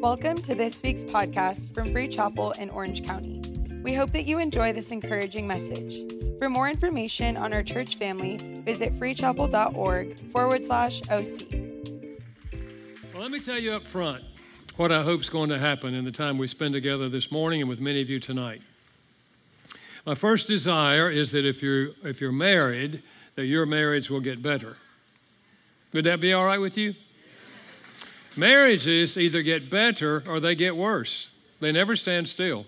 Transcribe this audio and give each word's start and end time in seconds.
Welcome 0.00 0.36
to 0.42 0.54
this 0.54 0.80
week's 0.80 1.04
podcast 1.04 1.74
from 1.74 1.90
Free 1.90 2.06
Chapel 2.06 2.52
in 2.52 2.70
Orange 2.70 3.04
County. 3.04 3.42
We 3.82 3.94
hope 3.94 4.12
that 4.12 4.26
you 4.26 4.38
enjoy 4.38 4.72
this 4.72 4.92
encouraging 4.92 5.44
message. 5.48 6.12
For 6.38 6.48
more 6.48 6.70
information 6.70 7.36
on 7.36 7.52
our 7.52 7.64
church 7.64 7.96
family, 7.96 8.36
visit 8.64 8.92
freechapel.org 8.92 10.16
forward 10.30 10.64
slash 10.64 11.02
OC. 11.10 11.52
Well, 13.12 13.22
let 13.22 13.32
me 13.32 13.40
tell 13.40 13.58
you 13.58 13.72
up 13.72 13.88
front 13.88 14.22
what 14.76 14.92
I 14.92 15.02
hope 15.02 15.20
is 15.22 15.28
going 15.28 15.50
to 15.50 15.58
happen 15.58 15.94
in 15.94 16.04
the 16.04 16.12
time 16.12 16.38
we 16.38 16.46
spend 16.46 16.74
together 16.74 17.08
this 17.08 17.32
morning 17.32 17.60
and 17.60 17.68
with 17.68 17.80
many 17.80 18.00
of 18.00 18.08
you 18.08 18.20
tonight. 18.20 18.62
My 20.06 20.14
first 20.14 20.46
desire 20.46 21.10
is 21.10 21.32
that 21.32 21.44
if 21.44 21.60
you're, 21.60 21.88
if 22.04 22.20
you're 22.20 22.30
married, 22.30 23.02
that 23.34 23.46
your 23.46 23.66
marriage 23.66 24.10
will 24.10 24.20
get 24.20 24.42
better. 24.42 24.76
Would 25.92 26.04
that 26.04 26.20
be 26.20 26.34
all 26.34 26.46
right 26.46 26.60
with 26.60 26.78
you? 26.78 26.94
Marriages 28.38 29.18
either 29.18 29.42
get 29.42 29.68
better 29.68 30.22
or 30.28 30.38
they 30.38 30.54
get 30.54 30.76
worse. 30.76 31.30
They 31.58 31.72
never 31.72 31.96
stand 31.96 32.28
still. 32.28 32.66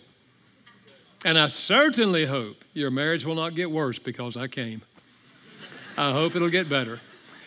And 1.25 1.39
I 1.39 1.47
certainly 1.47 2.27
hope 2.27 2.65
your 2.75 2.91
marriage 2.91 3.25
will 3.25 3.37
not 3.37 3.55
get 3.55 3.71
worse 3.71 3.97
because 3.97 4.37
I 4.37 4.49
came. 4.49 4.83
I 5.97 6.11
hope 6.11 6.35
it'll 6.35 6.51
get 6.51 6.69
better. 6.69 6.99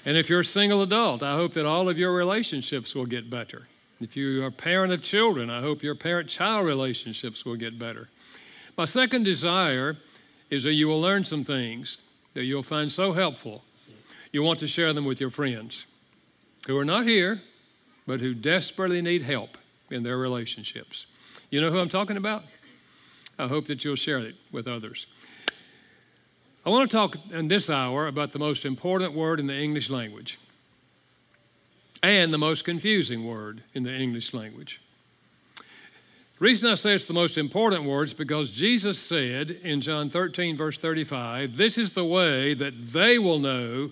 And 0.06 0.16
if 0.16 0.30
you're 0.30 0.40
a 0.40 0.46
single 0.46 0.82
adult, 0.84 1.22
I 1.22 1.36
hope 1.36 1.54
that 1.54 1.66
all 1.66 1.90
of 1.90 1.98
your 1.98 2.14
relationships 2.14 2.96
will 2.96 3.06
get 3.06 3.30
better. 3.30 3.68
If 4.00 4.16
you 4.16 4.44
are 4.44 4.48
a 4.48 4.52
parent 4.52 4.94
of 4.94 5.02
children, 5.02 5.50
I 5.50 5.60
hope 5.60 5.84
your 5.84 5.96
parent 5.96 6.30
child 6.30 6.66
relationships 6.66 7.44
will 7.44 7.58
get 7.58 7.78
better. 7.78 8.08
My 8.78 8.86
second 8.86 9.24
desire 9.24 9.98
is 10.50 10.64
that 10.64 10.74
you 10.74 10.88
will 10.88 11.02
learn 11.02 11.26
some 11.26 11.44
things 11.44 11.98
that 12.36 12.44
you'll 12.44 12.64
find 12.64 12.90
so 12.90 13.12
helpful. 13.12 13.64
You 14.32 14.44
want 14.44 14.60
to 14.60 14.68
share 14.68 14.94
them 14.94 15.04
with 15.04 15.20
your 15.20 15.30
friends 15.30 15.86
who 16.68 16.78
are 16.78 16.86
not 16.86 17.06
here, 17.06 17.42
but 18.06 18.22
who 18.22 18.34
desperately 18.34 19.02
need 19.02 19.22
help 19.22 19.58
in 19.90 20.04
their 20.04 20.18
relationships. 20.18 21.06
You 21.50 21.62
know 21.62 21.72
who 21.72 21.80
I'm 21.80 21.90
talking 21.90 22.18
about? 22.18 22.44
I 23.38 23.48
hope 23.48 23.66
that 23.66 23.84
you'll 23.84 23.96
share 23.96 24.20
it 24.20 24.36
with 24.52 24.68
others. 24.68 25.08
I 26.66 26.70
want 26.70 26.90
to 26.90 26.96
talk 26.96 27.18
in 27.32 27.48
this 27.48 27.70
hour 27.70 28.08
about 28.08 28.32
the 28.32 28.40
most 28.40 28.66
important 28.66 29.14
word 29.14 29.40
in 29.40 29.48
the 29.48 29.58
English 29.58 29.90
language 29.90 30.40
and 32.02 32.34
the 32.34 32.38
most 32.38 32.66
confusing 32.66 33.26
word 33.26 33.64
in 33.74 33.84
the 33.84 33.94
English 33.94 34.34
language. 34.34 34.82
The 35.58 36.46
reason 36.46 36.70
I 36.70 36.76
say 36.76 36.94
it's 36.94 37.06
the 37.06 37.14
most 37.14 37.38
important 37.38 37.86
word 37.86 38.10
is 38.10 38.14
because 38.14 38.52
Jesus 38.52 39.00
said 39.00 39.52
in 39.52 39.82
John 39.82 40.10
13, 40.10 40.58
verse 40.58 40.78
35, 40.78 41.56
This 41.56 41.78
is 41.78 41.94
the 41.94 42.04
way 42.04 42.54
that 42.54 42.74
they 42.92 43.18
will 43.20 43.40
know 43.40 43.92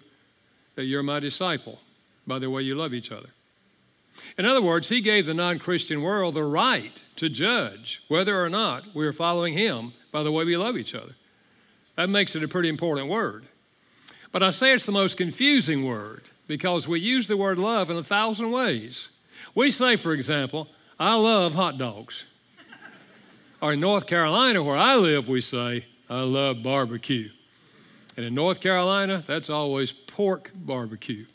that 0.76 0.86
you're 0.86 1.04
my 1.04 1.20
disciple, 1.20 1.80
by 2.28 2.39
the 2.39 2.50
way 2.50 2.62
you 2.64 2.76
love 2.76 2.94
each 2.94 3.12
other. 3.12 3.30
In 4.38 4.45
other 4.45 4.61
words, 4.61 4.89
he 4.89 5.02
gave 5.02 5.25
the 5.25 5.33
non 5.33 5.59
Christian 5.59 6.02
world 6.02 6.36
the 6.36 6.44
right 6.44 7.02
to 7.17 7.30
judge 7.30 8.03
whether 8.08 8.44
or 8.44 8.50
not 8.50 8.83
we're 8.94 9.14
following 9.14 9.53
him 9.53 9.94
by 10.11 10.23
the 10.23 10.31
way 10.31 10.44
we 10.44 10.58
love 10.58 10.77
each 10.77 10.95
other. 10.95 11.16
That 11.95 12.09
makes 12.09 12.36
it 12.36 12.44
a 12.44 12.47
pretty 12.47 12.69
important 12.69 13.09
word. 13.09 13.45
But 14.31 14.44
I 14.44 14.52
say 14.52 14.73
it's 14.73 14.86
the 14.86 14.92
most 14.92 15.17
confusing 15.17 15.86
word 15.86 16.30
because 16.47 16.88
we 16.88 16.99
use 16.99 17.27
the 17.27 17.38
word 17.38 17.58
love 17.58 17.89
in 17.89 17.97
a 17.97 18.03
thousand 18.03 18.52
ways. 18.52 19.09
We 19.55 19.72
say, 19.72 19.97
for 19.97 20.14
example, 20.14 20.67
I 20.99 21.16
love 21.16 21.53
hot 21.53 21.77
dogs. 21.77 22.25
or 23.61 23.73
in 23.73 23.80
North 23.80 24.08
Carolina, 24.08 24.64
where 24.64 24.77
I 24.77 24.95
live, 24.95 25.27
we 25.27 25.42
say, 25.42 25.86
I 26.09 26.22
love 26.22 26.64
barbecue. 26.64 27.30
And 28.17 28.25
in 28.25 28.33
North 28.33 28.61
Carolina, 28.61 29.23
that's 29.25 29.49
always 29.49 29.92
pork 29.92 30.52
barbecue. 30.53 31.25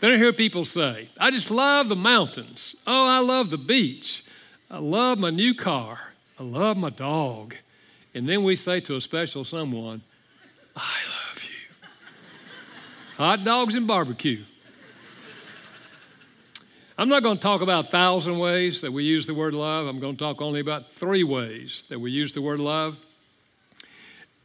Then 0.00 0.12
I 0.12 0.16
hear 0.16 0.32
people 0.32 0.64
say, 0.64 1.08
I 1.18 1.30
just 1.30 1.50
love 1.50 1.88
the 1.88 1.96
mountains. 1.96 2.76
Oh, 2.86 3.06
I 3.06 3.18
love 3.18 3.50
the 3.50 3.58
beach. 3.58 4.24
I 4.70 4.78
love 4.78 5.18
my 5.18 5.30
new 5.30 5.54
car. 5.54 5.98
I 6.38 6.42
love 6.42 6.76
my 6.76 6.90
dog. 6.90 7.54
And 8.14 8.28
then 8.28 8.44
we 8.44 8.56
say 8.56 8.80
to 8.80 8.96
a 8.96 9.00
special 9.00 9.44
someone, 9.44 10.02
I 10.74 10.80
love 10.80 11.44
you. 11.44 11.88
Hot 13.16 13.44
dogs 13.44 13.74
and 13.74 13.86
barbecue. 13.86 14.44
I'm 16.98 17.08
not 17.10 17.22
going 17.22 17.36
to 17.36 17.42
talk 17.42 17.60
about 17.60 17.88
a 17.88 17.90
thousand 17.90 18.38
ways 18.38 18.80
that 18.80 18.90
we 18.92 19.04
use 19.04 19.26
the 19.26 19.34
word 19.34 19.52
love. 19.52 19.86
I'm 19.86 20.00
going 20.00 20.14
to 20.14 20.18
talk 20.18 20.40
only 20.40 20.60
about 20.60 20.90
three 20.92 21.24
ways 21.24 21.84
that 21.90 21.98
we 21.98 22.10
use 22.10 22.32
the 22.32 22.40
word 22.40 22.58
love. 22.58 22.96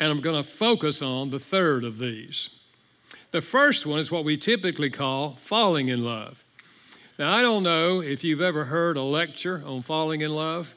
And 0.02 0.12
I'm 0.12 0.20
going 0.20 0.44
to 0.44 0.50
focus 0.50 1.02
on 1.02 1.30
the 1.30 1.40
third 1.40 1.84
of 1.86 1.98
these. 1.98 2.50
The 3.32 3.42
first 3.42 3.86
one 3.86 4.00
is 4.00 4.12
what 4.12 4.26
we 4.26 4.36
typically 4.36 4.90
call 4.90 5.38
falling 5.42 5.88
in 5.88 6.04
love. 6.04 6.44
Now, 7.18 7.34
I 7.34 7.42
don't 7.42 7.64
know 7.64 8.02
if 8.02 8.24
you've 8.24 8.42
ever 8.42 8.66
heard 8.66 8.98
a 8.98 9.04
lecture 9.04 9.64
on 9.66 9.84
falling 9.84 10.22
in 10.22 10.32
love. 10.32 10.74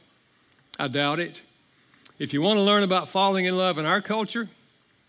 I 0.79 0.89
doubt 0.89 1.19
it. 1.19 1.41
If 2.19 2.33
you 2.33 2.43
want 2.43 2.59
to 2.59 2.63
learn 2.63 2.85
about 2.85 3.09
falling 3.09 3.47
in 3.47 3.57
love 3.57 3.79
in 3.79 3.87
our 3.87 4.01
culture, 4.01 4.49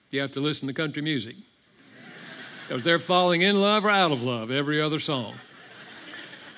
you 0.09 0.21
have 0.21 0.31
to 0.31 0.39
listen 0.39 0.67
to 0.67 0.73
country 0.73 1.01
music. 1.01 1.35
Because 2.67 2.83
they're 2.83 2.97
falling 2.97 3.43
in 3.43 3.61
love 3.61 3.85
or 3.85 3.91
out 3.91 4.11
of 4.11 4.23
love 4.23 4.49
every 4.49 4.81
other 4.81 4.97
song. 4.97 5.35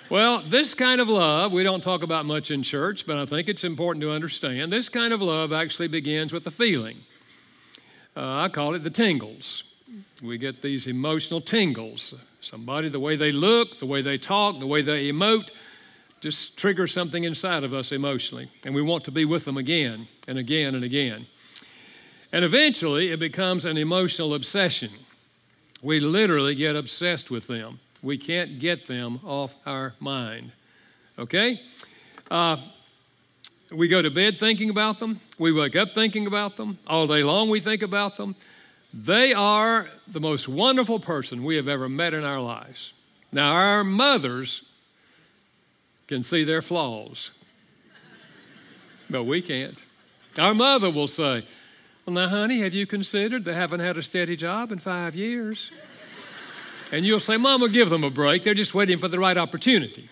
Well, 0.09 0.41
this 0.41 0.73
kind 0.73 1.01
of 1.01 1.09
love 1.09 1.51
we 1.51 1.63
don't 1.63 1.83
talk 1.83 2.01
about 2.01 2.25
much 2.25 2.49
in 2.49 2.63
church, 2.63 3.05
but 3.05 3.17
I 3.17 3.25
think 3.25 3.49
it's 3.49 3.65
important 3.65 4.01
to 4.03 4.11
understand. 4.11 4.71
This 4.71 4.87
kind 4.87 5.11
of 5.11 5.21
love 5.21 5.51
actually 5.51 5.89
begins 5.89 6.31
with 6.31 6.47
a 6.47 6.51
feeling. 6.51 6.99
Uh, 8.15 8.43
I 8.43 8.47
call 8.47 8.73
it 8.73 8.83
the 8.83 8.89
tingles. 8.89 9.65
We 10.21 10.37
get 10.37 10.61
these 10.61 10.87
emotional 10.87 11.41
tingles. 11.41 12.13
Somebody, 12.41 12.89
the 12.89 12.99
way 12.99 13.15
they 13.15 13.31
look, 13.31 13.79
the 13.79 13.85
way 13.85 14.01
they 14.01 14.17
talk, 14.17 14.59
the 14.59 14.67
way 14.67 14.81
they 14.81 15.11
emote, 15.11 15.51
just 16.19 16.57
triggers 16.57 16.91
something 16.91 17.23
inside 17.23 17.63
of 17.63 17.73
us 17.73 17.91
emotionally. 17.91 18.51
And 18.65 18.73
we 18.73 18.81
want 18.81 19.03
to 19.05 19.11
be 19.11 19.25
with 19.25 19.45
them 19.45 19.57
again 19.57 20.07
and 20.27 20.37
again 20.37 20.75
and 20.75 20.83
again. 20.83 21.27
And 22.31 22.43
eventually, 22.43 23.11
it 23.11 23.19
becomes 23.19 23.65
an 23.65 23.77
emotional 23.77 24.33
obsession. 24.33 24.91
We 25.81 25.99
literally 25.99 26.55
get 26.55 26.75
obsessed 26.75 27.31
with 27.31 27.47
them. 27.47 27.79
We 28.01 28.17
can't 28.17 28.59
get 28.59 28.87
them 28.87 29.19
off 29.23 29.55
our 29.65 29.93
mind. 29.99 30.51
Okay? 31.17 31.61
Uh, 32.29 32.57
we 33.71 33.87
go 33.87 34.01
to 34.01 34.09
bed 34.09 34.37
thinking 34.39 34.69
about 34.69 34.99
them. 34.99 35.19
We 35.37 35.51
wake 35.51 35.75
up 35.75 35.93
thinking 35.93 36.27
about 36.27 36.57
them. 36.57 36.79
All 36.87 37.07
day 37.07 37.23
long, 37.23 37.49
we 37.49 37.59
think 37.59 37.81
about 37.81 38.17
them. 38.17 38.35
They 38.93 39.33
are 39.33 39.87
the 40.07 40.19
most 40.19 40.47
wonderful 40.47 40.99
person 40.99 41.43
we 41.43 41.55
have 41.55 41.67
ever 41.67 41.89
met 41.89 42.13
in 42.13 42.23
our 42.23 42.39
lives. 42.39 42.93
Now, 43.31 43.53
our 43.53 43.83
mothers 43.83 44.63
can 46.07 46.23
see 46.23 46.43
their 46.43 46.61
flaws, 46.61 47.31
but 49.09 49.25
we 49.25 49.41
can't. 49.41 49.83
Our 50.39 50.53
mother 50.53 50.89
will 50.89 51.07
say, 51.07 51.45
Well, 52.05 52.13
now, 52.13 52.29
honey, 52.29 52.59
have 52.61 52.73
you 52.73 52.87
considered 52.87 53.43
they 53.43 53.53
haven't 53.53 53.81
had 53.81 53.97
a 53.97 54.01
steady 54.01 54.35
job 54.35 54.71
in 54.71 54.79
five 54.79 55.15
years? 55.15 55.71
And 56.91 57.05
you'll 57.05 57.19
say, 57.19 57.35
Mama, 57.35 57.67
give 57.67 57.89
them 57.89 58.05
a 58.05 58.09
break. 58.09 58.43
They're 58.43 58.53
just 58.53 58.73
waiting 58.73 58.97
for 58.97 59.09
the 59.09 59.19
right 59.19 59.37
opportunity. 59.37 60.09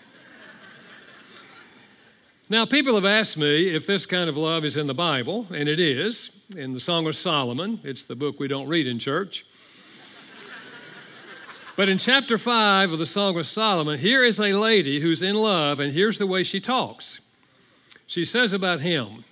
Now, 2.48 2.64
people 2.64 2.94
have 2.94 3.04
asked 3.04 3.36
me 3.36 3.74
if 3.74 3.88
this 3.88 4.06
kind 4.06 4.30
of 4.30 4.36
love 4.36 4.64
is 4.64 4.76
in 4.76 4.86
the 4.86 4.94
Bible, 4.94 5.48
and 5.52 5.68
it 5.68 5.80
is. 5.80 6.30
In 6.56 6.74
the 6.74 6.80
Song 6.80 7.08
of 7.08 7.16
Solomon, 7.16 7.80
it's 7.82 8.04
the 8.04 8.14
book 8.14 8.38
we 8.38 8.46
don't 8.46 8.68
read 8.68 8.86
in 8.86 9.00
church. 9.00 9.44
but 11.74 11.88
in 11.88 11.98
chapter 11.98 12.38
5 12.38 12.92
of 12.92 13.00
the 13.00 13.06
Song 13.06 13.36
of 13.36 13.48
Solomon, 13.48 13.98
here 13.98 14.22
is 14.22 14.38
a 14.38 14.52
lady 14.52 15.00
who's 15.00 15.22
in 15.22 15.34
love, 15.34 15.80
and 15.80 15.92
here's 15.92 16.18
the 16.18 16.26
way 16.26 16.44
she 16.44 16.60
talks. 16.60 17.18
She 18.06 18.24
says 18.24 18.52
about 18.52 18.78
him, 18.80 19.24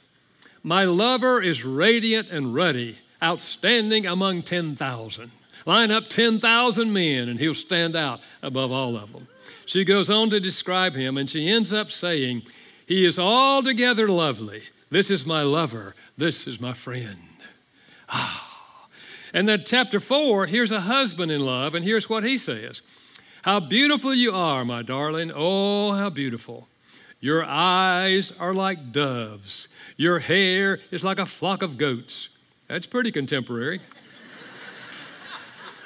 My 0.65 0.85
lover 0.85 1.41
is 1.41 1.65
radiant 1.65 2.31
and 2.31 2.53
ruddy, 2.53 2.99
outstanding 3.23 4.07
among 4.07 4.43
10,000. 4.43 5.31
Line 5.67 5.93
up 5.93 6.09
10,000 6.09 6.93
men, 6.93 7.29
and 7.29 7.39
he'll 7.39 7.55
stand 7.55 7.95
out 7.95 8.19
above 8.43 8.73
all 8.73 8.97
of 8.97 9.13
them. 9.13 9.29
She 9.67 9.85
goes 9.85 10.11
on 10.11 10.31
to 10.31 10.41
describe 10.41 10.95
him, 10.95 11.17
and 11.17 11.31
she 11.31 11.49
ends 11.49 11.73
up 11.73 11.93
saying, 11.93 12.43
he 12.87 13.05
is 13.05 13.19
altogether 13.19 14.09
lovely. 14.09 14.63
This 14.91 15.11
is 15.11 15.27
my 15.27 15.43
lover. 15.43 15.95
This 16.17 16.47
is 16.47 16.61
my 16.61 16.73
friend. 16.73 17.21
Ah. 18.09 18.89
And 19.33 19.49
then, 19.49 19.65
chapter 19.67 19.99
four, 19.99 20.47
here's 20.47 20.71
a 20.71 20.81
husband 20.81 21.33
in 21.33 21.41
love, 21.41 21.75
and 21.75 21.85
here's 21.85 22.09
what 22.09 22.23
he 22.23 22.39
says 22.39 22.83
How 23.43 23.59
beautiful 23.59 24.15
you 24.15 24.33
are, 24.33 24.65
my 24.65 24.83
darling. 24.83 25.33
Oh, 25.35 25.93
how 25.93 26.11
beautiful. 26.11 26.69
Your 27.21 27.45
eyes 27.45 28.33
are 28.39 28.55
like 28.55 28.93
doves, 28.93 29.69
your 29.97 30.19
hair 30.19 30.79
is 30.91 31.03
like 31.03 31.19
a 31.19 31.27
flock 31.27 31.63
of 31.63 31.79
goats. 31.79 32.29
That's 32.69 32.87
pretty 32.87 33.11
contemporary. 33.11 33.81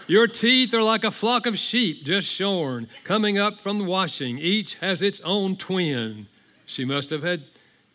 Your 0.08 0.26
teeth 0.26 0.74
are 0.74 0.82
like 0.82 1.04
a 1.04 1.10
flock 1.10 1.46
of 1.46 1.58
sheep 1.58 2.04
just 2.04 2.28
shorn, 2.28 2.88
coming 3.04 3.38
up 3.38 3.60
from 3.60 3.78
the 3.78 3.84
washing. 3.84 4.38
Each 4.38 4.74
has 4.76 5.02
its 5.02 5.20
own 5.20 5.56
twin. 5.56 6.26
She 6.68 6.84
must 6.84 7.10
have 7.10 7.22
had 7.22 7.44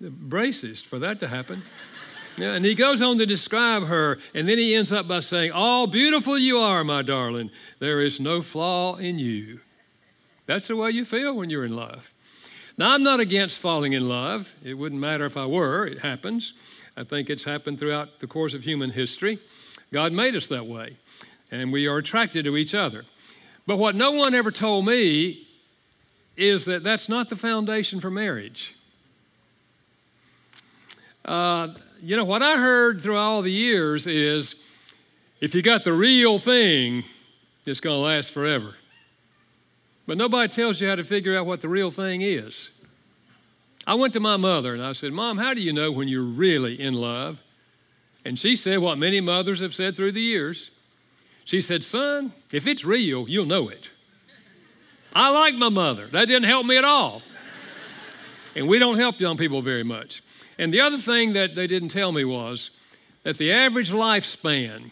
braces 0.01 0.81
for 0.81 0.99
that 0.99 1.19
to 1.21 1.27
happen. 1.27 1.63
Yeah, 2.37 2.53
and 2.53 2.65
he 2.65 2.73
goes 2.73 3.01
on 3.01 3.19
to 3.19 3.25
describe 3.27 3.83
her, 3.83 4.17
and 4.33 4.49
then 4.49 4.57
he 4.57 4.73
ends 4.73 4.91
up 4.91 5.07
by 5.07 5.19
saying, 5.19 5.51
All 5.51 5.85
beautiful 5.85 6.37
you 6.37 6.57
are, 6.57 6.83
my 6.83 7.03
darling. 7.03 7.51
There 7.77 8.01
is 8.01 8.19
no 8.19 8.41
flaw 8.41 8.95
in 8.95 9.19
you. 9.19 9.59
That's 10.47 10.67
the 10.67 10.75
way 10.75 10.89
you 10.89 11.05
feel 11.05 11.35
when 11.35 11.51
you're 11.51 11.63
in 11.63 11.75
love. 11.75 12.11
Now, 12.75 12.93
I'm 12.93 13.03
not 13.03 13.19
against 13.19 13.59
falling 13.59 13.93
in 13.93 14.09
love. 14.09 14.51
It 14.63 14.73
wouldn't 14.73 14.99
matter 14.99 15.27
if 15.27 15.37
I 15.37 15.45
were, 15.45 15.85
it 15.85 15.99
happens. 15.99 16.53
I 16.97 17.03
think 17.03 17.29
it's 17.29 17.43
happened 17.43 17.79
throughout 17.79 18.19
the 18.19 18.27
course 18.27 18.55
of 18.55 18.63
human 18.63 18.89
history. 18.89 19.39
God 19.91 20.11
made 20.11 20.35
us 20.35 20.47
that 20.47 20.65
way, 20.65 20.97
and 21.51 21.71
we 21.71 21.85
are 21.85 21.97
attracted 21.97 22.45
to 22.45 22.57
each 22.57 22.73
other. 22.73 23.05
But 23.67 23.77
what 23.77 23.93
no 23.93 24.11
one 24.11 24.33
ever 24.33 24.51
told 24.51 24.87
me 24.87 25.47
is 26.35 26.65
that 26.65 26.83
that's 26.83 27.09
not 27.09 27.29
the 27.29 27.35
foundation 27.35 27.99
for 27.99 28.09
marriage. 28.09 28.75
Uh, 31.25 31.69
you 32.01 32.17
know, 32.17 32.25
what 32.25 32.41
I 32.41 32.57
heard 32.57 33.01
through 33.01 33.17
all 33.17 33.41
the 33.41 33.51
years 33.51 34.07
is 34.07 34.55
if 35.39 35.55
you 35.55 35.61
got 35.61 35.83
the 35.83 35.93
real 35.93 36.39
thing, 36.39 37.03
it's 37.65 37.79
going 37.79 37.95
to 37.95 38.01
last 38.01 38.31
forever. 38.31 38.75
But 40.05 40.17
nobody 40.17 40.51
tells 40.51 40.81
you 40.81 40.89
how 40.89 40.95
to 40.95 41.03
figure 41.03 41.37
out 41.37 41.45
what 41.45 41.61
the 41.61 41.69
real 41.69 41.91
thing 41.91 42.21
is. 42.21 42.69
I 43.85 43.95
went 43.95 44.13
to 44.13 44.19
my 44.19 44.37
mother 44.37 44.73
and 44.73 44.83
I 44.83 44.93
said, 44.93 45.13
Mom, 45.13 45.37
how 45.37 45.53
do 45.53 45.61
you 45.61 45.73
know 45.73 45.91
when 45.91 46.07
you're 46.07 46.23
really 46.23 46.79
in 46.79 46.93
love? 46.93 47.39
And 48.25 48.39
she 48.39 48.55
said 48.55 48.79
what 48.79 48.97
many 48.97 49.21
mothers 49.21 49.59
have 49.59 49.75
said 49.75 49.95
through 49.95 50.13
the 50.13 50.21
years. 50.21 50.71
She 51.45 51.61
said, 51.61 51.83
Son, 51.83 52.33
if 52.51 52.67
it's 52.67 52.85
real, 52.85 53.27
you'll 53.27 53.45
know 53.45 53.69
it. 53.69 53.91
I 55.15 55.29
like 55.29 55.55
my 55.55 55.69
mother. 55.69 56.07
That 56.07 56.25
didn't 56.25 56.49
help 56.49 56.65
me 56.65 56.77
at 56.77 56.83
all. 56.83 57.21
And 58.55 58.67
we 58.67 58.79
don't 58.79 58.97
help 58.97 59.19
young 59.19 59.37
people 59.37 59.61
very 59.61 59.83
much. 59.83 60.21
And 60.57 60.73
the 60.73 60.81
other 60.81 60.97
thing 60.97 61.33
that 61.33 61.55
they 61.55 61.67
didn't 61.67 61.89
tell 61.89 62.11
me 62.11 62.25
was 62.25 62.71
that 63.23 63.37
the 63.37 63.51
average 63.51 63.91
lifespan 63.91 64.91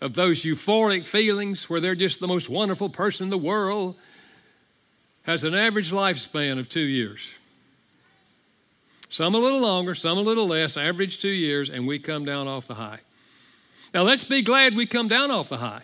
of 0.00 0.14
those 0.14 0.42
euphoric 0.42 1.04
feelings 1.04 1.68
where 1.68 1.80
they're 1.80 1.94
just 1.94 2.20
the 2.20 2.28
most 2.28 2.48
wonderful 2.48 2.88
person 2.88 3.24
in 3.24 3.30
the 3.30 3.38
world 3.38 3.96
has 5.22 5.44
an 5.44 5.54
average 5.54 5.90
lifespan 5.90 6.58
of 6.58 6.68
two 6.68 6.80
years. 6.80 7.32
Some 9.08 9.34
a 9.34 9.38
little 9.38 9.60
longer, 9.60 9.94
some 9.94 10.18
a 10.18 10.22
little 10.22 10.46
less, 10.46 10.76
average 10.76 11.20
two 11.20 11.28
years, 11.28 11.70
and 11.70 11.86
we 11.86 11.98
come 11.98 12.24
down 12.24 12.46
off 12.46 12.66
the 12.66 12.74
high. 12.74 13.00
Now 13.94 14.02
let's 14.02 14.24
be 14.24 14.42
glad 14.42 14.74
we 14.74 14.86
come 14.86 15.08
down 15.08 15.30
off 15.30 15.48
the 15.48 15.56
high. 15.56 15.82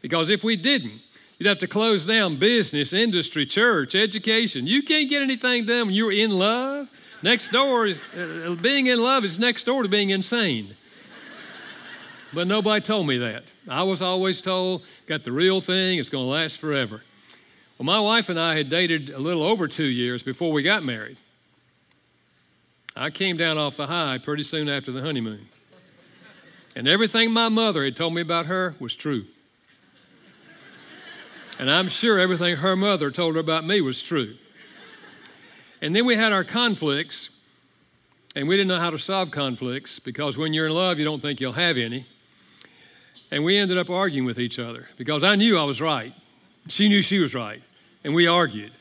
Because 0.00 0.30
if 0.30 0.44
we 0.44 0.56
didn't, 0.56 1.00
you'd 1.38 1.48
have 1.48 1.58
to 1.58 1.66
close 1.66 2.04
down 2.04 2.36
business, 2.36 2.92
industry, 2.92 3.46
church, 3.46 3.94
education. 3.94 4.66
You 4.66 4.82
can't 4.82 5.08
get 5.08 5.22
anything 5.22 5.66
done 5.66 5.86
when 5.86 5.94
you're 5.94 6.12
in 6.12 6.30
love. 6.30 6.90
Next 7.22 7.50
door, 7.50 7.88
uh, 7.88 8.54
being 8.54 8.86
in 8.86 9.00
love 9.00 9.24
is 9.24 9.38
next 9.38 9.64
door 9.64 9.82
to 9.82 9.88
being 9.88 10.10
insane. 10.10 10.76
But 12.32 12.46
nobody 12.46 12.82
told 12.82 13.06
me 13.06 13.18
that. 13.18 13.44
I 13.68 13.82
was 13.84 14.02
always 14.02 14.42
told, 14.42 14.82
got 15.06 15.24
the 15.24 15.32
real 15.32 15.60
thing, 15.60 15.98
it's 15.98 16.10
going 16.10 16.26
to 16.26 16.30
last 16.30 16.58
forever. 16.58 17.02
Well, 17.78 17.86
my 17.86 18.00
wife 18.00 18.28
and 18.28 18.38
I 18.38 18.56
had 18.56 18.68
dated 18.68 19.10
a 19.10 19.18
little 19.18 19.42
over 19.42 19.66
two 19.66 19.84
years 19.84 20.22
before 20.22 20.52
we 20.52 20.62
got 20.62 20.84
married. 20.84 21.16
I 22.96 23.10
came 23.10 23.36
down 23.36 23.56
off 23.56 23.76
the 23.76 23.86
high 23.86 24.18
pretty 24.18 24.42
soon 24.42 24.68
after 24.68 24.92
the 24.92 25.00
honeymoon. 25.00 25.48
And 26.76 26.86
everything 26.86 27.30
my 27.30 27.48
mother 27.48 27.84
had 27.84 27.96
told 27.96 28.14
me 28.14 28.20
about 28.20 28.46
her 28.46 28.74
was 28.78 28.94
true. 28.94 29.24
And 31.58 31.70
I'm 31.70 31.88
sure 31.88 32.18
everything 32.18 32.56
her 32.56 32.76
mother 32.76 33.10
told 33.10 33.34
her 33.34 33.40
about 33.40 33.66
me 33.66 33.80
was 33.80 34.00
true. 34.00 34.36
And 35.82 35.94
then 35.94 36.06
we 36.06 36.14
had 36.14 36.32
our 36.32 36.44
conflicts, 36.44 37.30
and 38.36 38.48
we 38.48 38.56
didn't 38.56 38.68
know 38.68 38.78
how 38.78 38.90
to 38.90 38.98
solve 38.98 39.30
conflicts 39.30 39.98
because 39.98 40.36
when 40.36 40.52
you're 40.52 40.66
in 40.66 40.74
love, 40.74 40.98
you 40.98 41.04
don't 41.04 41.20
think 41.20 41.40
you'll 41.40 41.52
have 41.52 41.76
any. 41.76 42.06
And 43.30 43.44
we 43.44 43.56
ended 43.56 43.76
up 43.76 43.90
arguing 43.90 44.24
with 44.24 44.38
each 44.38 44.58
other 44.58 44.88
because 44.96 45.24
I 45.24 45.34
knew 45.34 45.58
I 45.58 45.64
was 45.64 45.80
right. 45.80 46.14
She 46.68 46.88
knew 46.88 47.02
she 47.02 47.18
was 47.18 47.34
right. 47.34 47.62
And 48.04 48.14
we 48.14 48.26
argued. 48.26 48.72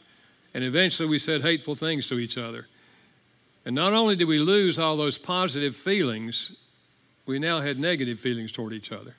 And 0.53 0.63
eventually 0.63 1.09
we 1.09 1.19
said 1.19 1.41
hateful 1.41 1.75
things 1.75 2.07
to 2.07 2.19
each 2.19 2.37
other. 2.37 2.67
And 3.65 3.75
not 3.75 3.93
only 3.93 4.15
did 4.15 4.25
we 4.25 4.39
lose 4.39 4.79
all 4.79 4.95
those 4.95 5.17
positive 5.17 5.75
feelings, 5.75 6.55
we 7.25 7.39
now 7.39 7.59
had 7.59 7.79
negative 7.79 8.19
feelings 8.19 8.51
toward 8.51 8.71
each 8.71 8.91
other. 8.91 9.15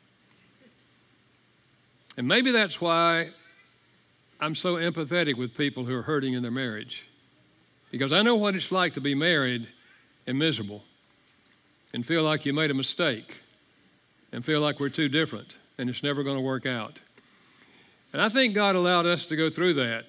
And 2.16 2.26
maybe 2.26 2.50
that's 2.50 2.80
why 2.80 3.30
I'm 4.40 4.54
so 4.54 4.74
empathetic 4.76 5.36
with 5.36 5.56
people 5.56 5.84
who 5.84 5.96
are 5.96 6.02
hurting 6.02 6.34
in 6.34 6.42
their 6.42 6.52
marriage. 6.52 7.04
Because 7.90 8.12
I 8.12 8.22
know 8.22 8.36
what 8.36 8.54
it's 8.54 8.70
like 8.70 8.94
to 8.94 9.00
be 9.00 9.14
married 9.14 9.68
and 10.26 10.38
miserable 10.38 10.82
and 11.92 12.04
feel 12.04 12.22
like 12.22 12.44
you 12.44 12.52
made 12.52 12.70
a 12.70 12.74
mistake 12.74 13.34
and 14.30 14.44
feel 14.44 14.60
like 14.60 14.78
we're 14.78 14.90
too 14.90 15.08
different 15.08 15.56
and 15.78 15.88
it's 15.88 16.02
never 16.02 16.22
going 16.22 16.36
to 16.36 16.42
work 16.42 16.66
out. 16.66 17.00
And 18.12 18.22
I 18.22 18.28
think 18.28 18.54
God 18.54 18.76
allowed 18.76 19.06
us 19.06 19.26
to 19.26 19.36
go 19.36 19.50
through 19.50 19.74
that 19.74 20.04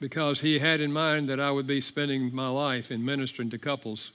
because 0.00 0.40
He 0.40 0.58
had 0.58 0.80
in 0.80 0.92
mind 0.92 1.28
that 1.28 1.40
I 1.40 1.50
would 1.50 1.66
be 1.66 1.80
spending 1.80 2.34
my 2.34 2.48
life 2.48 2.90
in 2.90 3.04
ministering 3.04 3.50
to 3.50 3.58
couples 3.58 4.12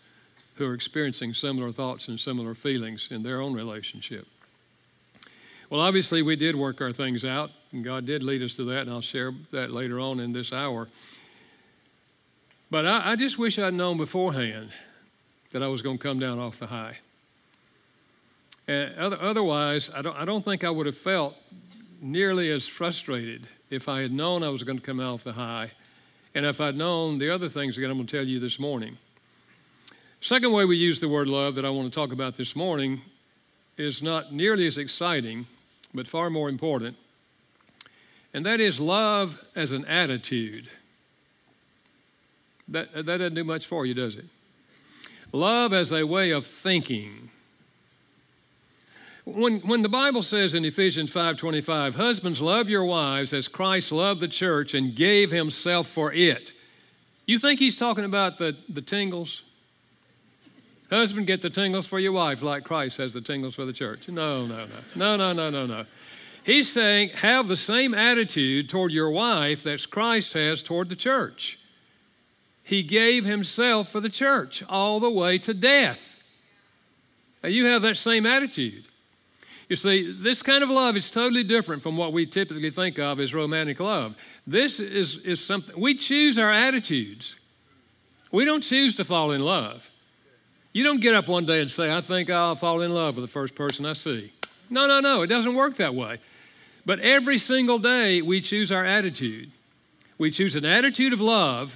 who 0.55 0.65
are 0.65 0.73
experiencing 0.73 1.33
similar 1.33 1.71
thoughts 1.71 2.07
and 2.07 2.19
similar 2.19 2.55
feelings 2.55 3.09
in 3.11 3.23
their 3.23 3.41
own 3.41 3.53
relationship. 3.53 4.27
Well, 5.73 5.81
obviously, 5.81 6.21
we 6.21 6.35
did 6.35 6.55
work 6.55 6.81
our 6.81 6.91
things 6.91 7.25
out, 7.25 7.49
and 7.71 7.83
God 7.83 8.05
did 8.05 8.21
lead 8.21 8.43
us 8.43 8.55
to 8.57 8.63
that, 8.65 8.81
and 8.81 8.91
I'll 8.91 9.01
share 9.01 9.33
that 9.49 9.71
later 9.71 9.99
on 9.99 10.19
in 10.19 10.31
this 10.31 10.53
hour. 10.53 10.87
But 12.69 12.85
I, 12.85 13.13
I 13.13 13.15
just 13.15 13.39
wish 13.39 13.57
I'd 13.57 13.73
known 13.73 13.97
beforehand 13.97 14.69
that 15.49 15.63
I 15.63 15.67
was 15.67 15.81
going 15.81 15.97
to 15.97 16.03
come 16.03 16.19
down 16.19 16.37
off 16.37 16.59
the 16.59 16.67
high. 16.67 16.97
And 18.67 18.95
other, 18.99 19.19
otherwise, 19.19 19.89
I 19.95 20.03
don't, 20.03 20.15
I 20.15 20.25
don't 20.25 20.45
think 20.45 20.63
I 20.63 20.69
would 20.69 20.85
have 20.85 20.95
felt 20.95 21.33
nearly 21.99 22.51
as 22.51 22.67
frustrated 22.67 23.47
if 23.71 23.89
I 23.89 24.01
had 24.01 24.13
known 24.13 24.43
I 24.43 24.49
was 24.49 24.61
going 24.61 24.77
to 24.77 24.85
come 24.85 24.99
off 24.99 25.23
the 25.23 25.33
high 25.33 25.71
and 26.35 26.45
if 26.45 26.61
I'd 26.61 26.75
known 26.75 27.17
the 27.17 27.31
other 27.31 27.49
things 27.49 27.77
that 27.77 27.85
I'm 27.85 27.97
going 27.97 28.05
to 28.05 28.15
tell 28.15 28.27
you 28.27 28.39
this 28.39 28.59
morning. 28.59 28.95
Second 30.21 30.51
way 30.51 30.65
we 30.65 30.77
use 30.77 30.99
the 30.99 31.09
word 31.09 31.27
love 31.27 31.55
that 31.55 31.65
I 31.65 31.71
want 31.71 31.91
to 31.91 31.95
talk 31.99 32.11
about 32.11 32.37
this 32.37 32.55
morning 32.55 33.01
is 33.75 34.03
not 34.03 34.31
nearly 34.31 34.67
as 34.67 34.77
exciting, 34.77 35.47
but 35.93 36.07
far 36.07 36.29
more 36.29 36.49
important, 36.49 36.97
and 38.33 38.45
that 38.45 38.59
is 38.59 38.79
love 38.79 39.39
as 39.55 39.71
an 39.71 39.85
attitude. 39.85 40.67
That, 42.67 42.93
that 42.93 43.05
doesn't 43.05 43.35
do 43.35 43.43
much 43.43 43.67
for 43.67 43.85
you, 43.85 43.93
does 43.93 44.15
it? 44.15 44.25
Love 45.31 45.73
as 45.73 45.91
a 45.91 46.03
way 46.03 46.31
of 46.31 46.45
thinking. 46.45 47.29
When, 49.25 49.59
when 49.61 49.81
the 49.81 49.89
Bible 49.89 50.21
says 50.21 50.53
in 50.53 50.65
Ephesians 50.65 51.11
5:25, 51.11 51.95
husbands 51.95 52.41
love 52.41 52.69
your 52.69 52.83
wives 52.83 53.33
as 53.33 53.47
Christ 53.47 53.91
loved 53.91 54.21
the 54.21 54.27
church 54.27 54.73
and 54.73 54.95
gave 54.95 55.31
himself 55.31 55.87
for 55.87 56.11
it. 56.11 56.51
You 57.25 57.39
think 57.39 57.59
he's 57.59 57.75
talking 57.75 58.03
about 58.03 58.37
the, 58.37 58.57
the 58.67 58.81
tingles? 58.81 59.43
Husband, 60.93 61.25
get 61.25 61.41
the 61.41 61.49
tingles 61.49 61.87
for 61.87 61.99
your 61.99 62.11
wife 62.11 62.41
like 62.41 62.63
Christ 62.63 62.97
has 62.97 63.13
the 63.13 63.21
tingles 63.21 63.55
for 63.55 63.65
the 63.65 63.73
church. 63.73 64.07
No, 64.07 64.45
no, 64.45 64.65
no. 64.65 64.75
No, 64.95 65.15
no, 65.15 65.33
no, 65.33 65.49
no, 65.49 65.65
no. 65.65 65.85
He's 66.43 66.71
saying 66.71 67.09
have 67.09 67.47
the 67.47 67.55
same 67.55 67.93
attitude 67.93 68.69
toward 68.69 68.91
your 68.91 69.09
wife 69.09 69.63
that 69.63 69.89
Christ 69.89 70.33
has 70.33 70.61
toward 70.61 70.89
the 70.89 70.95
church. 70.95 71.57
He 72.63 72.83
gave 72.83 73.25
himself 73.25 73.89
for 73.89 73.99
the 73.99 74.09
church 74.09 74.63
all 74.67 74.99
the 74.99 75.09
way 75.09 75.37
to 75.39 75.53
death. 75.53 76.19
Now, 77.41 77.49
you 77.49 77.65
have 77.65 77.81
that 77.81 77.97
same 77.97 78.25
attitude. 78.25 78.85
You 79.69 79.75
see, 79.75 80.11
this 80.21 80.41
kind 80.41 80.63
of 80.63 80.69
love 80.69 80.95
is 80.95 81.09
totally 81.09 81.43
different 81.43 81.81
from 81.81 81.97
what 81.97 82.13
we 82.13 82.25
typically 82.25 82.69
think 82.69 82.99
of 82.99 83.19
as 83.19 83.33
romantic 83.33 83.79
love. 83.79 84.15
This 84.45 84.79
is, 84.79 85.17
is 85.17 85.43
something, 85.43 85.79
we 85.79 85.95
choose 85.95 86.37
our 86.37 86.51
attitudes. 86.51 87.37
We 88.31 88.45
don't 88.45 88.61
choose 88.61 88.95
to 88.95 89.05
fall 89.05 89.31
in 89.31 89.41
love. 89.41 89.89
You 90.73 90.83
don't 90.83 90.99
get 90.99 91.13
up 91.13 91.27
one 91.27 91.45
day 91.45 91.61
and 91.61 91.71
say, 91.71 91.95
I 91.95 92.01
think 92.01 92.29
I'll 92.29 92.55
fall 92.55 92.81
in 92.81 92.93
love 92.93 93.15
with 93.15 93.23
the 93.23 93.31
first 93.31 93.55
person 93.55 93.85
I 93.85 93.93
see. 93.93 94.33
No, 94.69 94.87
no, 94.87 94.99
no, 94.99 95.21
it 95.21 95.27
doesn't 95.27 95.55
work 95.55 95.77
that 95.77 95.95
way. 95.95 96.19
But 96.85 96.99
every 96.99 97.37
single 97.37 97.79
day, 97.79 98.21
we 98.21 98.41
choose 98.41 98.71
our 98.71 98.85
attitude. 98.85 99.51
We 100.17 100.31
choose 100.31 100.55
an 100.55 100.65
attitude 100.65 101.13
of 101.13 101.21
love 101.21 101.75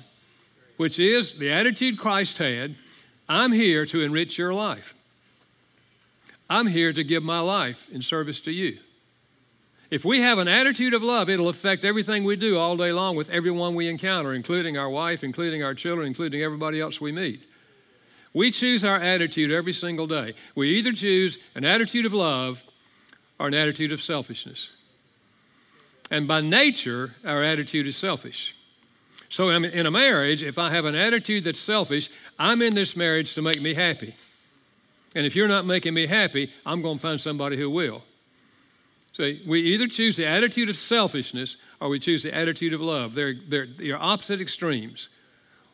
which 0.77 0.99
is 0.99 1.37
the 1.37 1.51
attitude 1.51 1.97
Christ 1.97 2.37
had 2.37 2.75
I'm 3.27 3.51
here 3.51 3.85
to 3.87 4.01
enrich 4.01 4.37
your 4.37 4.53
life. 4.53 4.93
I'm 6.49 6.67
here 6.67 6.93
to 6.93 7.03
give 7.03 7.23
my 7.23 7.39
life 7.39 7.89
in 7.91 8.01
service 8.01 8.39
to 8.41 8.51
you. 8.51 8.79
If 9.91 10.05
we 10.05 10.21
have 10.21 10.37
an 10.37 10.47
attitude 10.47 10.93
of 10.93 11.03
love, 11.03 11.29
it'll 11.29 11.49
affect 11.49 11.83
everything 11.83 12.23
we 12.23 12.37
do 12.37 12.57
all 12.57 12.77
day 12.77 12.93
long 12.93 13.17
with 13.17 13.29
everyone 13.29 13.75
we 13.75 13.89
encounter, 13.89 14.33
including 14.33 14.77
our 14.77 14.89
wife, 14.89 15.25
including 15.25 15.61
our 15.61 15.73
children, 15.73 16.07
including 16.07 16.41
everybody 16.41 16.79
else 16.79 17.01
we 17.01 17.11
meet. 17.11 17.41
We 18.37 18.51
choose 18.51 18.85
our 18.85 19.01
attitude 19.01 19.49
every 19.49 19.73
single 19.73 20.05
day. 20.05 20.35
We 20.53 20.69
either 20.77 20.93
choose 20.93 21.39
an 21.55 21.65
attitude 21.65 22.05
of 22.05 22.13
love 22.13 22.61
or 23.39 23.47
an 23.47 23.55
attitude 23.55 23.91
of 23.91 23.99
selfishness. 23.99 24.69
And 26.11 26.27
by 26.27 26.41
nature, 26.41 27.15
our 27.25 27.43
attitude 27.43 27.87
is 27.87 27.97
selfish. 27.97 28.55
So 29.29 29.49
in 29.49 29.87
a 29.87 29.89
marriage, 29.89 30.43
if 30.43 30.59
I 30.59 30.69
have 30.69 30.85
an 30.85 30.93
attitude 30.93 31.45
that's 31.45 31.59
selfish, 31.59 32.11
I'm 32.37 32.61
in 32.61 32.75
this 32.75 32.95
marriage 32.95 33.33
to 33.33 33.41
make 33.41 33.59
me 33.59 33.73
happy. 33.73 34.13
And 35.15 35.25
if 35.25 35.35
you're 35.35 35.47
not 35.47 35.65
making 35.65 35.95
me 35.95 36.05
happy, 36.05 36.53
I'm 36.63 36.83
going 36.83 36.97
to 36.97 37.01
find 37.01 37.19
somebody 37.19 37.57
who 37.57 37.71
will. 37.71 38.03
So 39.13 39.33
we 39.47 39.61
either 39.61 39.87
choose 39.87 40.15
the 40.15 40.27
attitude 40.27 40.69
of 40.69 40.77
selfishness 40.77 41.57
or 41.81 41.89
we 41.89 41.97
choose 41.97 42.21
the 42.21 42.35
attitude 42.35 42.75
of 42.75 42.81
love. 42.81 43.15
They're, 43.15 43.33
they're, 43.47 43.65
they're 43.65 43.99
opposite 43.99 44.41
extremes. 44.41 45.09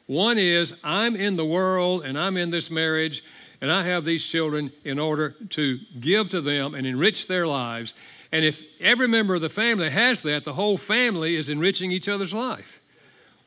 One 0.08 0.38
is 0.38 0.74
I'm 0.84 1.16
in 1.16 1.36
the 1.36 1.46
world 1.46 2.04
and 2.04 2.18
I'm 2.18 2.38
in 2.38 2.50
this 2.50 2.70
marriage 2.70 3.24
and 3.62 3.72
I 3.72 3.86
have 3.86 4.04
these 4.04 4.24
children 4.24 4.72
in 4.84 5.00
order 5.00 5.36
to 5.52 5.80
give 6.00 6.30
to 6.30 6.42
them 6.42 6.76
and 6.76 6.86
enrich 6.86 7.28
their 7.28 7.48
lives. 7.48 7.94
And 8.32 8.44
if 8.44 8.62
every 8.82 9.08
member 9.08 9.36
of 9.36 9.42
the 9.42 9.50
family 9.50 9.90
has 9.90 10.22
that, 10.24 10.44
the 10.44 10.54
whole 10.54 10.78
family 10.78 11.36
is 11.36 11.50
enriching 11.50 11.92
each 11.92 12.10
other's 12.10 12.34
life. 12.34 12.80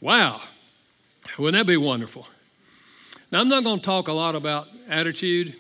Wow. 0.01 0.41
Wouldn't 1.39 1.61
that 1.61 1.71
be 1.71 1.77
wonderful? 1.77 2.27
Now, 3.31 3.41
I'm 3.41 3.49
not 3.49 3.65
going 3.65 3.81
to 3.81 3.85
talk 3.85 4.09
a 4.09 4.13
lot 4.13 4.35
about 4.37 4.69
attitude 4.89 5.57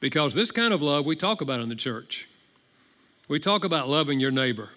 because 0.00 0.32
this 0.32 0.50
kind 0.50 0.72
of 0.72 0.80
love 0.80 1.04
we 1.04 1.16
talk 1.16 1.40
about 1.40 1.60
in 1.60 1.68
the 1.68 1.74
church. 1.74 2.28
We 3.28 3.38
talk 3.38 3.64
about 3.64 3.88
loving 3.88 4.20
your 4.20 4.30
neighbor, 4.30 4.70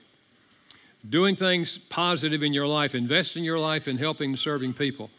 doing 1.09 1.35
things 1.35 1.77
positive 1.77 2.43
in 2.43 2.53
your 2.53 2.67
life, 2.67 2.95
investing 2.95 3.43
your 3.43 3.59
life 3.59 3.87
in 3.87 3.97
helping 3.97 4.31
and 4.31 4.39
serving 4.39 4.73
people. 4.73 5.09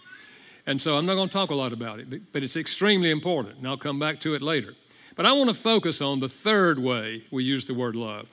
And 0.66 0.80
so 0.80 0.96
I'm 0.96 1.06
not 1.06 1.14
going 1.14 1.28
to 1.28 1.32
talk 1.32 1.50
a 1.50 1.54
lot 1.54 1.72
about 1.72 2.00
it, 2.00 2.32
but 2.32 2.42
it's 2.42 2.56
extremely 2.56 3.10
important, 3.10 3.58
and 3.58 3.68
I'll 3.68 3.76
come 3.76 3.98
back 3.98 4.20
to 4.20 4.34
it 4.34 4.42
later. 4.42 4.74
But 5.14 5.26
I 5.26 5.32
want 5.32 5.48
to 5.48 5.54
focus 5.54 6.00
on 6.00 6.20
the 6.20 6.28
third 6.28 6.78
way 6.78 7.22
we 7.30 7.44
use 7.44 7.64
the 7.64 7.74
word 7.74 7.94
love. 7.94 8.28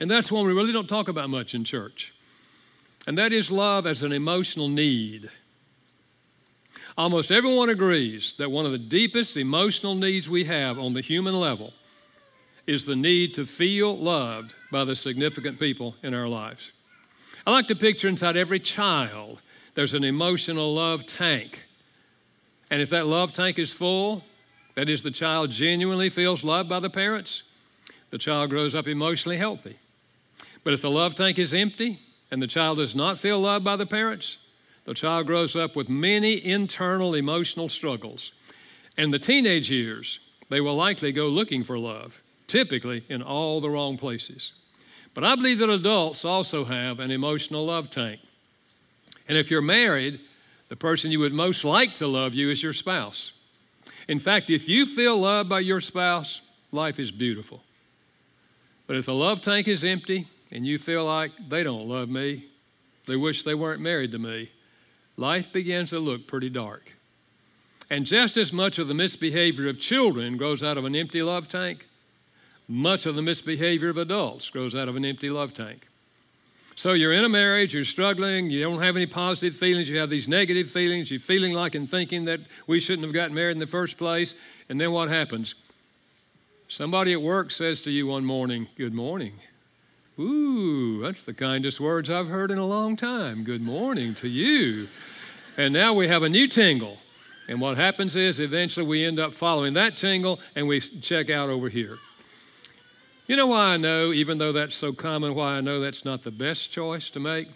And 0.00 0.10
that's 0.10 0.32
one 0.32 0.46
we 0.46 0.52
really 0.52 0.72
don't 0.72 0.88
talk 0.88 1.08
about 1.08 1.28
much 1.28 1.54
in 1.54 1.62
church. 1.62 2.12
And 3.06 3.18
that 3.18 3.32
is 3.32 3.50
love 3.50 3.86
as 3.86 4.02
an 4.02 4.12
emotional 4.12 4.68
need. 4.68 5.30
Almost 6.96 7.30
everyone 7.30 7.68
agrees 7.68 8.34
that 8.38 8.50
one 8.50 8.66
of 8.66 8.72
the 8.72 8.78
deepest 8.78 9.36
emotional 9.36 9.94
needs 9.94 10.28
we 10.28 10.44
have 10.44 10.78
on 10.78 10.94
the 10.94 11.00
human 11.00 11.34
level 11.34 11.72
is 12.66 12.84
the 12.84 12.96
need 12.96 13.34
to 13.34 13.46
feel 13.46 13.96
loved 13.96 14.54
by 14.70 14.84
the 14.84 14.96
significant 14.96 15.58
people 15.58 15.96
in 16.02 16.14
our 16.14 16.28
lives. 16.28 16.72
I 17.46 17.50
like 17.50 17.68
to 17.68 17.76
picture 17.76 18.08
inside 18.08 18.36
every 18.36 18.60
child 18.60 19.40
there's 19.74 19.94
an 19.94 20.04
emotional 20.04 20.74
love 20.74 21.06
tank. 21.06 21.64
And 22.70 22.82
if 22.82 22.90
that 22.90 23.06
love 23.06 23.32
tank 23.32 23.58
is 23.58 23.72
full, 23.72 24.24
that 24.74 24.88
is, 24.88 25.02
the 25.02 25.10
child 25.10 25.50
genuinely 25.50 26.10
feels 26.10 26.44
loved 26.44 26.68
by 26.68 26.80
the 26.80 26.90
parents, 26.90 27.42
the 28.10 28.18
child 28.18 28.50
grows 28.50 28.74
up 28.74 28.86
emotionally 28.86 29.36
healthy. 29.36 29.78
But 30.64 30.74
if 30.74 30.82
the 30.82 30.90
love 30.90 31.14
tank 31.14 31.38
is 31.38 31.54
empty 31.54 32.00
and 32.30 32.42
the 32.42 32.46
child 32.46 32.78
does 32.78 32.94
not 32.94 33.18
feel 33.18 33.40
loved 33.40 33.64
by 33.64 33.76
the 33.76 33.86
parents, 33.86 34.38
the 34.84 34.94
child 34.94 35.26
grows 35.26 35.56
up 35.56 35.76
with 35.76 35.88
many 35.88 36.44
internal 36.44 37.14
emotional 37.14 37.68
struggles. 37.68 38.32
And 38.96 39.12
the 39.12 39.18
teenage 39.18 39.70
years, 39.70 40.20
they 40.48 40.60
will 40.60 40.76
likely 40.76 41.12
go 41.12 41.28
looking 41.28 41.64
for 41.64 41.78
love, 41.78 42.20
typically 42.50 43.04
in 43.08 43.22
all 43.22 43.60
the 43.60 43.70
wrong 43.70 43.96
places. 43.96 44.52
But 45.14 45.24
I 45.24 45.34
believe 45.34 45.58
that 45.58 45.70
adults 45.70 46.24
also 46.24 46.64
have 46.64 47.00
an 47.00 47.10
emotional 47.10 47.66
love 47.66 47.90
tank. 47.90 48.20
And 49.28 49.38
if 49.38 49.50
you're 49.50 49.62
married, 49.62 50.20
the 50.68 50.76
person 50.76 51.10
you 51.10 51.20
would 51.20 51.32
most 51.32 51.64
like 51.64 51.94
to 51.96 52.06
love 52.06 52.34
you 52.34 52.50
is 52.50 52.62
your 52.62 52.72
spouse. 52.72 53.32
In 54.08 54.18
fact, 54.18 54.50
if 54.50 54.68
you 54.68 54.86
feel 54.86 55.18
loved 55.18 55.48
by 55.48 55.60
your 55.60 55.80
spouse, 55.80 56.42
life 56.72 56.98
is 56.98 57.10
beautiful. 57.10 57.62
But 58.86 58.96
if 58.96 59.06
the 59.06 59.14
love 59.14 59.40
tank 59.40 59.68
is 59.68 59.84
empty 59.84 60.28
and 60.50 60.66
you 60.66 60.78
feel 60.78 61.04
like 61.04 61.32
they 61.48 61.62
don't 61.62 61.88
love 61.88 62.08
me, 62.08 62.46
they 63.06 63.16
wish 63.16 63.42
they 63.42 63.54
weren't 63.54 63.80
married 63.80 64.12
to 64.12 64.18
me, 64.18 64.50
life 65.16 65.52
begins 65.52 65.90
to 65.90 65.98
look 65.98 66.26
pretty 66.26 66.50
dark. 66.50 66.92
And 67.88 68.06
just 68.06 68.36
as 68.36 68.52
much 68.52 68.78
of 68.78 68.88
the 68.88 68.94
misbehavior 68.94 69.68
of 69.68 69.78
children 69.78 70.36
grows 70.36 70.62
out 70.62 70.78
of 70.78 70.84
an 70.84 70.94
empty 70.94 71.22
love 71.22 71.48
tank, 71.48 71.86
much 72.70 73.04
of 73.04 73.16
the 73.16 73.22
misbehavior 73.22 73.88
of 73.88 73.98
adults 73.98 74.48
grows 74.48 74.76
out 74.76 74.88
of 74.88 74.94
an 74.94 75.04
empty 75.04 75.28
love 75.28 75.52
tank. 75.52 75.88
So 76.76 76.92
you're 76.92 77.12
in 77.12 77.24
a 77.24 77.28
marriage, 77.28 77.74
you're 77.74 77.84
struggling, 77.84 78.48
you 78.48 78.62
don't 78.62 78.80
have 78.80 78.94
any 78.96 79.06
positive 79.06 79.58
feelings, 79.58 79.88
you 79.88 79.98
have 79.98 80.08
these 80.08 80.28
negative 80.28 80.70
feelings, 80.70 81.10
you're 81.10 81.18
feeling 81.18 81.52
like 81.52 81.74
and 81.74 81.90
thinking 81.90 82.24
that 82.26 82.40
we 82.68 82.78
shouldn't 82.78 83.04
have 83.04 83.12
gotten 83.12 83.34
married 83.34 83.52
in 83.52 83.58
the 83.58 83.66
first 83.66 83.98
place. 83.98 84.36
And 84.68 84.80
then 84.80 84.92
what 84.92 85.08
happens? 85.08 85.56
Somebody 86.68 87.12
at 87.12 87.20
work 87.20 87.50
says 87.50 87.82
to 87.82 87.90
you 87.90 88.06
one 88.06 88.24
morning, 88.24 88.68
Good 88.76 88.94
morning. 88.94 89.32
Ooh, 90.18 91.00
that's 91.02 91.22
the 91.22 91.34
kindest 91.34 91.80
words 91.80 92.08
I've 92.08 92.28
heard 92.28 92.52
in 92.52 92.58
a 92.58 92.66
long 92.66 92.96
time. 92.96 93.42
Good 93.42 93.62
morning 93.62 94.14
to 94.16 94.28
you. 94.28 94.86
And 95.56 95.74
now 95.74 95.92
we 95.92 96.06
have 96.06 96.22
a 96.22 96.28
new 96.28 96.46
tingle. 96.46 96.98
And 97.48 97.60
what 97.60 97.78
happens 97.78 98.14
is 98.14 98.38
eventually 98.38 98.86
we 98.86 99.04
end 99.04 99.18
up 99.18 99.34
following 99.34 99.74
that 99.74 99.96
tingle 99.96 100.38
and 100.54 100.68
we 100.68 100.80
check 100.80 101.30
out 101.30 101.48
over 101.48 101.68
here. 101.68 101.98
You 103.30 103.36
know 103.36 103.46
why 103.46 103.74
I 103.74 103.76
know, 103.76 104.12
even 104.12 104.38
though 104.38 104.50
that's 104.50 104.74
so 104.74 104.92
common, 104.92 105.36
why 105.36 105.52
I 105.52 105.60
know 105.60 105.78
that's 105.78 106.04
not 106.04 106.24
the 106.24 106.32
best 106.32 106.72
choice 106.72 107.10
to 107.10 107.20
make? 107.20 107.46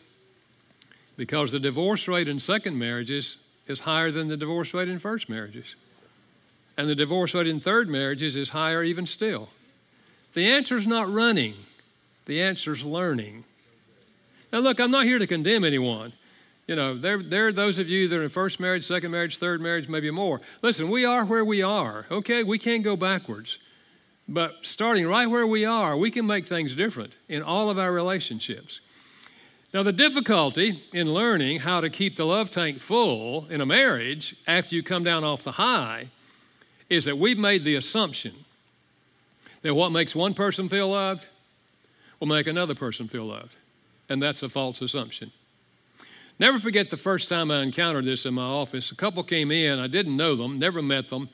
Because 1.17 1.51
the 1.51 1.59
divorce 1.59 2.07
rate 2.07 2.29
in 2.29 2.39
second 2.39 2.79
marriages 2.79 3.39
is 3.67 3.81
higher 3.81 4.13
than 4.13 4.29
the 4.29 4.37
divorce 4.37 4.73
rate 4.73 4.89
in 4.89 5.01
first 5.01 5.29
marriages. 5.29 5.75
And 6.77 6.89
the 6.89 6.95
divorce 6.95 7.35
rate 7.35 7.49
in 7.49 7.59
third 7.59 7.89
marriages 7.89 8.37
is 8.37 8.51
higher 8.51 8.85
even 8.85 9.05
still. 9.05 9.49
The 10.35 10.47
answer 10.47 10.77
is 10.77 10.87
not 10.87 11.13
running, 11.13 11.55
the 12.27 12.41
answer 12.41 12.73
is 12.73 12.85
learning. 12.85 13.43
Now, 14.53 14.61
look, 14.61 14.79
I'm 14.79 14.93
not 14.93 15.07
here 15.07 15.19
to 15.19 15.27
condemn 15.27 15.65
anyone. 15.65 16.13
You 16.69 16.77
know, 16.77 16.97
there, 16.97 17.21
there 17.21 17.49
are 17.49 17.53
those 17.53 17.81
of 17.81 17.89
you 17.89 18.07
that 18.07 18.17
are 18.17 18.23
in 18.23 18.29
first 18.29 18.61
marriage, 18.61 18.87
second 18.87 19.11
marriage, 19.11 19.39
third 19.39 19.61
marriage, 19.61 19.89
maybe 19.89 20.13
more. 20.13 20.41
Listen, 20.63 20.89
we 20.89 21.05
are 21.05 21.25
where 21.25 21.45
we 21.45 21.63
are, 21.63 22.07
okay? 22.13 22.45
We 22.45 22.61
can't 22.61 22.85
go 22.85 22.95
backwards. 22.95 23.59
But 24.27 24.53
starting 24.63 25.07
right 25.07 25.27
where 25.27 25.47
we 25.47 25.65
are, 25.65 25.97
we 25.97 26.11
can 26.11 26.27
make 26.27 26.47
things 26.47 26.75
different 26.75 27.13
in 27.29 27.43
all 27.43 27.69
of 27.69 27.79
our 27.79 27.93
relationships. 27.93 28.81
Now, 29.75 29.83
the 29.83 29.93
difficulty 29.93 30.83
in 30.93 31.13
learning 31.13 31.61
how 31.61 31.81
to 31.81 31.91
keep 31.91 32.17
the 32.17 32.25
love 32.25 32.51
tank 32.51 32.81
full 32.81 33.47
in 33.51 33.61
a 33.61 33.67
marriage 33.67 34.37
after 34.47 34.77
you 34.77 34.83
come 34.83 35.03
down 35.03 35.25
off 35.25 35.43
the 35.43 35.53
high 35.53 36.09
is 36.89 37.05
that 37.07 37.19
we've 37.19 37.39
made 37.39 37.65
the 37.65 37.75
assumption 37.75 38.33
that 39.63 39.75
what 39.75 39.91
makes 39.91 40.15
one 40.15 40.33
person 40.33 40.69
feel 40.69 40.91
loved 40.91 41.27
will 42.21 42.29
make 42.29 42.47
another 42.47 42.75
person 42.75 43.09
feel 43.09 43.25
loved. 43.25 43.57
And 44.09 44.23
that's 44.23 44.43
a 44.43 44.49
false 44.49 44.81
assumption. 44.81 45.33
Never 46.39 46.59
forget 46.59 46.91
the 46.91 46.97
first 46.97 47.29
time 47.29 47.51
I 47.51 47.63
encountered 47.63 48.05
this 48.05 48.27
in 48.27 48.35
my 48.35 48.45
office. 48.45 48.91
A 48.93 48.97
couple 48.97 49.23
came 49.25 49.51
in, 49.51 49.79
I 49.79 49.87
didn't 49.87 50.17
know 50.17 50.37
them, 50.37 50.59
never 50.59 50.83
met 50.83 51.11
them. 51.11 51.29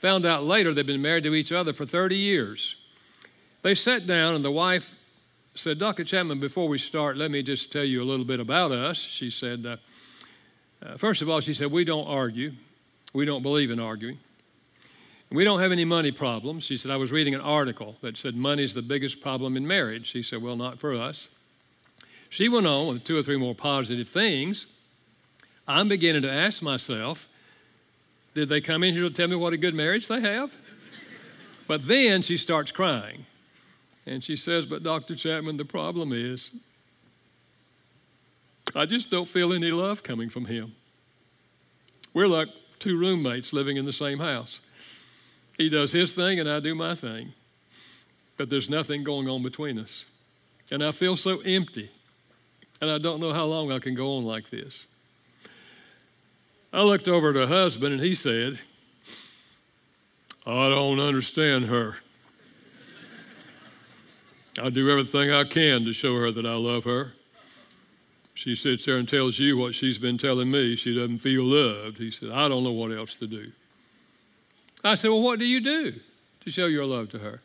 Found 0.00 0.26
out 0.26 0.44
later 0.44 0.74
they'd 0.74 0.86
been 0.86 1.02
married 1.02 1.24
to 1.24 1.34
each 1.34 1.52
other 1.52 1.72
for 1.72 1.86
30 1.86 2.16
years. 2.16 2.76
They 3.62 3.74
sat 3.74 4.06
down, 4.06 4.34
and 4.34 4.44
the 4.44 4.50
wife 4.50 4.94
said, 5.54 5.78
Dr. 5.78 6.04
Chapman, 6.04 6.40
before 6.40 6.68
we 6.68 6.78
start, 6.78 7.16
let 7.16 7.30
me 7.30 7.42
just 7.42 7.70
tell 7.70 7.84
you 7.84 8.02
a 8.02 8.04
little 8.04 8.24
bit 8.24 8.40
about 8.40 8.72
us. 8.72 8.96
She 8.96 9.30
said, 9.30 9.66
uh, 9.66 9.76
uh, 10.82 10.96
First 10.96 11.20
of 11.20 11.28
all, 11.28 11.40
she 11.40 11.52
said, 11.52 11.70
We 11.70 11.84
don't 11.84 12.06
argue. 12.06 12.52
We 13.12 13.24
don't 13.26 13.42
believe 13.42 13.70
in 13.70 13.78
arguing. 13.78 14.18
We 15.30 15.44
don't 15.44 15.60
have 15.60 15.72
any 15.72 15.84
money 15.84 16.10
problems. 16.10 16.64
She 16.64 16.76
said, 16.76 16.90
I 16.90 16.96
was 16.96 17.12
reading 17.12 17.34
an 17.34 17.40
article 17.40 17.96
that 18.00 18.16
said 18.16 18.34
money's 18.34 18.74
the 18.74 18.82
biggest 18.82 19.20
problem 19.20 19.56
in 19.56 19.66
marriage. 19.66 20.06
She 20.06 20.22
said, 20.22 20.42
Well, 20.42 20.56
not 20.56 20.78
for 20.78 20.94
us. 20.94 21.28
She 22.30 22.48
went 22.48 22.66
on 22.66 22.86
with 22.88 23.04
two 23.04 23.18
or 23.18 23.22
three 23.22 23.36
more 23.36 23.54
positive 23.54 24.08
things. 24.08 24.66
I'm 25.68 25.88
beginning 25.88 26.22
to 26.22 26.30
ask 26.30 26.62
myself, 26.62 27.28
did 28.34 28.48
they 28.48 28.60
come 28.60 28.82
in 28.84 28.94
here 28.94 29.02
to 29.02 29.10
tell 29.10 29.28
me 29.28 29.36
what 29.36 29.52
a 29.52 29.56
good 29.56 29.74
marriage 29.74 30.08
they 30.08 30.20
have? 30.20 30.54
But 31.66 31.86
then 31.86 32.22
she 32.22 32.36
starts 32.36 32.72
crying. 32.72 33.26
And 34.06 34.24
she 34.24 34.36
says, 34.36 34.66
But 34.66 34.82
Dr. 34.82 35.14
Chapman, 35.14 35.56
the 35.56 35.64
problem 35.64 36.12
is, 36.12 36.50
I 38.74 38.86
just 38.86 39.10
don't 39.10 39.28
feel 39.28 39.52
any 39.52 39.70
love 39.70 40.02
coming 40.02 40.30
from 40.30 40.46
him. 40.46 40.74
We're 42.14 42.28
like 42.28 42.48
two 42.78 42.98
roommates 42.98 43.52
living 43.52 43.76
in 43.76 43.84
the 43.84 43.92
same 43.92 44.18
house. 44.18 44.60
He 45.56 45.68
does 45.68 45.92
his 45.92 46.12
thing 46.12 46.40
and 46.40 46.48
I 46.48 46.60
do 46.60 46.74
my 46.74 46.94
thing. 46.94 47.34
But 48.36 48.48
there's 48.48 48.70
nothing 48.70 49.04
going 49.04 49.28
on 49.28 49.42
between 49.42 49.78
us. 49.78 50.06
And 50.70 50.82
I 50.82 50.92
feel 50.92 51.16
so 51.16 51.40
empty. 51.40 51.90
And 52.80 52.90
I 52.90 52.98
don't 52.98 53.20
know 53.20 53.32
how 53.32 53.44
long 53.44 53.70
I 53.70 53.78
can 53.78 53.94
go 53.94 54.16
on 54.16 54.24
like 54.24 54.50
this. 54.50 54.86
I 56.72 56.82
looked 56.82 57.08
over 57.08 57.30
at 57.30 57.36
her 57.36 57.46
husband 57.46 57.94
and 57.94 58.02
he 58.02 58.14
said, 58.14 58.58
I 60.46 60.68
don't 60.68 61.00
understand 61.00 61.66
her. 61.66 61.96
I 64.60 64.70
do 64.70 64.90
everything 64.90 65.30
I 65.30 65.44
can 65.44 65.84
to 65.84 65.92
show 65.92 66.16
her 66.16 66.30
that 66.30 66.46
I 66.46 66.54
love 66.54 66.84
her. 66.84 67.12
She 68.34 68.54
sits 68.54 68.86
there 68.86 68.96
and 68.96 69.08
tells 69.08 69.38
you 69.38 69.56
what 69.56 69.74
she's 69.74 69.98
been 69.98 70.16
telling 70.16 70.50
me. 70.50 70.76
She 70.76 70.94
doesn't 70.94 71.18
feel 71.18 71.44
loved. 71.44 71.98
He 71.98 72.10
said, 72.10 72.30
I 72.30 72.48
don't 72.48 72.64
know 72.64 72.72
what 72.72 72.90
else 72.90 73.14
to 73.16 73.26
do. 73.26 73.52
I 74.82 74.94
said, 74.94 75.08
Well, 75.08 75.22
what 75.22 75.38
do 75.38 75.44
you 75.44 75.60
do 75.60 75.94
to 76.44 76.50
show 76.50 76.66
your 76.66 76.86
love 76.86 77.10
to 77.10 77.18
her? 77.18 77.40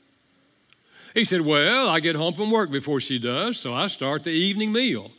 He 1.13 1.25
said, 1.25 1.41
Well, 1.41 1.89
I 1.89 1.99
get 1.99 2.15
home 2.15 2.33
from 2.33 2.49
work 2.49 2.71
before 2.71 3.01
she 3.01 3.19
does, 3.19 3.57
so 3.59 3.73
I 3.73 3.87
start 3.87 4.23
the 4.23 4.31
evening 4.31 4.71
meal. 4.71 5.11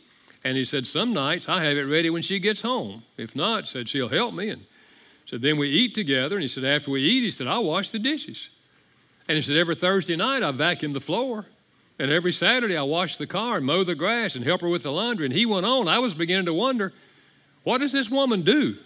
And 0.47 0.55
he 0.55 0.63
said, 0.63 0.87
Some 0.87 1.11
nights 1.11 1.49
I 1.49 1.61
have 1.65 1.75
it 1.75 1.81
ready 1.81 2.09
when 2.09 2.21
she 2.21 2.39
gets 2.39 2.61
home. 2.61 3.03
If 3.17 3.35
not, 3.35 3.67
said, 3.67 3.89
she'll 3.89 4.07
help 4.07 4.33
me. 4.33 4.47
And 4.47 4.65
said, 5.25 5.41
Then 5.41 5.57
we 5.57 5.67
eat 5.67 5.93
together. 5.93 6.37
And 6.37 6.41
he 6.41 6.47
said, 6.47 6.63
After 6.63 6.89
we 6.89 7.03
eat, 7.03 7.21
he 7.21 7.31
said, 7.31 7.47
I'll 7.47 7.65
wash 7.65 7.89
the 7.89 7.99
dishes. 7.99 8.47
And 9.27 9.35
he 9.35 9.41
said, 9.41 9.57
Every 9.57 9.75
Thursday 9.75 10.15
night 10.15 10.43
I 10.43 10.51
vacuum 10.51 10.93
the 10.93 11.01
floor. 11.01 11.47
And 11.99 12.09
every 12.09 12.31
Saturday 12.31 12.77
I 12.77 12.83
wash 12.83 13.17
the 13.17 13.27
car 13.27 13.57
and 13.57 13.65
mow 13.65 13.83
the 13.83 13.93
grass 13.93 14.37
and 14.37 14.45
help 14.45 14.61
her 14.61 14.69
with 14.69 14.83
the 14.83 14.91
laundry. 14.93 15.25
And 15.25 15.35
he 15.35 15.45
went 15.45 15.65
on. 15.65 15.89
I 15.89 15.99
was 15.99 16.13
beginning 16.13 16.45
to 16.45 16.53
wonder, 16.53 16.93
What 17.65 17.79
does 17.79 17.91
this 17.91 18.09
woman 18.09 18.43
do? 18.43 18.77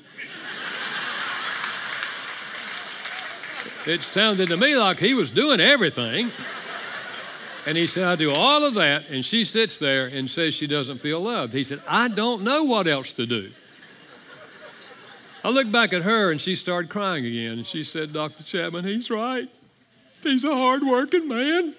it 3.85 4.01
sounded 4.01 4.49
to 4.49 4.57
me 4.57 4.75
like 4.75 4.97
he 4.97 5.13
was 5.13 5.29
doing 5.29 5.59
everything. 5.59 6.31
And 7.65 7.77
he 7.77 7.85
said, 7.85 8.05
I 8.05 8.15
do 8.15 8.31
all 8.31 8.63
of 8.65 8.73
that. 8.75 9.09
And 9.09 9.23
she 9.23 9.45
sits 9.45 9.77
there 9.77 10.07
and 10.07 10.29
says 10.29 10.53
she 10.53 10.67
doesn't 10.67 10.97
feel 10.97 11.19
loved. 11.21 11.53
He 11.53 11.63
said, 11.63 11.81
I 11.87 12.07
don't 12.07 12.43
know 12.43 12.63
what 12.63 12.87
else 12.87 13.13
to 13.13 13.25
do. 13.25 13.51
I 15.43 15.49
looked 15.49 15.71
back 15.71 15.93
at 15.93 16.03
her 16.03 16.31
and 16.31 16.41
she 16.41 16.55
started 16.55 16.89
crying 16.89 17.25
again. 17.25 17.59
And 17.59 17.67
she 17.67 17.83
said, 17.83 18.13
Dr. 18.13 18.43
Chapman, 18.43 18.85
he's 18.85 19.09
right. 19.09 19.49
He's 20.23 20.43
a 20.43 20.53
hardworking 20.53 21.27
man. 21.27 21.75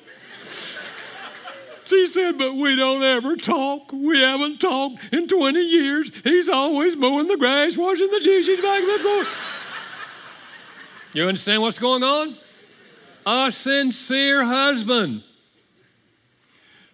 She 1.84 2.06
said, 2.06 2.38
but 2.38 2.54
we 2.54 2.76
don't 2.76 3.02
ever 3.02 3.36
talk. 3.36 3.92
We 3.92 4.20
haven't 4.20 4.60
talked 4.60 5.12
in 5.12 5.26
20 5.26 5.60
years. 5.60 6.12
He's 6.22 6.48
always 6.48 6.96
mowing 6.96 7.26
the 7.26 7.36
grass, 7.36 7.76
washing 7.76 8.10
the 8.10 8.20
dishes, 8.20 8.60
back 8.60 8.82
the 8.82 8.98
floor. 9.00 9.24
You 11.12 11.28
understand 11.28 11.60
what's 11.60 11.78
going 11.78 12.02
on? 12.02 12.36
A 13.26 13.52
sincere 13.52 14.44
husband 14.44 15.22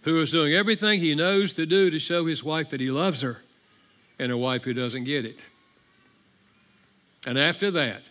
who 0.08 0.22
is 0.22 0.30
doing 0.30 0.54
everything 0.54 1.00
he 1.00 1.14
knows 1.14 1.52
to 1.52 1.66
do 1.66 1.90
to 1.90 1.98
show 1.98 2.24
his 2.24 2.42
wife 2.42 2.70
that 2.70 2.80
he 2.80 2.90
loves 2.90 3.20
her, 3.20 3.42
and 4.18 4.32
a 4.32 4.38
wife 4.38 4.64
who 4.64 4.72
doesn't 4.72 5.04
get 5.04 5.26
it. 5.26 5.40
And 7.26 7.38
after 7.38 7.70
that, 7.72 8.08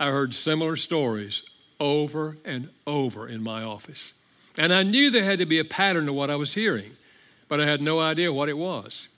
I 0.00 0.10
heard 0.10 0.34
similar 0.34 0.76
stories 0.76 1.42
over 1.78 2.38
and 2.46 2.70
over 2.86 3.28
in 3.28 3.42
my 3.42 3.62
office. 3.62 4.14
And 4.56 4.72
I 4.72 4.82
knew 4.82 5.10
there 5.10 5.24
had 5.24 5.38
to 5.38 5.46
be 5.46 5.58
a 5.58 5.64
pattern 5.64 6.06
to 6.06 6.12
what 6.12 6.30
I 6.30 6.36
was 6.36 6.54
hearing, 6.54 6.92
but 7.48 7.60
I 7.60 7.66
had 7.66 7.82
no 7.82 8.00
idea 8.00 8.32
what 8.32 8.48
it 8.48 8.56
was. 8.56 9.08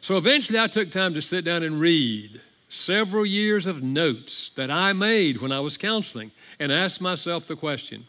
So 0.00 0.16
eventually 0.16 0.60
I 0.60 0.68
took 0.68 0.92
time 0.92 1.14
to 1.14 1.22
sit 1.22 1.44
down 1.44 1.64
and 1.64 1.80
read 1.80 2.40
several 2.68 3.26
years 3.26 3.66
of 3.66 3.82
notes 3.82 4.50
that 4.50 4.70
I 4.70 4.92
made 4.92 5.40
when 5.40 5.50
I 5.50 5.58
was 5.58 5.76
counseling 5.76 6.30
and 6.60 6.70
asked 6.70 7.00
myself 7.00 7.48
the 7.48 7.56
question 7.56 8.06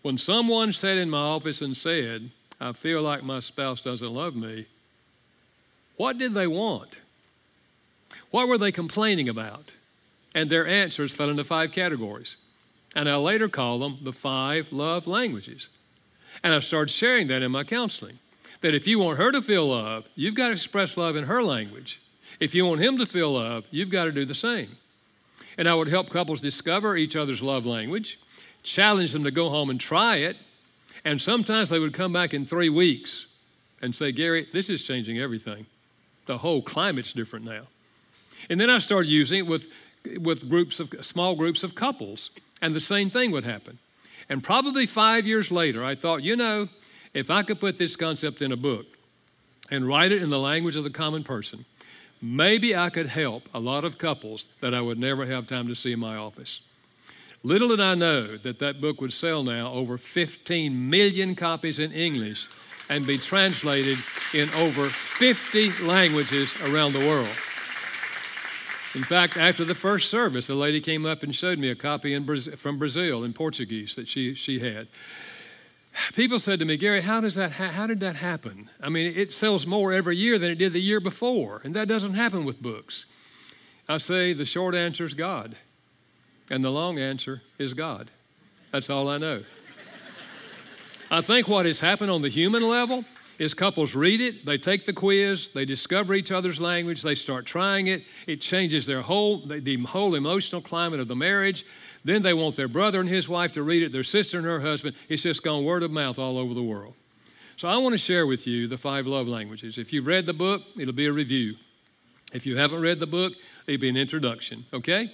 when 0.00 0.16
someone 0.16 0.72
sat 0.72 0.96
in 0.96 1.10
my 1.10 1.18
office 1.18 1.60
and 1.60 1.76
said, 1.76 2.30
I 2.60 2.72
feel 2.72 3.02
like 3.02 3.22
my 3.22 3.40
spouse 3.40 3.80
doesn't 3.80 4.14
love 4.14 4.34
me, 4.34 4.66
what 5.96 6.18
did 6.18 6.34
they 6.34 6.46
want? 6.46 6.98
What 8.30 8.48
were 8.48 8.58
they 8.58 8.72
complaining 8.72 9.28
about? 9.28 9.72
And 10.34 10.50
their 10.50 10.66
answers 10.66 11.12
fell 11.12 11.30
into 11.30 11.44
five 11.44 11.72
categories. 11.72 12.36
And 12.94 13.08
I 13.08 13.16
later 13.16 13.48
call 13.48 13.78
them 13.78 13.98
the 14.02 14.12
five 14.12 14.72
love 14.72 15.06
languages. 15.06 15.68
And 16.42 16.54
I 16.54 16.60
started 16.60 16.92
sharing 16.92 17.28
that 17.28 17.42
in 17.42 17.50
my 17.50 17.64
counseling. 17.64 18.18
That 18.60 18.74
if 18.74 18.86
you 18.86 18.98
want 18.98 19.18
her 19.18 19.32
to 19.32 19.42
feel 19.42 19.68
love, 19.68 20.06
you've 20.14 20.34
got 20.34 20.48
to 20.48 20.52
express 20.52 20.96
love 20.96 21.16
in 21.16 21.24
her 21.24 21.42
language. 21.42 22.00
If 22.40 22.54
you 22.54 22.66
want 22.66 22.80
him 22.80 22.98
to 22.98 23.06
feel 23.06 23.32
love, 23.32 23.64
you've 23.70 23.90
got 23.90 24.04
to 24.04 24.12
do 24.12 24.24
the 24.24 24.34
same. 24.34 24.76
And 25.58 25.68
I 25.68 25.74
would 25.74 25.88
help 25.88 26.10
couples 26.10 26.40
discover 26.40 26.96
each 26.96 27.16
other's 27.16 27.42
love 27.42 27.64
language, 27.64 28.18
challenge 28.62 29.12
them 29.12 29.24
to 29.24 29.30
go 29.30 29.48
home 29.48 29.70
and 29.70 29.80
try 29.80 30.16
it, 30.16 30.36
and 31.06 31.22
sometimes 31.22 31.70
they 31.70 31.78
would 31.78 31.94
come 31.94 32.12
back 32.12 32.34
in 32.34 32.44
three 32.44 32.68
weeks 32.68 33.26
and 33.80 33.94
say, 33.94 34.10
Gary, 34.10 34.48
this 34.52 34.68
is 34.68 34.84
changing 34.84 35.20
everything. 35.20 35.64
The 36.26 36.36
whole 36.36 36.60
climate's 36.60 37.12
different 37.12 37.44
now. 37.44 37.62
And 38.50 38.60
then 38.60 38.70
I 38.70 38.78
started 38.78 39.08
using 39.08 39.38
it 39.38 39.46
with, 39.46 39.68
with 40.18 40.48
groups 40.48 40.80
of 40.80 40.92
small 41.02 41.36
groups 41.36 41.62
of 41.62 41.76
couples, 41.76 42.30
and 42.60 42.74
the 42.74 42.80
same 42.80 43.08
thing 43.08 43.30
would 43.30 43.44
happen. 43.44 43.78
And 44.28 44.42
probably 44.42 44.84
five 44.84 45.28
years 45.28 45.52
later, 45.52 45.84
I 45.84 45.94
thought, 45.94 46.24
you 46.24 46.34
know, 46.34 46.68
if 47.14 47.30
I 47.30 47.44
could 47.44 47.60
put 47.60 47.78
this 47.78 47.94
concept 47.94 48.42
in 48.42 48.50
a 48.50 48.56
book 48.56 48.86
and 49.70 49.86
write 49.86 50.10
it 50.10 50.22
in 50.22 50.30
the 50.30 50.40
language 50.40 50.74
of 50.74 50.82
the 50.82 50.90
common 50.90 51.22
person, 51.22 51.64
maybe 52.20 52.74
I 52.74 52.90
could 52.90 53.06
help 53.06 53.48
a 53.54 53.60
lot 53.60 53.84
of 53.84 53.96
couples 53.96 54.48
that 54.60 54.74
I 54.74 54.80
would 54.80 54.98
never 54.98 55.24
have 55.24 55.46
time 55.46 55.68
to 55.68 55.76
see 55.76 55.92
in 55.92 56.00
my 56.00 56.16
office. 56.16 56.62
Little 57.46 57.68
did 57.68 57.80
I 57.80 57.94
know 57.94 58.36
that 58.38 58.58
that 58.58 58.80
book 58.80 59.00
would 59.00 59.12
sell 59.12 59.44
now 59.44 59.72
over 59.72 59.98
15 59.98 60.90
million 60.90 61.36
copies 61.36 61.78
in 61.78 61.92
English 61.92 62.48
and 62.88 63.06
be 63.06 63.18
translated 63.18 63.98
in 64.34 64.52
over 64.54 64.88
50 64.88 65.70
languages 65.84 66.52
around 66.62 66.92
the 66.92 67.06
world. 67.06 67.30
In 68.96 69.04
fact, 69.04 69.36
after 69.36 69.64
the 69.64 69.76
first 69.76 70.10
service, 70.10 70.48
a 70.48 70.56
lady 70.56 70.80
came 70.80 71.06
up 71.06 71.22
and 71.22 71.32
showed 71.32 71.60
me 71.60 71.70
a 71.70 71.76
copy 71.76 72.18
from 72.56 72.80
Brazil 72.80 73.22
in 73.22 73.32
Portuguese 73.32 73.94
that 73.94 74.08
she, 74.08 74.34
she 74.34 74.58
had. 74.58 74.88
People 76.16 76.40
said 76.40 76.58
to 76.58 76.64
me, 76.64 76.76
Gary, 76.76 77.00
how, 77.00 77.20
does 77.20 77.36
that 77.36 77.52
ha- 77.52 77.70
how 77.70 77.86
did 77.86 78.00
that 78.00 78.16
happen? 78.16 78.68
I 78.80 78.88
mean, 78.88 79.12
it 79.16 79.32
sells 79.32 79.68
more 79.68 79.92
every 79.92 80.16
year 80.16 80.40
than 80.40 80.50
it 80.50 80.58
did 80.58 80.72
the 80.72 80.80
year 80.80 80.98
before, 80.98 81.60
and 81.62 81.76
that 81.76 81.86
doesn't 81.86 82.14
happen 82.14 82.44
with 82.44 82.60
books. 82.60 83.06
I 83.88 83.98
say 83.98 84.32
the 84.32 84.44
short 84.44 84.74
answer 84.74 85.04
is 85.04 85.14
God. 85.14 85.54
And 86.50 86.62
the 86.62 86.70
long 86.70 86.98
answer 86.98 87.42
is 87.58 87.74
God. 87.74 88.10
That's 88.72 88.90
all 88.90 89.08
I 89.08 89.18
know. 89.18 89.42
I 91.10 91.20
think 91.20 91.48
what 91.48 91.66
has 91.66 91.80
happened 91.80 92.10
on 92.10 92.22
the 92.22 92.28
human 92.28 92.62
level 92.62 93.04
is 93.38 93.54
couples 93.54 93.94
read 93.94 94.20
it, 94.20 94.46
they 94.46 94.56
take 94.56 94.86
the 94.86 94.92
quiz, 94.92 95.48
they 95.54 95.64
discover 95.64 96.14
each 96.14 96.32
other's 96.32 96.60
language, 96.60 97.02
they 97.02 97.14
start 97.14 97.44
trying 97.44 97.88
it. 97.88 98.02
It 98.26 98.40
changes 98.40 98.86
their 98.86 99.02
whole 99.02 99.46
the 99.46 99.76
whole 99.84 100.14
emotional 100.14 100.62
climate 100.62 101.00
of 101.00 101.08
the 101.08 101.16
marriage. 101.16 101.66
Then 102.04 102.22
they 102.22 102.34
want 102.34 102.56
their 102.56 102.68
brother 102.68 103.00
and 103.00 103.08
his 103.08 103.28
wife 103.28 103.52
to 103.52 103.62
read 103.62 103.82
it, 103.82 103.92
their 103.92 104.04
sister 104.04 104.38
and 104.38 104.46
her 104.46 104.60
husband. 104.60 104.96
It's 105.08 105.22
just 105.22 105.42
gone 105.42 105.64
word 105.64 105.82
of 105.82 105.90
mouth 105.90 106.18
all 106.18 106.38
over 106.38 106.54
the 106.54 106.62
world. 106.62 106.94
So 107.56 107.68
I 107.68 107.76
want 107.78 107.94
to 107.94 107.98
share 107.98 108.26
with 108.26 108.46
you 108.46 108.68
the 108.68 108.78
five 108.78 109.06
love 109.06 109.26
languages. 109.26 109.78
If 109.78 109.92
you've 109.92 110.06
read 110.06 110.26
the 110.26 110.32
book, 110.32 110.62
it'll 110.78 110.94
be 110.94 111.06
a 111.06 111.12
review. 111.12 111.56
If 112.32 112.46
you 112.46 112.56
haven't 112.56 112.80
read 112.80 113.00
the 113.00 113.06
book, 113.06 113.32
it'll 113.66 113.80
be 113.80 113.88
an 113.88 113.96
introduction, 113.96 114.66
okay? 114.72 115.12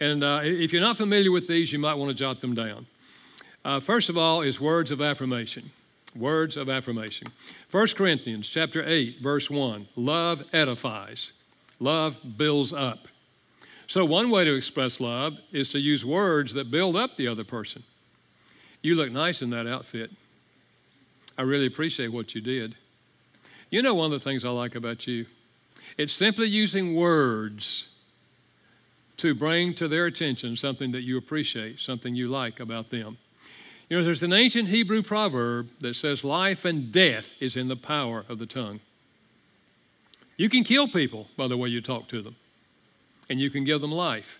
And 0.00 0.22
uh, 0.22 0.40
if 0.42 0.72
you're 0.72 0.82
not 0.82 0.96
familiar 0.96 1.32
with 1.32 1.48
these, 1.48 1.72
you 1.72 1.78
might 1.78 1.94
want 1.94 2.10
to 2.10 2.14
jot 2.14 2.40
them 2.40 2.54
down. 2.54 2.86
Uh, 3.64 3.80
first 3.80 4.08
of 4.08 4.16
all, 4.16 4.42
is 4.42 4.60
words 4.60 4.90
of 4.90 5.00
affirmation. 5.00 5.70
Words 6.14 6.56
of 6.56 6.68
affirmation. 6.68 7.28
1 7.70 7.88
Corinthians 7.88 8.48
chapter 8.48 8.86
8, 8.86 9.20
verse 9.20 9.50
1. 9.50 9.88
Love 9.96 10.44
edifies. 10.52 11.32
Love 11.80 12.16
builds 12.36 12.72
up. 12.72 13.08
So 13.86 14.04
one 14.04 14.30
way 14.30 14.44
to 14.44 14.54
express 14.54 15.00
love 15.00 15.38
is 15.52 15.70
to 15.70 15.78
use 15.78 16.04
words 16.04 16.54
that 16.54 16.70
build 16.70 16.96
up 16.96 17.16
the 17.16 17.28
other 17.28 17.44
person. 17.44 17.82
You 18.82 18.94
look 18.94 19.10
nice 19.10 19.42
in 19.42 19.50
that 19.50 19.66
outfit. 19.66 20.10
I 21.36 21.42
really 21.42 21.66
appreciate 21.66 22.08
what 22.08 22.34
you 22.34 22.40
did. 22.40 22.74
You 23.70 23.82
know 23.82 23.94
one 23.94 24.12
of 24.12 24.20
the 24.20 24.24
things 24.24 24.44
I 24.44 24.50
like 24.50 24.74
about 24.74 25.06
you? 25.06 25.26
It's 25.96 26.12
simply 26.12 26.48
using 26.48 26.94
words 26.94 27.88
to 29.18 29.34
bring 29.34 29.74
to 29.74 29.88
their 29.88 30.06
attention 30.06 30.56
something 30.56 30.92
that 30.92 31.02
you 31.02 31.18
appreciate, 31.18 31.80
something 31.80 32.14
you 32.14 32.28
like 32.28 32.60
about 32.60 32.90
them. 32.90 33.18
You 33.88 33.98
know, 33.98 34.04
there's 34.04 34.22
an 34.22 34.32
ancient 34.32 34.68
Hebrew 34.68 35.02
proverb 35.02 35.68
that 35.80 35.96
says 35.96 36.24
life 36.24 36.64
and 36.64 36.92
death 36.92 37.34
is 37.40 37.56
in 37.56 37.68
the 37.68 37.76
power 37.76 38.24
of 38.28 38.38
the 38.38 38.46
tongue. 38.46 38.80
You 40.36 40.48
can 40.48 40.62
kill 40.62 40.88
people 40.88 41.26
by 41.36 41.48
the 41.48 41.56
way 41.56 41.68
you 41.68 41.80
talk 41.80 42.08
to 42.08 42.22
them, 42.22 42.36
and 43.28 43.40
you 43.40 43.50
can 43.50 43.64
give 43.64 43.80
them 43.80 43.92
life. 43.92 44.38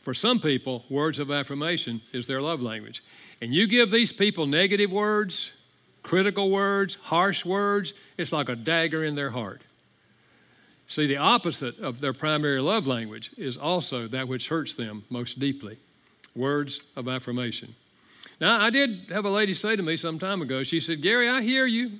For 0.00 0.14
some 0.14 0.40
people, 0.40 0.84
words 0.88 1.18
of 1.18 1.30
affirmation 1.30 2.00
is 2.12 2.26
their 2.26 2.40
love 2.40 2.62
language. 2.62 3.04
And 3.42 3.52
you 3.52 3.66
give 3.66 3.90
these 3.90 4.12
people 4.12 4.46
negative 4.46 4.90
words, 4.90 5.52
critical 6.02 6.50
words, 6.50 6.94
harsh 6.94 7.44
words, 7.44 7.92
it's 8.16 8.32
like 8.32 8.48
a 8.48 8.56
dagger 8.56 9.04
in 9.04 9.14
their 9.14 9.30
heart. 9.30 9.62
See, 10.88 11.06
the 11.06 11.18
opposite 11.18 11.78
of 11.80 12.00
their 12.00 12.14
primary 12.14 12.60
love 12.60 12.86
language 12.86 13.30
is 13.36 13.58
also 13.58 14.08
that 14.08 14.26
which 14.26 14.48
hurts 14.48 14.72
them 14.72 15.04
most 15.10 15.38
deeply 15.38 15.78
words 16.34 16.80
of 16.96 17.08
affirmation. 17.08 17.74
Now, 18.40 18.60
I 18.60 18.70
did 18.70 19.10
have 19.10 19.26
a 19.26 19.30
lady 19.30 19.52
say 19.52 19.76
to 19.76 19.82
me 19.82 19.96
some 19.96 20.18
time 20.18 20.40
ago, 20.40 20.62
she 20.62 20.80
said, 20.80 21.02
Gary, 21.02 21.28
I 21.28 21.42
hear 21.42 21.66
you. 21.66 21.98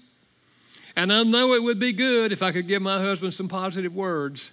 And 0.97 1.13
I 1.13 1.23
know 1.23 1.53
it 1.53 1.63
would 1.63 1.79
be 1.79 1.93
good 1.93 2.33
if 2.33 2.43
I 2.43 2.51
could 2.51 2.67
give 2.67 2.81
my 2.81 3.01
husband 3.01 3.35
some 3.35 3.49
positive 3.49 3.95
words. 3.95 4.53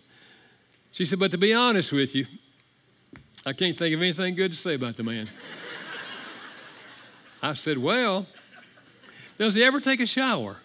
She 0.91 1.05
said, 1.05 1.19
but 1.19 1.31
to 1.31 1.37
be 1.37 1.53
honest 1.53 1.91
with 1.91 2.13
you, 2.13 2.25
I 3.45 3.53
can't 3.53 3.77
think 3.77 3.95
of 3.95 4.01
anything 4.01 4.35
good 4.35 4.51
to 4.51 4.57
say 4.57 4.73
about 4.73 4.97
the 4.97 5.03
man. 5.03 5.29
I 7.41 7.53
said, 7.53 7.77
well, 7.77 8.27
does 9.37 9.55
he 9.55 9.63
ever 9.63 9.79
take 9.79 10.01
a 10.01 10.05
shower? 10.05 10.57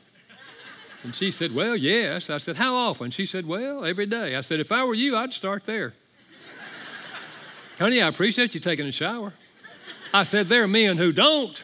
And 1.02 1.14
she 1.14 1.30
said, 1.30 1.54
Well, 1.54 1.76
yes. 1.76 2.30
I 2.30 2.38
said, 2.38 2.56
How 2.56 2.74
often? 2.74 3.10
She 3.10 3.26
said, 3.26 3.46
Well, 3.46 3.84
every 3.84 4.06
day. 4.06 4.36
I 4.36 4.40
said, 4.42 4.60
If 4.60 4.70
I 4.70 4.84
were 4.84 4.94
you, 4.94 5.16
I'd 5.16 5.32
start 5.32 5.64
there. 5.66 5.94
Honey, 7.78 8.02
I 8.02 8.08
appreciate 8.08 8.54
you 8.54 8.60
taking 8.60 8.86
a 8.86 8.92
shower. 8.92 9.32
I 10.12 10.24
said, 10.24 10.48
There 10.48 10.64
are 10.64 10.68
men 10.68 10.98
who 10.98 11.12
don't. 11.12 11.62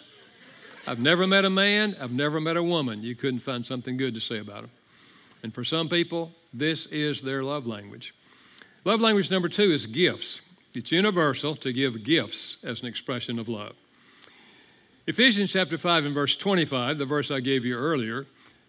I've 0.86 1.00
never 1.00 1.26
met 1.26 1.44
a 1.44 1.50
man, 1.50 1.96
I've 2.00 2.12
never 2.12 2.40
met 2.40 2.56
a 2.56 2.62
woman. 2.62 3.02
You 3.02 3.16
couldn't 3.16 3.40
find 3.40 3.66
something 3.66 3.96
good 3.96 4.14
to 4.14 4.20
say 4.20 4.38
about 4.38 4.62
them. 4.62 4.70
And 5.42 5.52
for 5.52 5.64
some 5.64 5.88
people, 5.88 6.32
this 6.54 6.86
is 6.86 7.20
their 7.20 7.42
love 7.42 7.66
language. 7.66 8.14
Love 8.84 9.00
language 9.00 9.30
number 9.30 9.48
two 9.48 9.72
is 9.72 9.86
gifts. 9.86 10.40
It's 10.74 10.92
universal 10.92 11.56
to 11.56 11.72
give 11.72 12.04
gifts 12.04 12.58
as 12.62 12.82
an 12.82 12.86
expression 12.86 13.38
of 13.38 13.48
love. 13.48 13.74
Ephesians 15.08 15.52
chapter 15.52 15.76
5 15.76 16.06
and 16.06 16.14
verse 16.14 16.36
25, 16.36 16.98
the 16.98 17.06
verse 17.06 17.30
I 17.30 17.40
gave 17.40 17.64
you 17.64 17.76
earlier, 17.76 18.26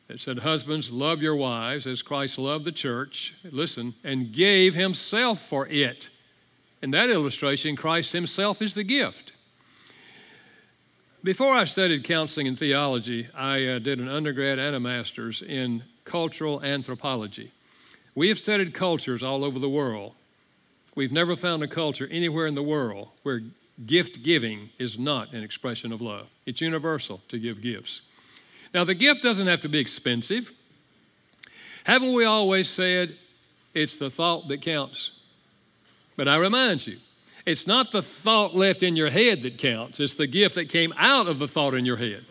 It 0.09 0.21
said, 0.21 0.39
Husbands, 0.39 0.89
love 0.89 1.21
your 1.21 1.35
wives 1.35 1.85
as 1.85 2.01
Christ 2.01 2.37
loved 2.37 2.65
the 2.65 2.71
church, 2.71 3.35
listen, 3.43 3.93
and 4.03 4.31
gave 4.31 4.73
himself 4.73 5.41
for 5.41 5.67
it. 5.67 6.09
In 6.81 6.91
that 6.91 7.09
illustration, 7.09 7.75
Christ 7.75 8.13
himself 8.13 8.61
is 8.61 8.73
the 8.73 8.83
gift. 8.83 9.33
Before 11.23 11.53
I 11.53 11.65
studied 11.65 12.03
counseling 12.03 12.47
and 12.47 12.57
theology, 12.57 13.27
I 13.35 13.65
uh, 13.65 13.79
did 13.79 13.99
an 13.99 14.07
undergrad 14.07 14.59
and 14.59 14.75
a 14.75 14.79
master's 14.79 15.41
in 15.41 15.83
cultural 16.05 16.63
anthropology. 16.63 17.51
We 18.15 18.29
have 18.29 18.39
studied 18.39 18.73
cultures 18.73 19.23
all 19.23 19.43
over 19.43 19.59
the 19.59 19.69
world. 19.69 20.13
We've 20.95 21.11
never 21.11 21.35
found 21.35 21.63
a 21.63 21.67
culture 21.67 22.07
anywhere 22.09 22.47
in 22.47 22.55
the 22.55 22.63
world 22.63 23.09
where 23.23 23.41
gift 23.85 24.23
giving 24.23 24.69
is 24.79 24.97
not 24.97 25.33
an 25.33 25.43
expression 25.43 25.91
of 25.91 26.01
love. 26.01 26.27
It's 26.45 26.61
universal 26.61 27.21
to 27.27 27.37
give 27.37 27.61
gifts. 27.61 28.01
Now, 28.73 28.83
the 28.83 28.95
gift 28.95 29.23
doesn't 29.23 29.47
have 29.47 29.61
to 29.61 29.69
be 29.69 29.79
expensive. 29.79 30.51
Haven't 31.83 32.13
we 32.13 32.25
always 32.25 32.69
said 32.69 33.15
it's 33.73 33.95
the 33.95 34.09
thought 34.09 34.47
that 34.49 34.61
counts? 34.61 35.11
But 36.15 36.27
I 36.27 36.37
remind 36.37 36.85
you, 36.85 36.97
it's 37.45 37.65
not 37.65 37.91
the 37.91 38.01
thought 38.01 38.55
left 38.55 38.83
in 38.83 38.95
your 38.95 39.09
head 39.09 39.43
that 39.43 39.57
counts, 39.57 39.99
it's 39.99 40.15
the 40.15 40.27
gift 40.27 40.55
that 40.55 40.69
came 40.69 40.93
out 40.97 41.27
of 41.27 41.39
the 41.39 41.47
thought 41.47 41.73
in 41.73 41.85
your 41.85 41.97
head. 41.97 42.25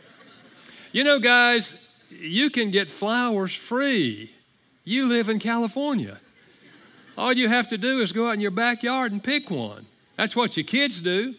You 0.93 1.05
know, 1.05 1.19
guys, 1.19 1.77
you 2.11 2.51
can 2.51 2.71
get 2.71 2.91
flowers 2.91 3.55
free. 3.55 4.31
You 4.85 5.07
live 5.07 5.29
in 5.29 5.39
California. 5.39 6.19
All 7.17 7.33
you 7.33 7.49
have 7.49 7.69
to 7.69 7.79
do 7.79 8.01
is 8.01 8.13
go 8.13 8.29
out 8.29 8.35
in 8.35 8.41
your 8.41 8.51
backyard 8.51 9.13
and 9.13 9.25
pick 9.25 9.51
one. 9.51 9.87
That's 10.17 10.37
what 10.37 10.57
your 10.57 10.65
kids 10.65 11.01
do. 11.01 11.35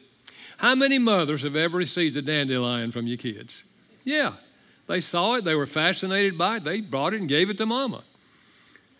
How 0.57 0.73
many 0.73 0.97
mothers 0.97 1.43
have 1.43 1.55
ever 1.55 1.77
received 1.77 2.17
a 2.17 2.21
dandelion 2.21 2.91
from 2.91 3.05
your 3.05 3.17
kids? 3.17 3.63
Yeah, 4.03 4.33
they 4.87 5.01
saw 5.01 5.35
it, 5.35 5.43
they 5.43 5.55
were 5.55 5.65
fascinated 5.65 6.37
by 6.37 6.57
it, 6.57 6.63
they 6.63 6.81
brought 6.81 7.13
it 7.13 7.19
and 7.19 7.29
gave 7.29 7.49
it 7.49 7.57
to 7.57 7.65
mama. 7.65 8.03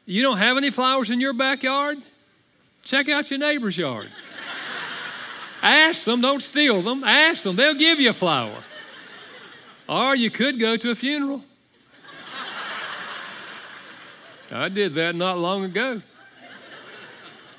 You 0.06 0.22
don't 0.22 0.38
have 0.38 0.58
any 0.58 0.70
flowers 0.70 1.12
in 1.12 1.20
your 1.20 1.34
backyard? 1.34 1.98
Check 2.84 3.10
out 3.10 3.30
your 3.30 3.40
neighbor's 3.40 3.78
yard. 3.78 4.10
Ask 5.64 6.06
them, 6.06 6.22
don't 6.22 6.42
steal 6.42 6.82
them. 6.82 7.04
Ask 7.04 7.44
them, 7.44 7.56
they'll 7.56 7.74
give 7.74 8.00
you 8.00 8.12
a 8.12 8.14
flower. 8.14 8.64
Or 9.90 10.16
you 10.16 10.30
could 10.30 10.60
go 10.60 10.78
to 10.78 10.92
a 10.92 10.96
funeral. 10.96 11.44
I 14.52 14.70
did 14.70 14.94
that 14.94 15.16
not 15.16 15.38
long 15.38 15.66
ago. 15.66 16.02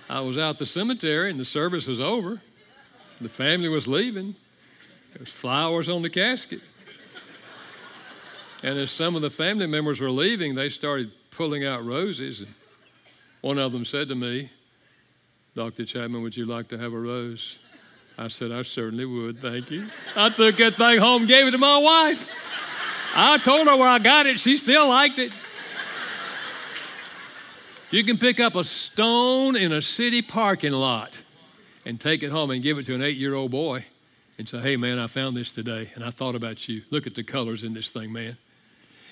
I 0.09 0.21
was 0.21 0.39
out 0.39 0.59
the 0.59 0.67
cemetery 0.67 1.31
and 1.31 1.39
the 1.39 1.45
service 1.45 1.87
was 1.87 2.01
over. 2.01 2.41
The 3.21 3.29
family 3.29 3.69
was 3.69 3.87
leaving. 3.87 4.35
There 5.13 5.21
was 5.21 5.29
flowers 5.29 5.89
on 5.89 6.03
the 6.03 6.09
casket. 6.09 6.61
And 8.63 8.79
as 8.79 8.91
some 8.91 9.15
of 9.15 9.23
the 9.23 9.31
family 9.31 9.67
members 9.67 10.01
were 10.01 10.11
leaving, 10.11 10.55
they 10.55 10.69
started 10.69 11.13
pulling 11.31 11.65
out 11.65 11.85
roses. 11.85 12.41
And 12.41 12.55
one 13.41 13.59
of 13.59 13.73
them 13.73 13.85
said 13.85 14.09
to 14.09 14.15
me, 14.15 14.51
Dr. 15.55 15.85
Chapman, 15.85 16.23
would 16.23 16.37
you 16.37 16.47
like 16.47 16.69
to 16.69 16.79
have 16.79 16.93
a 16.93 16.99
rose? 16.99 17.59
I 18.17 18.29
said, 18.29 18.51
I 18.51 18.63
certainly 18.63 19.05
would, 19.05 19.41
thank 19.41 19.71
you. 19.71 19.87
I 20.17 20.29
took 20.31 20.57
that 20.57 20.75
thing 20.75 20.99
home 20.99 21.27
gave 21.27 21.47
it 21.47 21.53
to 21.53 21.59
my 21.59 21.79
wife. 21.79 22.29
I 23.15 23.39
told 23.39 23.69
her 23.69 23.77
where 23.77 23.89
I 23.89 24.01
got 24.01 24.27
it, 24.27 24.41
she 24.41 24.57
still 24.57 24.89
liked 24.89 25.19
it. 25.19 25.33
You 27.91 28.05
can 28.05 28.19
pick 28.19 28.39
up 28.39 28.55
a 28.55 28.65
stone 28.65 29.57
in 29.57 29.73
a 29.73 29.81
city 29.81 30.21
parking 30.21 30.73
lot 30.73 31.21
and 31.87 31.99
take 31.99 32.23
it 32.23 32.31
home 32.31 32.51
and 32.51 32.63
give 32.63 32.77
it 32.79 32.87
to 32.87 32.95
an 32.95 33.03
eight 33.03 33.17
year 33.17 33.35
old 33.35 33.51
boy 33.51 33.85
and 34.37 34.49
say, 34.49 34.59
Hey, 34.59 34.77
man, 34.77 34.99
I 34.99 35.07
found 35.07 35.37
this 35.37 35.53
today 35.53 35.91
and 35.95 36.05
I 36.05 36.11
thought 36.11 36.35
about 36.35 36.69
you. 36.69 36.83
Look 36.91 37.07
at 37.07 37.15
the 37.15 37.23
colors 37.23 37.65
in 37.65 37.73
this 37.73 37.89
thing, 37.89 38.13
man. 38.13 38.37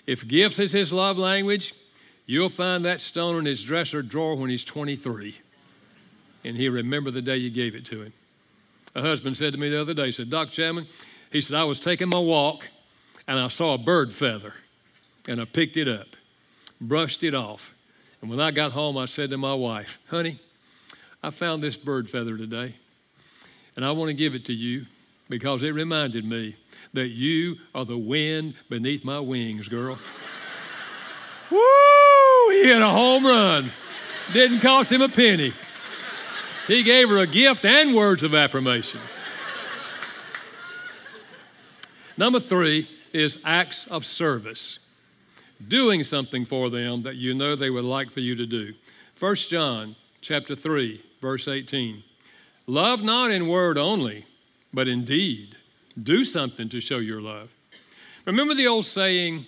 If 0.06 0.26
gifts 0.26 0.58
is 0.58 0.72
his 0.72 0.92
love 0.92 1.18
language, 1.18 1.74
you'll 2.26 2.48
find 2.48 2.84
that 2.84 3.00
stone 3.00 3.36
in 3.38 3.44
his 3.44 3.62
dresser 3.62 4.02
drawer 4.02 4.36
when 4.36 4.50
he's 4.50 4.64
23. 4.64 5.36
And 6.44 6.56
he'll 6.56 6.72
remember 6.72 7.10
the 7.10 7.22
day 7.22 7.36
you 7.36 7.50
gave 7.50 7.74
it 7.74 7.84
to 7.86 8.02
him. 8.02 8.12
A 8.94 9.02
husband 9.02 9.36
said 9.36 9.52
to 9.52 9.58
me 9.58 9.68
the 9.68 9.80
other 9.80 9.94
day, 9.94 10.06
he 10.06 10.12
said, 10.12 10.30
Doc 10.30 10.50
Chapman, 10.50 10.86
he 11.30 11.40
said, 11.40 11.56
I 11.56 11.64
was 11.64 11.80
taking 11.80 12.08
my 12.08 12.18
walk 12.18 12.68
and 13.26 13.38
I 13.38 13.48
saw 13.48 13.74
a 13.74 13.78
bird 13.78 14.12
feather 14.12 14.54
and 15.28 15.40
I 15.40 15.44
picked 15.44 15.76
it 15.76 15.88
up, 15.88 16.06
brushed 16.80 17.24
it 17.24 17.34
off. 17.34 17.74
And 18.20 18.30
when 18.30 18.40
I 18.40 18.52
got 18.52 18.72
home, 18.72 18.96
I 18.96 19.06
said 19.06 19.30
to 19.30 19.36
my 19.36 19.54
wife, 19.54 19.98
honey, 20.08 20.40
I 21.22 21.30
found 21.30 21.62
this 21.62 21.76
bird 21.76 22.08
feather 22.08 22.38
today 22.38 22.74
and 23.74 23.84
I 23.84 23.90
want 23.90 24.08
to 24.08 24.14
give 24.14 24.34
it 24.34 24.44
to 24.46 24.54
you 24.54 24.86
because 25.28 25.62
it 25.62 25.70
reminded 25.70 26.24
me 26.24 26.56
that 26.96 27.08
you 27.08 27.56
are 27.74 27.84
the 27.84 27.96
wind 27.96 28.54
beneath 28.68 29.04
my 29.04 29.20
wings, 29.20 29.68
girl. 29.68 29.98
Woo! 31.50 32.50
He 32.50 32.64
hit 32.64 32.82
a 32.82 32.88
home 32.88 33.24
run. 33.24 33.70
Didn't 34.32 34.60
cost 34.60 34.90
him 34.90 35.02
a 35.02 35.08
penny. 35.08 35.52
He 36.66 36.82
gave 36.82 37.08
her 37.08 37.18
a 37.18 37.26
gift 37.26 37.64
and 37.64 37.94
words 37.94 38.22
of 38.24 38.34
affirmation. 38.34 39.00
Number 42.16 42.40
three 42.40 42.88
is 43.12 43.38
acts 43.44 43.86
of 43.88 44.04
service. 44.04 44.78
Doing 45.68 46.02
something 46.02 46.44
for 46.44 46.70
them 46.70 47.02
that 47.02 47.16
you 47.16 47.34
know 47.34 47.54
they 47.54 47.70
would 47.70 47.84
like 47.84 48.10
for 48.10 48.20
you 48.20 48.34
to 48.34 48.46
do. 48.46 48.74
1 49.20 49.34
John 49.36 49.96
chapter 50.20 50.56
3, 50.56 51.02
verse 51.20 51.46
18. 51.46 52.02
Love 52.66 53.02
not 53.02 53.30
in 53.30 53.48
word 53.48 53.78
only, 53.78 54.26
but 54.74 54.88
in 54.88 55.04
deed. 55.04 55.56
Do 56.02 56.24
something 56.24 56.68
to 56.70 56.80
show 56.80 56.98
your 56.98 57.20
love. 57.20 57.50
Remember 58.24 58.54
the 58.54 58.66
old 58.66 58.84
saying, 58.84 59.46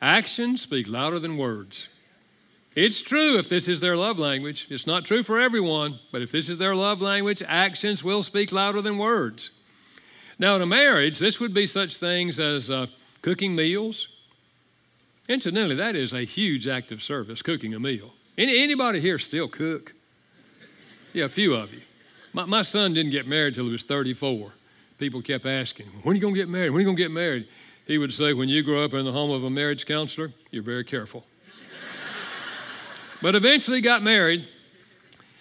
actions 0.00 0.62
speak 0.62 0.88
louder 0.88 1.18
than 1.18 1.36
words. 1.36 1.88
It's 2.74 3.02
true 3.02 3.38
if 3.38 3.48
this 3.48 3.66
is 3.66 3.80
their 3.80 3.96
love 3.96 4.18
language. 4.18 4.68
It's 4.70 4.86
not 4.86 5.04
true 5.04 5.22
for 5.22 5.40
everyone, 5.40 5.98
but 6.12 6.22
if 6.22 6.30
this 6.30 6.48
is 6.48 6.58
their 6.58 6.76
love 6.76 7.00
language, 7.00 7.42
actions 7.46 8.04
will 8.04 8.22
speak 8.22 8.52
louder 8.52 8.80
than 8.80 8.98
words. 8.98 9.50
Now, 10.38 10.54
in 10.54 10.62
a 10.62 10.66
marriage, 10.66 11.18
this 11.18 11.40
would 11.40 11.52
be 11.52 11.66
such 11.66 11.96
things 11.96 12.38
as 12.38 12.70
uh, 12.70 12.86
cooking 13.22 13.56
meals. 13.56 14.08
Incidentally, 15.28 15.74
that 15.74 15.96
is 15.96 16.12
a 16.12 16.24
huge 16.24 16.68
act 16.68 16.92
of 16.92 17.02
service, 17.02 17.42
cooking 17.42 17.74
a 17.74 17.80
meal. 17.80 18.12
Any, 18.38 18.62
anybody 18.62 19.00
here 19.00 19.18
still 19.18 19.48
cook? 19.48 19.94
Yeah, 21.12 21.24
a 21.24 21.28
few 21.28 21.54
of 21.54 21.74
you. 21.74 21.80
My, 22.32 22.44
my 22.44 22.62
son 22.62 22.94
didn't 22.94 23.10
get 23.10 23.26
married 23.26 23.56
till 23.56 23.64
he 23.64 23.72
was 23.72 23.82
34. 23.82 24.52
People 24.98 25.22
kept 25.22 25.46
asking, 25.46 25.86
when 26.02 26.12
are 26.12 26.16
you 26.16 26.20
going 26.20 26.34
to 26.34 26.40
get 26.40 26.48
married? 26.48 26.70
When 26.70 26.78
are 26.78 26.80
you 26.80 26.86
going 26.86 26.96
to 26.96 27.02
get 27.02 27.10
married? 27.10 27.48
He 27.86 27.98
would 27.98 28.12
say, 28.12 28.34
when 28.34 28.48
you 28.48 28.62
grow 28.62 28.84
up 28.84 28.92
in 28.92 29.04
the 29.04 29.12
home 29.12 29.30
of 29.30 29.44
a 29.44 29.50
marriage 29.50 29.86
counselor, 29.86 30.32
you're 30.50 30.62
very 30.62 30.84
careful. 30.84 31.24
But 33.22 33.34
eventually 33.34 33.80
got 33.80 34.02
married. 34.02 34.46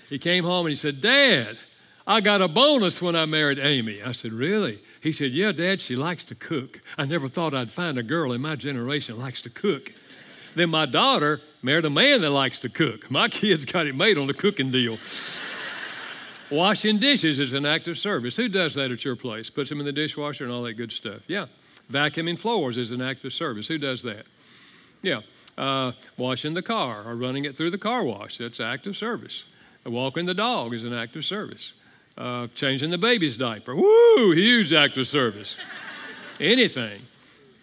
He 0.09 0.17
came 0.17 0.43
home 0.43 0.65
and 0.65 0.71
he 0.71 0.75
said, 0.75 1.01
Dad, 1.01 1.57
I 2.05 2.21
got 2.21 2.41
a 2.41 2.47
bonus 2.47 3.01
when 3.01 3.15
I 3.15 3.25
married 3.25 3.59
Amy. 3.59 4.01
I 4.01 4.13
said, 4.13 4.31
Really? 4.31 4.79
He 5.01 5.11
said, 5.11 5.31
Yeah, 5.31 5.51
Dad, 5.51 5.81
she 5.81 5.95
likes 5.95 6.23
to 6.25 6.35
cook. 6.35 6.81
I 6.97 7.05
never 7.05 7.27
thought 7.27 7.53
I'd 7.53 7.71
find 7.71 7.97
a 7.97 8.03
girl 8.03 8.31
in 8.31 8.41
my 8.41 8.55
generation 8.55 9.19
likes 9.19 9.41
to 9.43 9.49
cook. 9.49 9.91
Then 10.55 10.69
my 10.69 10.85
daughter 10.85 11.41
married 11.61 11.85
a 11.85 11.89
man 11.89 12.21
that 12.21 12.31
likes 12.31 12.59
to 12.59 12.69
cook. 12.69 13.11
My 13.11 13.27
kids 13.29 13.65
got 13.65 13.85
it 13.85 13.95
made 13.95 14.17
on 14.17 14.27
the 14.27 14.33
cooking 14.33 14.71
deal. 14.71 14.97
Washing 16.49 16.97
dishes 16.97 17.39
is 17.39 17.53
an 17.53 17.65
act 17.65 17.87
of 17.87 17.97
service. 17.97 18.35
Who 18.35 18.47
does 18.47 18.75
that 18.75 18.91
at 18.91 19.03
your 19.03 19.15
place? 19.15 19.49
Puts 19.49 19.69
them 19.69 19.79
in 19.79 19.85
the 19.85 19.91
dishwasher 19.91 20.45
and 20.45 20.53
all 20.53 20.63
that 20.63 20.73
good 20.73 20.91
stuff. 20.91 21.21
Yeah. 21.27 21.47
Vacuuming 21.91 22.39
floors 22.39 22.77
is 22.77 22.91
an 22.91 23.01
act 23.01 23.25
of 23.25 23.33
service. 23.33 23.67
Who 23.67 23.77
does 23.77 24.01
that? 24.03 24.25
Yeah 25.01 25.21
uh, 25.57 25.91
washing 26.17 26.53
the 26.53 26.61
car 26.61 27.03
or 27.05 27.15
running 27.15 27.45
it 27.45 27.55
through 27.55 27.71
the 27.71 27.77
car 27.77 28.03
wash. 28.03 28.37
That's 28.37 28.59
active 28.59 28.95
service. 28.95 29.43
Walking 29.85 30.25
the 30.25 30.33
dog 30.33 30.73
is 30.73 30.83
an 30.83 30.93
act 30.93 31.15
of 31.15 31.25
service. 31.25 31.73
Uh, 32.17 32.47
changing 32.55 32.89
the 32.89 32.97
baby's 32.97 33.37
diaper. 33.37 33.75
Woo, 33.75 34.31
huge 34.31 34.73
act 34.73 34.97
of 34.97 35.07
service. 35.07 35.55
Anything. 36.39 37.01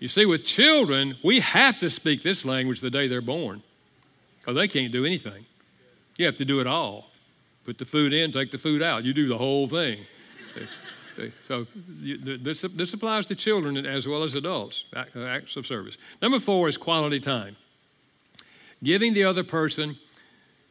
You 0.01 0.09
see, 0.09 0.27
with 0.27 0.45
children, 0.45 1.17
we 1.23 1.41
have 1.41 1.79
to 1.81 1.91
speak 1.91 2.23
this 2.23 2.45
language 2.45 2.81
the 2.81 2.91
day 2.91 3.09
they're 3.09 3.21
born, 3.21 3.63
because 4.41 4.57
they 4.57 4.69
can't 4.69 4.93
do 4.93 5.05
anything. 5.07 5.47
You 6.17 6.27
have 6.27 6.37
to 6.37 6.45
do 6.45 6.61
it 6.61 6.67
all. 6.67 7.11
Put 7.65 7.79
the 7.79 7.85
food 7.85 8.13
in, 8.13 8.33
take 8.33 8.51
the 8.51 8.59
food 8.59 8.83
out. 8.83 9.05
You 9.05 9.15
do 9.15 9.29
the 9.29 9.39
whole 9.39 9.69
thing. 9.69 10.01
So 11.47 11.67
this, 11.77 12.65
this 12.75 12.93
applies 12.93 13.27
to 13.27 13.37
children 13.37 13.77
as 13.87 14.09
well 14.09 14.25
as 14.25 14.35
adults, 14.35 14.85
uh, 14.95 15.05
acts 15.21 15.57
of 15.57 15.65
service. 15.67 15.97
Number 16.21 16.41
four 16.41 16.69
is 16.69 16.77
quality 16.77 17.21
time 17.21 17.57
giving 18.85 19.15
the 19.15 19.25
other 19.25 19.43
person 19.43 19.97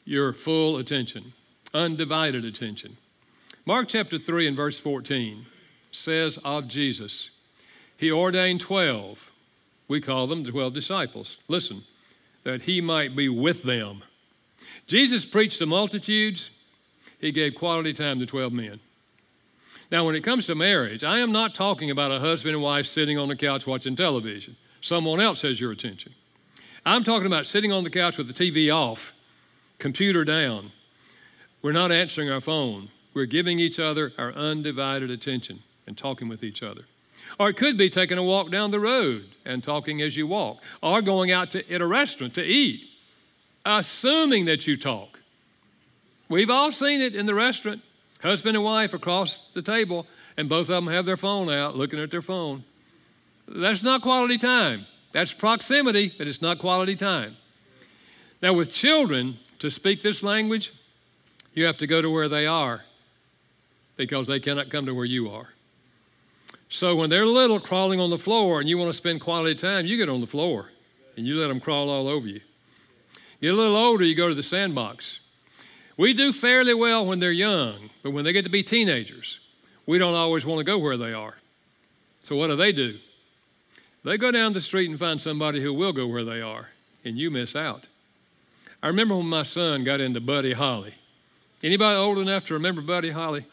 your 0.06 0.32
full 0.32 0.78
attention, 0.78 1.34
undivided 1.74 2.46
attention. 2.46 2.96
Mark 3.66 3.88
chapter 3.88 4.20
3 4.20 4.48
and 4.48 4.56
verse 4.56 4.80
14 4.80 5.46
says 5.92 6.38
of 6.44 6.68
Jesus, 6.68 7.32
He 7.98 8.12
ordained 8.12 8.62
12. 8.62 9.32
We 9.88 10.00
call 10.00 10.28
them 10.28 10.44
the 10.44 10.52
12 10.52 10.74
disciples. 10.74 11.38
Listen, 11.48 11.84
that 12.44 12.62
He 12.62 12.82
might 12.82 13.16
be 13.16 13.30
with 13.30 13.64
them. 13.64 14.04
Jesus 14.86 15.26
preached 15.26 15.60
to 15.60 15.66
multitudes, 15.66 16.52
He 17.24 17.32
gave 17.32 17.56
quality 17.56 17.94
time 17.94 18.20
to 18.20 18.26
12 18.26 18.52
men. 18.52 18.82
Now, 19.90 20.06
when 20.06 20.14
it 20.14 20.26
comes 20.26 20.46
to 20.48 20.56
marriage, 20.56 21.06
I 21.06 21.20
am 21.20 21.32
not 21.32 21.56
talking 21.56 21.90
about 21.90 22.12
a 22.12 22.20
husband 22.20 22.54
and 22.54 22.62
wife 22.62 22.86
sitting 22.86 23.18
on 23.18 23.30
the 23.30 23.36
couch 23.38 23.66
watching 23.66 23.96
television. 23.96 24.58
Someone 24.82 25.22
else 25.22 25.42
has 25.44 25.58
your 25.58 25.72
attention. 25.72 26.14
I'm 26.86 27.06
talking 27.06 27.26
about 27.26 27.46
sitting 27.46 27.72
on 27.72 27.86
the 27.86 27.90
couch 27.90 28.18
with 28.18 28.28
the 28.28 28.34
TV 28.34 28.70
off, 28.76 29.14
computer 29.80 30.26
down. 30.26 30.74
We're 31.62 31.72
not 31.72 31.94
answering 31.94 32.30
our 32.30 32.42
phone. 32.42 32.90
We're 33.14 33.26
giving 33.26 33.58
each 33.58 33.80
other 33.80 34.12
our 34.18 34.34
undivided 34.34 35.10
attention 35.10 35.64
and 35.88 35.98
talking 35.98 36.28
with 36.28 36.44
each 36.44 36.62
other. 36.62 36.82
Or 37.40 37.48
it 37.48 37.56
could 37.56 37.78
be 37.78 37.90
taking 37.90 38.18
a 38.18 38.24
walk 38.24 38.52
down 38.52 38.72
the 38.72 38.82
road 38.82 39.30
and 39.46 39.64
talking 39.64 40.02
as 40.02 40.18
you 40.18 40.28
walk, 40.28 40.58
or 40.82 41.02
going 41.02 41.32
out 41.32 41.52
to 41.52 41.72
at 41.72 41.80
a 41.80 41.88
restaurant 41.88 42.34
to 42.34 42.44
eat, 42.44 42.82
assuming 43.66 44.44
that 44.44 44.68
you 44.68 44.76
talk. 44.76 45.13
We've 46.30 46.50
all 46.50 46.72
seen 46.72 47.02
it 47.02 47.16
in 47.16 47.26
the 47.26 47.36
restaurant. 47.36 47.82
Husband 48.22 48.56
and 48.56 48.64
wife 48.64 48.94
across 48.94 49.48
the 49.54 49.62
table, 49.62 50.08
and 50.38 50.48
both 50.48 50.62
of 50.62 50.68
them 50.68 50.88
have 50.88 51.06
their 51.06 51.18
phone 51.18 51.50
out 51.50 51.76
looking 51.76 52.00
at 52.00 52.10
their 52.10 52.22
phone. 52.22 52.64
That's 53.48 53.84
not 53.84 54.02
quality 54.02 54.38
time. 54.38 54.86
That's 55.12 55.34
proximity, 55.34 56.14
but 56.18 56.28
it's 56.28 56.42
not 56.42 56.60
quality 56.60 56.96
time. 56.96 57.36
Now, 58.42 58.54
with 58.54 58.72
children, 58.72 59.38
to 59.60 59.70
speak 59.70 60.02
this 60.02 60.24
language, 60.24 60.74
you 61.54 61.66
have 61.66 61.78
to 61.78 61.88
go 61.88 62.02
to 62.02 62.10
where 62.10 62.30
they 62.30 62.48
are 62.48 62.84
because 63.96 64.28
they 64.28 64.40
cannot 64.40 64.70
come 64.70 64.86
to 64.86 64.94
where 64.94 65.06
you 65.06 65.30
are. 65.30 65.50
So 66.70 66.96
when 66.96 67.10
they're 67.10 67.26
little, 67.26 67.60
crawling 67.60 68.00
on 68.00 68.10
the 68.10 68.18
floor, 68.18 68.60
and 68.60 68.68
you 68.68 68.78
want 68.78 68.90
to 68.90 68.98
spend 68.98 69.22
quality 69.22 69.56
time, 69.56 69.86
you 69.86 69.98
get 69.98 70.10
on 70.10 70.22
the 70.22 70.28
floor 70.28 70.72
and 71.16 71.28
you 71.28 71.36
let 71.36 71.48
them 71.48 71.60
crawl 71.60 71.90
all 71.90 72.08
over 72.08 72.26
you. 72.26 72.42
Get 73.42 73.54
a 73.54 73.56
little 73.56 73.78
older, 73.78 74.04
you 74.04 74.16
go 74.16 74.30
to 74.30 74.36
the 74.36 74.42
sandbox. 74.42 75.20
We 75.98 76.14
do 76.14 76.34
fairly 76.34 76.74
well 76.74 77.06
when 77.06 77.20
they're 77.20 77.32
young, 77.32 77.90
but 78.02 78.12
when 78.12 78.26
they 78.26 78.34
get 78.34 78.44
to 78.46 78.50
be 78.50 78.64
teenagers, 78.64 79.40
we 79.86 79.98
don't 79.98 80.16
always 80.16 80.46
want 80.46 80.60
to 80.60 80.64
go 80.64 80.78
where 80.78 80.98
they 80.98 81.14
are. 81.14 81.36
So 82.24 82.36
what 82.36 82.48
do 82.48 82.56
they 82.56 82.72
do? 82.72 82.98
They 84.04 84.18
go 84.18 84.32
down 84.32 84.54
the 84.54 84.62
street 84.62 84.90
and 84.90 85.00
find 85.00 85.22
somebody 85.22 85.62
who 85.62 85.74
will 85.74 85.94
go 85.94 86.08
where 86.08 86.24
they 86.24 86.42
are, 86.42 86.70
and 87.06 87.18
you 87.18 87.30
miss 87.32 87.56
out. 87.56 87.86
I 88.82 88.88
remember 88.88 89.16
when 89.16 89.28
my 89.28 89.44
son 89.44 89.84
got 89.84 90.02
into 90.02 90.20
Buddy 90.20 90.54
Holly. 90.54 90.94
Anybody 91.64 91.98
old 91.98 92.18
enough 92.18 92.44
to 92.46 92.54
remember 92.56 92.82
Buddy 92.82 93.12
Holly? 93.12 93.46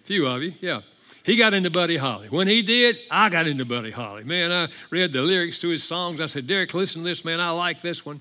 A 0.00 0.06
few 0.06 0.26
of 0.26 0.42
you, 0.42 0.54
yeah. 0.60 0.80
He 1.24 1.36
got 1.36 1.52
into 1.54 1.70
Buddy 1.70 1.96
Holly. 1.96 2.28
When 2.28 2.48
he 2.48 2.62
did, 2.62 2.98
I 3.10 3.28
got 3.28 3.46
into 3.46 3.64
Buddy 3.64 3.90
Holly. 3.90 4.24
Man, 4.24 4.50
I 4.50 4.68
read 4.90 5.12
the 5.12 5.20
lyrics 5.20 5.60
to 5.60 5.68
his 5.68 5.84
songs. 5.84 6.20
I 6.20 6.26
said, 6.26 6.46
Derek, 6.46 6.74
listen 6.74 7.02
to 7.02 7.08
this, 7.08 7.24
man. 7.24 7.38
I 7.38 7.50
like 7.50 7.82
this 7.82 8.04
one. 8.04 8.20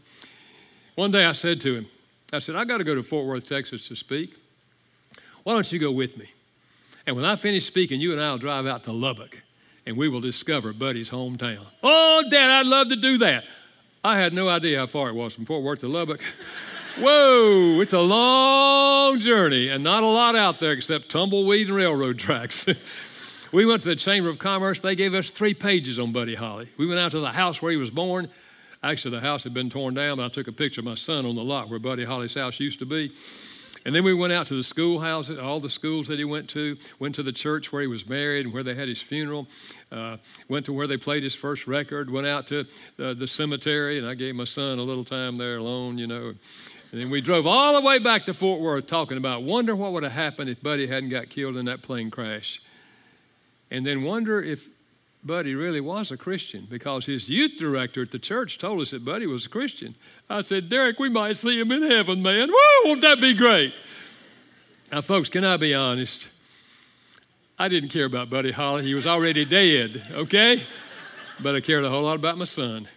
One 0.95 1.09
day 1.09 1.25
I 1.25 1.31
said 1.31 1.61
to 1.61 1.73
him, 1.73 1.87
I 2.33 2.39
said, 2.39 2.55
I 2.55 2.63
got 2.63 2.77
to 2.77 2.83
go 2.83 2.95
to 2.95 3.03
Fort 3.03 3.25
Worth, 3.25 3.47
Texas 3.47 3.87
to 3.89 3.95
speak. 3.95 4.35
Why 5.43 5.53
don't 5.53 5.71
you 5.71 5.79
go 5.79 5.91
with 5.91 6.17
me? 6.17 6.29
And 7.05 7.15
when 7.15 7.25
I 7.25 7.35
finish 7.35 7.65
speaking, 7.65 7.99
you 7.99 8.11
and 8.11 8.21
I 8.21 8.31
will 8.31 8.37
drive 8.37 8.65
out 8.65 8.83
to 8.85 8.91
Lubbock 8.91 9.41
and 9.85 9.97
we 9.97 10.07
will 10.07 10.21
discover 10.21 10.73
Buddy's 10.73 11.09
hometown. 11.09 11.65
Oh, 11.81 12.23
Dad, 12.29 12.49
I'd 12.49 12.67
love 12.67 12.89
to 12.89 12.95
do 12.95 13.17
that. 13.19 13.43
I 14.03 14.17
had 14.17 14.33
no 14.33 14.47
idea 14.49 14.79
how 14.79 14.87
far 14.87 15.09
it 15.09 15.15
was 15.15 15.33
from 15.33 15.45
Fort 15.45 15.63
Worth 15.63 15.79
to 15.79 15.87
Lubbock. 15.87 16.21
Whoa, 16.97 17.79
it's 17.79 17.93
a 17.93 17.99
long 17.99 19.19
journey 19.19 19.69
and 19.69 19.83
not 19.83 20.03
a 20.03 20.07
lot 20.07 20.35
out 20.35 20.59
there 20.59 20.73
except 20.73 21.09
tumbleweed 21.09 21.67
and 21.67 21.75
railroad 21.75 22.19
tracks. 22.19 22.65
we 23.51 23.65
went 23.65 23.81
to 23.83 23.89
the 23.89 23.95
Chamber 23.95 24.29
of 24.29 24.39
Commerce. 24.39 24.81
They 24.81 24.95
gave 24.95 25.13
us 25.13 25.29
three 25.29 25.53
pages 25.53 25.99
on 25.99 26.11
Buddy 26.11 26.35
Holly. 26.35 26.67
We 26.77 26.85
went 26.87 26.99
out 26.99 27.11
to 27.11 27.19
the 27.19 27.31
house 27.31 27.61
where 27.61 27.71
he 27.71 27.77
was 27.77 27.89
born. 27.89 28.29
Actually, 28.83 29.11
the 29.11 29.21
house 29.21 29.43
had 29.43 29.53
been 29.53 29.69
torn 29.69 29.93
down, 29.93 30.17
but 30.17 30.25
I 30.25 30.29
took 30.29 30.47
a 30.47 30.51
picture 30.51 30.81
of 30.81 30.85
my 30.85 30.95
son 30.95 31.25
on 31.25 31.35
the 31.35 31.43
lot 31.43 31.69
where 31.69 31.79
Buddy 31.79 32.03
Holly's 32.03 32.33
house 32.33 32.59
used 32.59 32.79
to 32.79 32.85
be. 32.85 33.11
And 33.83 33.95
then 33.95 34.03
we 34.03 34.13
went 34.13 34.31
out 34.31 34.47
to 34.47 34.55
the 34.55 34.63
schoolhouses, 34.63 35.39
all 35.39 35.59
the 35.59 35.69
schools 35.69 36.07
that 36.07 36.19
he 36.19 36.25
went 36.25 36.47
to, 36.51 36.77
went 36.99 37.15
to 37.15 37.23
the 37.23 37.31
church 37.31 37.71
where 37.71 37.81
he 37.81 37.87
was 37.87 38.07
married 38.07 38.45
and 38.45 38.53
where 38.53 38.61
they 38.63 38.75
had 38.75 38.87
his 38.87 39.01
funeral, 39.01 39.47
uh, 39.91 40.17
went 40.49 40.65
to 40.67 40.73
where 40.73 40.85
they 40.85 40.97
played 40.97 41.23
his 41.23 41.33
first 41.33 41.65
record, 41.65 42.09
went 42.09 42.27
out 42.27 42.45
to 42.47 42.65
the, 42.97 43.15
the 43.15 43.27
cemetery, 43.27 43.97
and 43.97 44.07
I 44.07 44.13
gave 44.13 44.35
my 44.35 44.43
son 44.43 44.77
a 44.77 44.83
little 44.83 45.05
time 45.05 45.37
there 45.37 45.57
alone, 45.57 45.97
you 45.97 46.05
know. 46.05 46.33
And 46.91 47.01
then 47.01 47.09
we 47.09 47.21
drove 47.21 47.47
all 47.47 47.73
the 47.73 47.81
way 47.81 47.97
back 47.97 48.25
to 48.25 48.33
Fort 48.33 48.61
Worth 48.61 48.85
talking 48.85 49.17
about 49.17 49.43
wonder 49.43 49.75
what 49.75 49.93
would 49.93 50.03
have 50.03 50.11
happened 50.11 50.49
if 50.49 50.61
Buddy 50.61 50.85
hadn't 50.85 51.09
got 51.09 51.29
killed 51.29 51.57
in 51.57 51.65
that 51.65 51.81
plane 51.81 52.11
crash. 52.11 52.61
And 53.71 53.85
then 53.85 54.03
wonder 54.03 54.43
if 54.43 54.67
Buddy 55.23 55.53
really 55.53 55.81
was 55.81 56.11
a 56.11 56.17
Christian 56.17 56.67
because 56.69 57.05
his 57.05 57.29
youth 57.29 57.51
director 57.57 58.01
at 58.01 58.11
the 58.11 58.19
church 58.19 58.57
told 58.57 58.81
us 58.81 58.91
that 58.91 59.05
Buddy 59.05 59.27
was 59.27 59.45
a 59.45 59.49
Christian. 59.49 59.95
I 60.29 60.41
said, 60.41 60.67
Derek, 60.67 60.99
we 60.99 61.09
might 61.09 61.37
see 61.37 61.59
him 61.59 61.71
in 61.71 61.83
heaven, 61.83 62.23
man. 62.23 62.49
Woo, 62.49 62.85
won't 62.85 63.01
that 63.01 63.21
be 63.21 63.33
great? 63.35 63.73
Now, 64.91 65.01
folks, 65.01 65.29
can 65.29 65.45
I 65.45 65.57
be 65.57 65.75
honest? 65.75 66.29
I 67.59 67.67
didn't 67.67 67.89
care 67.89 68.05
about 68.05 68.31
Buddy 68.31 68.51
Holly. 68.51 68.83
He 68.83 68.95
was 68.95 69.05
already 69.05 69.45
dead, 69.45 70.03
okay? 70.11 70.63
But 71.39 71.55
I 71.55 71.61
cared 71.61 71.85
a 71.85 71.89
whole 71.89 72.03
lot 72.03 72.15
about 72.15 72.37
my 72.37 72.45
son. 72.45 72.87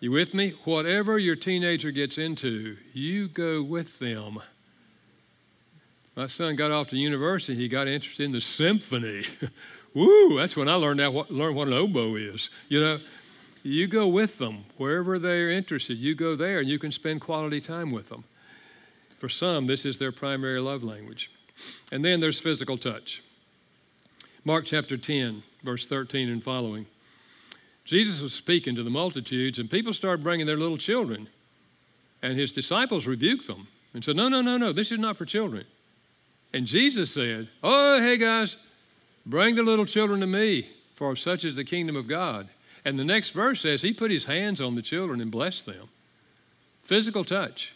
You 0.00 0.10
with 0.10 0.34
me? 0.34 0.54
Whatever 0.64 1.16
your 1.16 1.36
teenager 1.36 1.92
gets 1.92 2.18
into, 2.18 2.76
you 2.92 3.28
go 3.28 3.62
with 3.62 4.00
them. 4.00 4.40
My 6.16 6.26
son 6.26 6.56
got 6.56 6.72
off 6.72 6.88
to 6.88 6.96
university, 6.96 7.54
he 7.54 7.68
got 7.68 7.86
interested 7.86 8.24
in 8.24 8.32
the 8.32 8.40
symphony. 8.40 9.24
Woo, 9.94 10.38
that's 10.38 10.56
when 10.56 10.68
I 10.68 10.74
learned, 10.74 11.00
that, 11.00 11.10
learned 11.30 11.56
what 11.56 11.68
an 11.68 11.74
oboe 11.74 12.16
is. 12.16 12.50
You 12.68 12.80
know, 12.80 12.98
you 13.62 13.86
go 13.86 14.06
with 14.08 14.38
them 14.38 14.64
wherever 14.76 15.18
they're 15.18 15.50
interested. 15.50 15.98
You 15.98 16.14
go 16.14 16.34
there 16.34 16.60
and 16.60 16.68
you 16.68 16.78
can 16.78 16.90
spend 16.90 17.20
quality 17.20 17.60
time 17.60 17.90
with 17.92 18.08
them. 18.08 18.24
For 19.18 19.28
some, 19.28 19.66
this 19.66 19.84
is 19.84 19.98
their 19.98 20.12
primary 20.12 20.60
love 20.60 20.82
language. 20.82 21.30
And 21.92 22.04
then 22.04 22.20
there's 22.20 22.40
physical 22.40 22.76
touch. 22.76 23.22
Mark 24.44 24.64
chapter 24.64 24.96
10, 24.96 25.42
verse 25.62 25.86
13 25.86 26.28
and 26.28 26.42
following. 26.42 26.86
Jesus 27.84 28.20
was 28.20 28.32
speaking 28.32 28.74
to 28.76 28.82
the 28.82 28.90
multitudes, 28.90 29.58
and 29.58 29.70
people 29.70 29.92
started 29.92 30.24
bringing 30.24 30.46
their 30.46 30.56
little 30.56 30.78
children. 30.78 31.28
And 32.22 32.38
his 32.38 32.52
disciples 32.52 33.06
rebuked 33.06 33.46
them 33.46 33.68
and 33.94 34.04
said, 34.04 34.16
No, 34.16 34.28
no, 34.28 34.40
no, 34.40 34.56
no, 34.56 34.72
this 34.72 34.92
is 34.92 34.98
not 34.98 35.16
for 35.16 35.24
children. 35.24 35.64
And 36.52 36.66
Jesus 36.66 37.12
said, 37.12 37.48
Oh, 37.62 38.00
hey 38.00 38.16
guys, 38.16 38.56
Bring 39.24 39.54
the 39.54 39.62
little 39.62 39.86
children 39.86 40.20
to 40.20 40.26
me, 40.26 40.68
for 40.94 41.14
such 41.16 41.44
is 41.44 41.54
the 41.54 41.64
kingdom 41.64 41.96
of 41.96 42.08
God. 42.08 42.48
And 42.84 42.98
the 42.98 43.04
next 43.04 43.30
verse 43.30 43.60
says, 43.60 43.82
He 43.82 43.92
put 43.92 44.10
His 44.10 44.26
hands 44.26 44.60
on 44.60 44.74
the 44.74 44.82
children 44.82 45.20
and 45.20 45.30
blessed 45.30 45.66
them. 45.66 45.88
Physical 46.82 47.24
touch. 47.24 47.74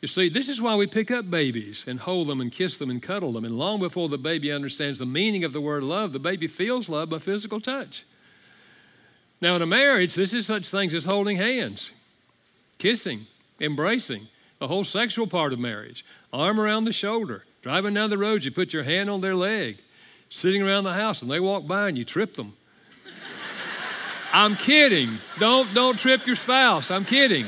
You 0.00 0.08
see, 0.08 0.28
this 0.28 0.48
is 0.48 0.60
why 0.60 0.74
we 0.74 0.86
pick 0.86 1.10
up 1.10 1.30
babies 1.30 1.84
and 1.86 1.98
hold 1.98 2.28
them 2.28 2.40
and 2.40 2.50
kiss 2.50 2.76
them 2.76 2.90
and 2.90 3.02
cuddle 3.02 3.32
them. 3.32 3.44
And 3.44 3.56
long 3.56 3.78
before 3.80 4.08
the 4.08 4.18
baby 4.18 4.50
understands 4.50 4.98
the 4.98 5.06
meaning 5.06 5.44
of 5.44 5.52
the 5.52 5.60
word 5.60 5.84
love, 5.84 6.12
the 6.12 6.18
baby 6.18 6.48
feels 6.48 6.88
love 6.88 7.10
by 7.10 7.18
physical 7.18 7.60
touch. 7.60 8.04
Now, 9.40 9.56
in 9.56 9.62
a 9.62 9.66
marriage, 9.66 10.14
this 10.14 10.34
is 10.34 10.46
such 10.46 10.68
things 10.68 10.94
as 10.94 11.04
holding 11.04 11.36
hands, 11.36 11.90
kissing, 12.78 13.26
embracing, 13.60 14.28
the 14.58 14.68
whole 14.68 14.84
sexual 14.84 15.26
part 15.26 15.52
of 15.52 15.58
marriage, 15.58 16.04
arm 16.32 16.60
around 16.60 16.84
the 16.84 16.92
shoulder, 16.92 17.44
driving 17.62 17.94
down 17.94 18.10
the 18.10 18.18
road, 18.18 18.44
you 18.44 18.52
put 18.52 18.72
your 18.72 18.84
hand 18.84 19.10
on 19.10 19.20
their 19.20 19.34
leg 19.34 19.78
sitting 20.32 20.62
around 20.62 20.84
the 20.84 20.92
house 20.94 21.20
and 21.20 21.30
they 21.30 21.40
walk 21.40 21.66
by 21.66 21.88
and 21.88 21.98
you 21.98 22.04
trip 22.04 22.34
them. 22.34 22.54
I'm 24.32 24.56
kidding. 24.56 25.18
Don't, 25.38 25.72
don't 25.74 25.98
trip 25.98 26.26
your 26.26 26.36
spouse. 26.36 26.90
I'm 26.90 27.04
kidding. 27.04 27.46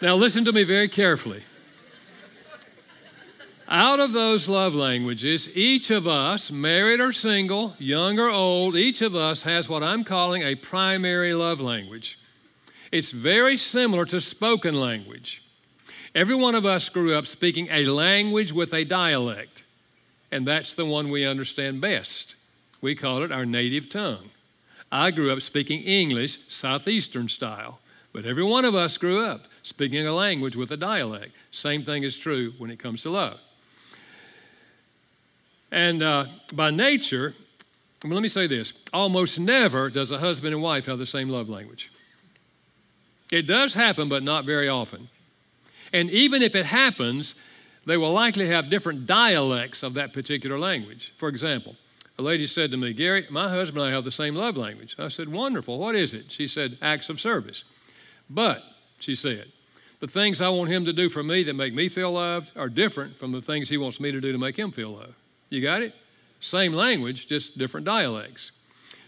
Now, 0.00 0.16
listen 0.16 0.44
to 0.46 0.52
me 0.52 0.64
very 0.64 0.88
carefully. 0.88 1.44
Out 3.68 4.00
of 4.00 4.12
those 4.12 4.48
love 4.48 4.74
languages, 4.74 5.48
each 5.56 5.92
of 5.92 6.08
us, 6.08 6.50
married 6.50 6.98
or 6.98 7.12
single, 7.12 7.76
young 7.78 8.18
or 8.18 8.28
old, 8.28 8.74
each 8.76 9.00
of 9.00 9.14
us 9.14 9.42
has 9.42 9.68
what 9.68 9.84
I'm 9.84 10.02
calling 10.02 10.42
a 10.42 10.56
primary 10.56 11.34
love 11.34 11.60
language. 11.60 12.18
It's 12.90 13.12
very 13.12 13.56
similar 13.56 14.04
to 14.06 14.20
spoken 14.20 14.74
language. 14.74 15.42
Every 16.14 16.34
one 16.34 16.54
of 16.54 16.66
us 16.66 16.88
grew 16.88 17.14
up 17.14 17.26
speaking 17.26 17.68
a 17.70 17.86
language 17.86 18.52
with 18.52 18.74
a 18.74 18.84
dialect, 18.84 19.64
and 20.30 20.46
that's 20.46 20.74
the 20.74 20.84
one 20.84 21.10
we 21.10 21.24
understand 21.24 21.80
best. 21.80 22.34
We 22.82 22.94
call 22.94 23.22
it 23.22 23.32
our 23.32 23.46
native 23.46 23.88
tongue. 23.88 24.30
I 24.90 25.10
grew 25.10 25.32
up 25.32 25.40
speaking 25.40 25.80
English, 25.82 26.38
Southeastern 26.48 27.28
style, 27.28 27.78
but 28.12 28.26
every 28.26 28.44
one 28.44 28.66
of 28.66 28.74
us 28.74 28.98
grew 28.98 29.24
up 29.24 29.46
speaking 29.62 30.06
a 30.06 30.12
language 30.12 30.54
with 30.54 30.70
a 30.72 30.76
dialect. 30.76 31.32
Same 31.50 31.82
thing 31.82 32.02
is 32.02 32.16
true 32.16 32.52
when 32.58 32.70
it 32.70 32.78
comes 32.78 33.02
to 33.02 33.10
love. 33.10 33.40
And 35.70 36.02
uh, 36.02 36.26
by 36.52 36.70
nature, 36.70 37.34
let 38.04 38.20
me 38.20 38.28
say 38.28 38.46
this 38.46 38.74
almost 38.92 39.40
never 39.40 39.88
does 39.88 40.12
a 40.12 40.18
husband 40.18 40.52
and 40.52 40.62
wife 40.62 40.84
have 40.84 40.98
the 40.98 41.06
same 41.06 41.30
love 41.30 41.48
language. 41.48 41.90
It 43.30 43.46
does 43.46 43.72
happen, 43.72 44.10
but 44.10 44.22
not 44.22 44.44
very 44.44 44.68
often. 44.68 45.08
And 45.92 46.10
even 46.10 46.42
if 46.42 46.54
it 46.54 46.66
happens, 46.66 47.34
they 47.86 47.96
will 47.96 48.12
likely 48.12 48.48
have 48.48 48.70
different 48.70 49.06
dialects 49.06 49.82
of 49.82 49.94
that 49.94 50.12
particular 50.12 50.58
language. 50.58 51.12
For 51.16 51.28
example, 51.28 51.76
a 52.18 52.22
lady 52.22 52.46
said 52.46 52.70
to 52.70 52.76
me, 52.76 52.92
Gary, 52.92 53.26
my 53.30 53.48
husband 53.48 53.82
and 53.82 53.92
I 53.92 53.94
have 53.94 54.04
the 54.04 54.12
same 54.12 54.34
love 54.34 54.56
language. 54.56 54.94
I 54.98 55.08
said, 55.08 55.28
Wonderful. 55.28 55.78
What 55.78 55.94
is 55.94 56.14
it? 56.14 56.30
She 56.30 56.46
said, 56.46 56.78
Acts 56.80 57.08
of 57.08 57.20
service. 57.20 57.64
But, 58.30 58.62
she 58.98 59.14
said, 59.14 59.50
the 60.00 60.08
things 60.08 60.40
I 60.40 60.48
want 60.48 60.68
him 60.68 60.84
to 60.86 60.92
do 60.92 61.08
for 61.08 61.22
me 61.22 61.44
that 61.44 61.54
make 61.54 61.74
me 61.74 61.88
feel 61.88 62.12
loved 62.12 62.50
are 62.56 62.68
different 62.68 63.16
from 63.18 63.30
the 63.30 63.40
things 63.40 63.68
he 63.68 63.76
wants 63.76 64.00
me 64.00 64.10
to 64.10 64.20
do 64.20 64.32
to 64.32 64.38
make 64.38 64.58
him 64.58 64.72
feel 64.72 64.94
loved. 64.94 65.14
You 65.48 65.62
got 65.62 65.82
it? 65.82 65.94
Same 66.40 66.72
language, 66.72 67.28
just 67.28 67.56
different 67.56 67.86
dialects. 67.86 68.50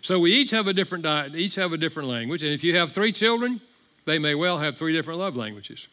So 0.02 0.20
we 0.20 0.32
each 0.32 0.50
have 0.52 0.68
a 0.68 0.72
different 0.72 1.02
diet, 1.02 1.34
each 1.34 1.56
have 1.56 1.72
a 1.72 1.76
different 1.76 2.08
language. 2.08 2.44
And 2.44 2.52
if 2.52 2.62
you 2.62 2.76
have 2.76 2.92
three 2.92 3.10
children, 3.10 3.60
they 4.04 4.20
may 4.20 4.36
well 4.36 4.58
have 4.58 4.78
three 4.78 4.92
different 4.92 5.18
love 5.18 5.34
languages. 5.34 5.88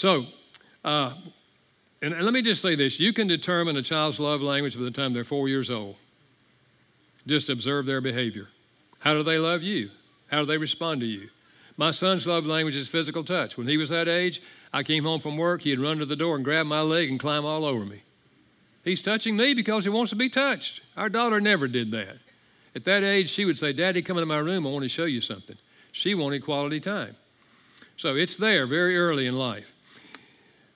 So, 0.00 0.24
uh, 0.82 1.12
and 2.00 2.18
let 2.22 2.32
me 2.32 2.40
just 2.40 2.62
say 2.62 2.74
this 2.74 2.98
you 2.98 3.12
can 3.12 3.26
determine 3.26 3.76
a 3.76 3.82
child's 3.82 4.18
love 4.18 4.40
language 4.40 4.74
by 4.74 4.82
the 4.82 4.90
time 4.90 5.12
they're 5.12 5.24
four 5.24 5.46
years 5.46 5.68
old. 5.68 5.96
Just 7.26 7.50
observe 7.50 7.84
their 7.84 8.00
behavior. 8.00 8.48
How 9.00 9.12
do 9.12 9.22
they 9.22 9.36
love 9.36 9.62
you? 9.62 9.90
How 10.28 10.40
do 10.40 10.46
they 10.46 10.56
respond 10.56 11.02
to 11.02 11.06
you? 11.06 11.28
My 11.76 11.90
son's 11.90 12.26
love 12.26 12.46
language 12.46 12.76
is 12.76 12.88
physical 12.88 13.22
touch. 13.24 13.58
When 13.58 13.68
he 13.68 13.76
was 13.76 13.90
that 13.90 14.08
age, 14.08 14.40
I 14.72 14.84
came 14.84 15.04
home 15.04 15.20
from 15.20 15.36
work, 15.36 15.60
he'd 15.60 15.78
run 15.78 15.98
to 15.98 16.06
the 16.06 16.16
door 16.16 16.34
and 16.34 16.46
grab 16.46 16.64
my 16.64 16.80
leg 16.80 17.10
and 17.10 17.20
climb 17.20 17.44
all 17.44 17.66
over 17.66 17.84
me. 17.84 18.00
He's 18.82 19.02
touching 19.02 19.36
me 19.36 19.52
because 19.52 19.84
he 19.84 19.90
wants 19.90 20.08
to 20.10 20.16
be 20.16 20.30
touched. 20.30 20.80
Our 20.96 21.10
daughter 21.10 21.42
never 21.42 21.68
did 21.68 21.90
that. 21.90 22.16
At 22.74 22.86
that 22.86 23.04
age, 23.04 23.28
she 23.28 23.44
would 23.44 23.58
say, 23.58 23.74
Daddy, 23.74 24.00
come 24.00 24.16
into 24.16 24.24
my 24.24 24.38
room, 24.38 24.66
I 24.66 24.70
want 24.70 24.84
to 24.84 24.88
show 24.88 25.04
you 25.04 25.20
something. 25.20 25.58
She 25.92 26.14
wanted 26.14 26.42
quality 26.42 26.80
time. 26.80 27.16
So 27.98 28.16
it's 28.16 28.38
there 28.38 28.66
very 28.66 28.96
early 28.96 29.26
in 29.26 29.36
life. 29.36 29.70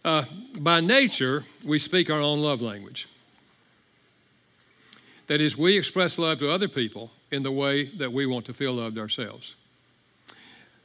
Uh, 0.05 0.25
by 0.59 0.81
nature, 0.81 1.45
we 1.65 1.79
speak 1.79 2.11
our 2.11 2.21
own 2.21 2.41
love 2.41 2.61
language. 2.61 3.09
That 5.27 5.41
is, 5.41 5.57
we 5.57 5.79
express 5.79 6.19
love 6.19 6.39
to 6.41 6.51
other 6.51 6.69
people 6.69 7.11
in 7.31 7.43
the 7.43 7.51
way 7.51 7.87
that 7.97 8.13
we 8.13 8.27
want 8.27 8.45
to 8.47 8.55
feel 8.55 8.75
loved 8.75 8.99
ourselves. 8.99 9.55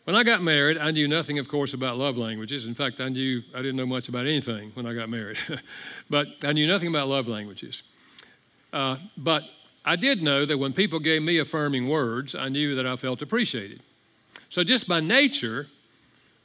When 0.05 0.15
I 0.15 0.23
got 0.23 0.41
married, 0.41 0.77
I 0.77 0.91
knew 0.91 1.07
nothing, 1.07 1.37
of 1.37 1.49
course, 1.49 1.73
about 1.73 1.97
love 1.97 2.17
languages. 2.17 2.65
In 2.65 2.73
fact, 2.73 3.01
I 3.01 3.09
knew 3.09 3.43
I 3.53 3.57
didn't 3.57 3.75
know 3.75 3.85
much 3.85 4.07
about 4.07 4.25
anything 4.25 4.71
when 4.73 4.85
I 4.85 4.93
got 4.93 5.09
married, 5.09 5.37
but 6.09 6.27
I 6.43 6.53
knew 6.53 6.65
nothing 6.65 6.87
about 6.87 7.09
love 7.09 7.27
languages. 7.27 7.83
Uh, 8.71 8.97
but 9.17 9.43
I 9.83 9.97
did 9.97 10.23
know 10.23 10.45
that 10.45 10.57
when 10.57 10.71
people 10.73 10.99
gave 10.99 11.21
me 11.21 11.39
affirming 11.39 11.89
words, 11.89 12.35
I 12.35 12.49
knew 12.49 12.75
that 12.75 12.87
I 12.87 12.95
felt 12.95 13.21
appreciated. 13.21 13.81
So, 14.49 14.63
just 14.63 14.87
by 14.87 14.99
nature, 14.99 15.67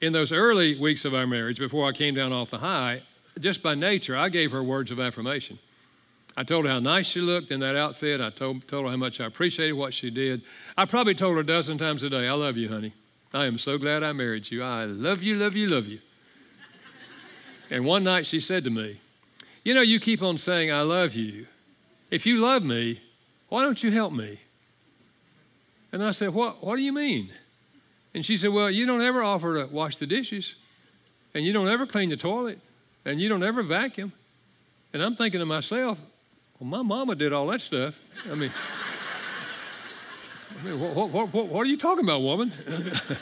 in 0.04 0.12
those 0.12 0.32
early 0.32 0.78
weeks 0.78 1.04
of 1.06 1.14
our 1.14 1.26
marriage, 1.26 1.58
before 1.58 1.88
I 1.88 1.92
came 1.92 2.14
down 2.14 2.32
off 2.32 2.50
the 2.50 2.58
high, 2.58 3.02
just 3.40 3.62
by 3.62 3.74
nature, 3.74 4.16
I 4.16 4.28
gave 4.28 4.52
her 4.52 4.62
words 4.62 4.90
of 4.90 5.00
affirmation. 5.00 5.58
I 6.36 6.44
told 6.44 6.66
her 6.66 6.70
how 6.70 6.80
nice 6.80 7.06
she 7.06 7.20
looked 7.20 7.50
in 7.50 7.60
that 7.60 7.74
outfit. 7.74 8.20
I 8.20 8.30
told, 8.30 8.68
told 8.68 8.84
her 8.84 8.90
how 8.90 8.96
much 8.96 9.20
I 9.20 9.26
appreciated 9.26 9.72
what 9.72 9.94
she 9.94 10.10
did. 10.10 10.42
I 10.76 10.84
probably 10.84 11.14
told 11.14 11.34
her 11.34 11.40
a 11.40 11.46
dozen 11.46 11.78
times 11.78 12.02
a 12.02 12.10
day, 12.10 12.28
I 12.28 12.32
love 12.32 12.56
you, 12.56 12.68
honey. 12.68 12.92
I 13.32 13.46
am 13.46 13.56
so 13.56 13.78
glad 13.78 14.02
I 14.02 14.12
married 14.12 14.50
you. 14.50 14.62
I 14.62 14.84
love 14.84 15.22
you, 15.22 15.36
love 15.36 15.56
you, 15.56 15.68
love 15.68 15.86
you. 15.86 16.00
and 17.70 17.84
one 17.84 18.04
night 18.04 18.26
she 18.26 18.40
said 18.40 18.64
to 18.64 18.70
me, 18.70 19.00
You 19.64 19.74
know, 19.74 19.80
you 19.80 20.00
keep 20.00 20.22
on 20.22 20.36
saying, 20.38 20.70
I 20.70 20.82
love 20.82 21.14
you. 21.14 21.46
If 22.10 22.26
you 22.26 22.38
love 22.38 22.62
me, 22.62 23.00
why 23.48 23.62
don't 23.64 23.82
you 23.82 23.90
help 23.90 24.12
me? 24.12 24.40
And 25.92 26.04
I 26.04 26.10
said, 26.10 26.34
What, 26.34 26.62
what 26.62 26.76
do 26.76 26.82
you 26.82 26.92
mean? 26.92 27.32
And 28.14 28.24
she 28.24 28.36
said, 28.36 28.50
Well, 28.52 28.70
you 28.70 28.86
don't 28.86 29.02
ever 29.02 29.22
offer 29.22 29.64
to 29.64 29.72
wash 29.72 29.96
the 29.96 30.06
dishes, 30.06 30.54
and 31.34 31.44
you 31.44 31.52
don't 31.52 31.68
ever 31.68 31.86
clean 31.86 32.10
the 32.10 32.16
toilet, 32.16 32.60
and 33.04 33.20
you 33.20 33.28
don't 33.28 33.42
ever 33.42 33.62
vacuum. 33.62 34.12
And 34.92 35.02
I'm 35.02 35.16
thinking 35.16 35.40
to 35.40 35.46
myself, 35.46 35.98
Well, 36.58 36.70
my 36.70 36.82
mama 36.82 37.16
did 37.16 37.32
all 37.32 37.48
that 37.48 37.60
stuff. 37.60 37.98
I 38.30 38.34
mean, 38.34 38.52
I 40.60 40.64
mean 40.64 40.80
what, 40.80 41.10
what, 41.10 41.32
what, 41.32 41.48
what 41.48 41.66
are 41.66 41.70
you 41.70 41.76
talking 41.76 42.04
about, 42.04 42.22
woman? 42.22 42.52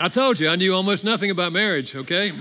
I 0.00 0.08
told 0.08 0.40
you, 0.40 0.48
I 0.48 0.56
knew 0.56 0.74
almost 0.74 1.04
nothing 1.04 1.30
about 1.30 1.52
marriage, 1.52 1.94
okay? 1.94 2.32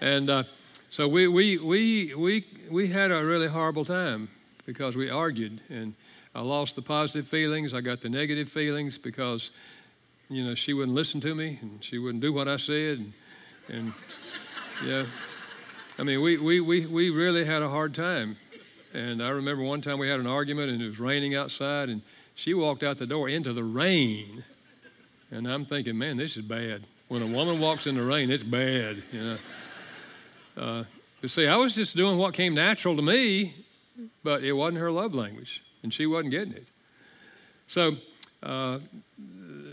And 0.00 0.28
uh, 0.28 0.42
so 0.90 1.06
we, 1.06 1.28
we, 1.28 1.58
we, 1.58 2.12
we, 2.14 2.44
we 2.68 2.88
had 2.88 3.12
a 3.12 3.24
really 3.24 3.46
horrible 3.46 3.84
time 3.84 4.28
because 4.66 4.96
we 4.96 5.08
argued. 5.08 5.60
And 5.68 5.94
I 6.34 6.40
lost 6.40 6.74
the 6.74 6.82
positive 6.82 7.28
feelings, 7.28 7.72
I 7.72 7.80
got 7.80 8.00
the 8.00 8.08
negative 8.08 8.48
feelings 8.48 8.98
because 8.98 9.50
you 10.28 10.44
know, 10.44 10.54
she 10.54 10.72
wouldn't 10.72 10.94
listen 10.94 11.20
to 11.20 11.34
me 11.34 11.58
and 11.62 11.82
she 11.82 11.98
wouldn't 11.98 12.22
do 12.22 12.32
what 12.32 12.48
I 12.48 12.56
said. 12.56 12.98
And, 12.98 13.12
and 13.68 13.92
yeah, 14.84 15.06
I 15.98 16.02
mean, 16.02 16.20
we, 16.22 16.38
we, 16.38 16.60
we, 16.60 16.86
we 16.86 17.10
really 17.10 17.44
had 17.44 17.62
a 17.62 17.68
hard 17.68 17.94
time. 17.94 18.36
And 18.92 19.22
I 19.22 19.28
remember 19.28 19.62
one 19.62 19.80
time 19.80 19.98
we 19.98 20.08
had 20.08 20.20
an 20.20 20.26
argument 20.26 20.70
and 20.70 20.82
it 20.82 20.86
was 20.86 20.98
raining 20.98 21.34
outside 21.34 21.88
and 21.88 22.02
she 22.34 22.54
walked 22.54 22.82
out 22.82 22.98
the 22.98 23.06
door 23.06 23.28
into 23.28 23.52
the 23.52 23.64
rain. 23.64 24.44
And 25.30 25.46
I'm 25.46 25.64
thinking, 25.64 25.96
man, 25.96 26.16
this 26.16 26.36
is 26.36 26.42
bad. 26.42 26.84
When 27.08 27.22
a 27.22 27.26
woman 27.26 27.60
walks 27.60 27.86
in 27.86 27.96
the 27.96 28.04
rain, 28.04 28.30
it's 28.30 28.42
bad, 28.42 29.02
you 29.12 29.22
know. 29.22 29.38
Uh, 30.56 30.84
but 31.20 31.30
see, 31.30 31.46
I 31.46 31.56
was 31.56 31.74
just 31.74 31.96
doing 31.96 32.18
what 32.18 32.34
came 32.34 32.54
natural 32.54 32.96
to 32.96 33.02
me, 33.02 33.54
but 34.22 34.42
it 34.42 34.52
wasn't 34.52 34.78
her 34.78 34.90
love 34.90 35.14
language, 35.14 35.62
and 35.82 35.92
she 35.92 36.06
wasn't 36.06 36.30
getting 36.30 36.54
it. 36.54 36.66
So, 37.66 37.96
uh, 38.42 38.78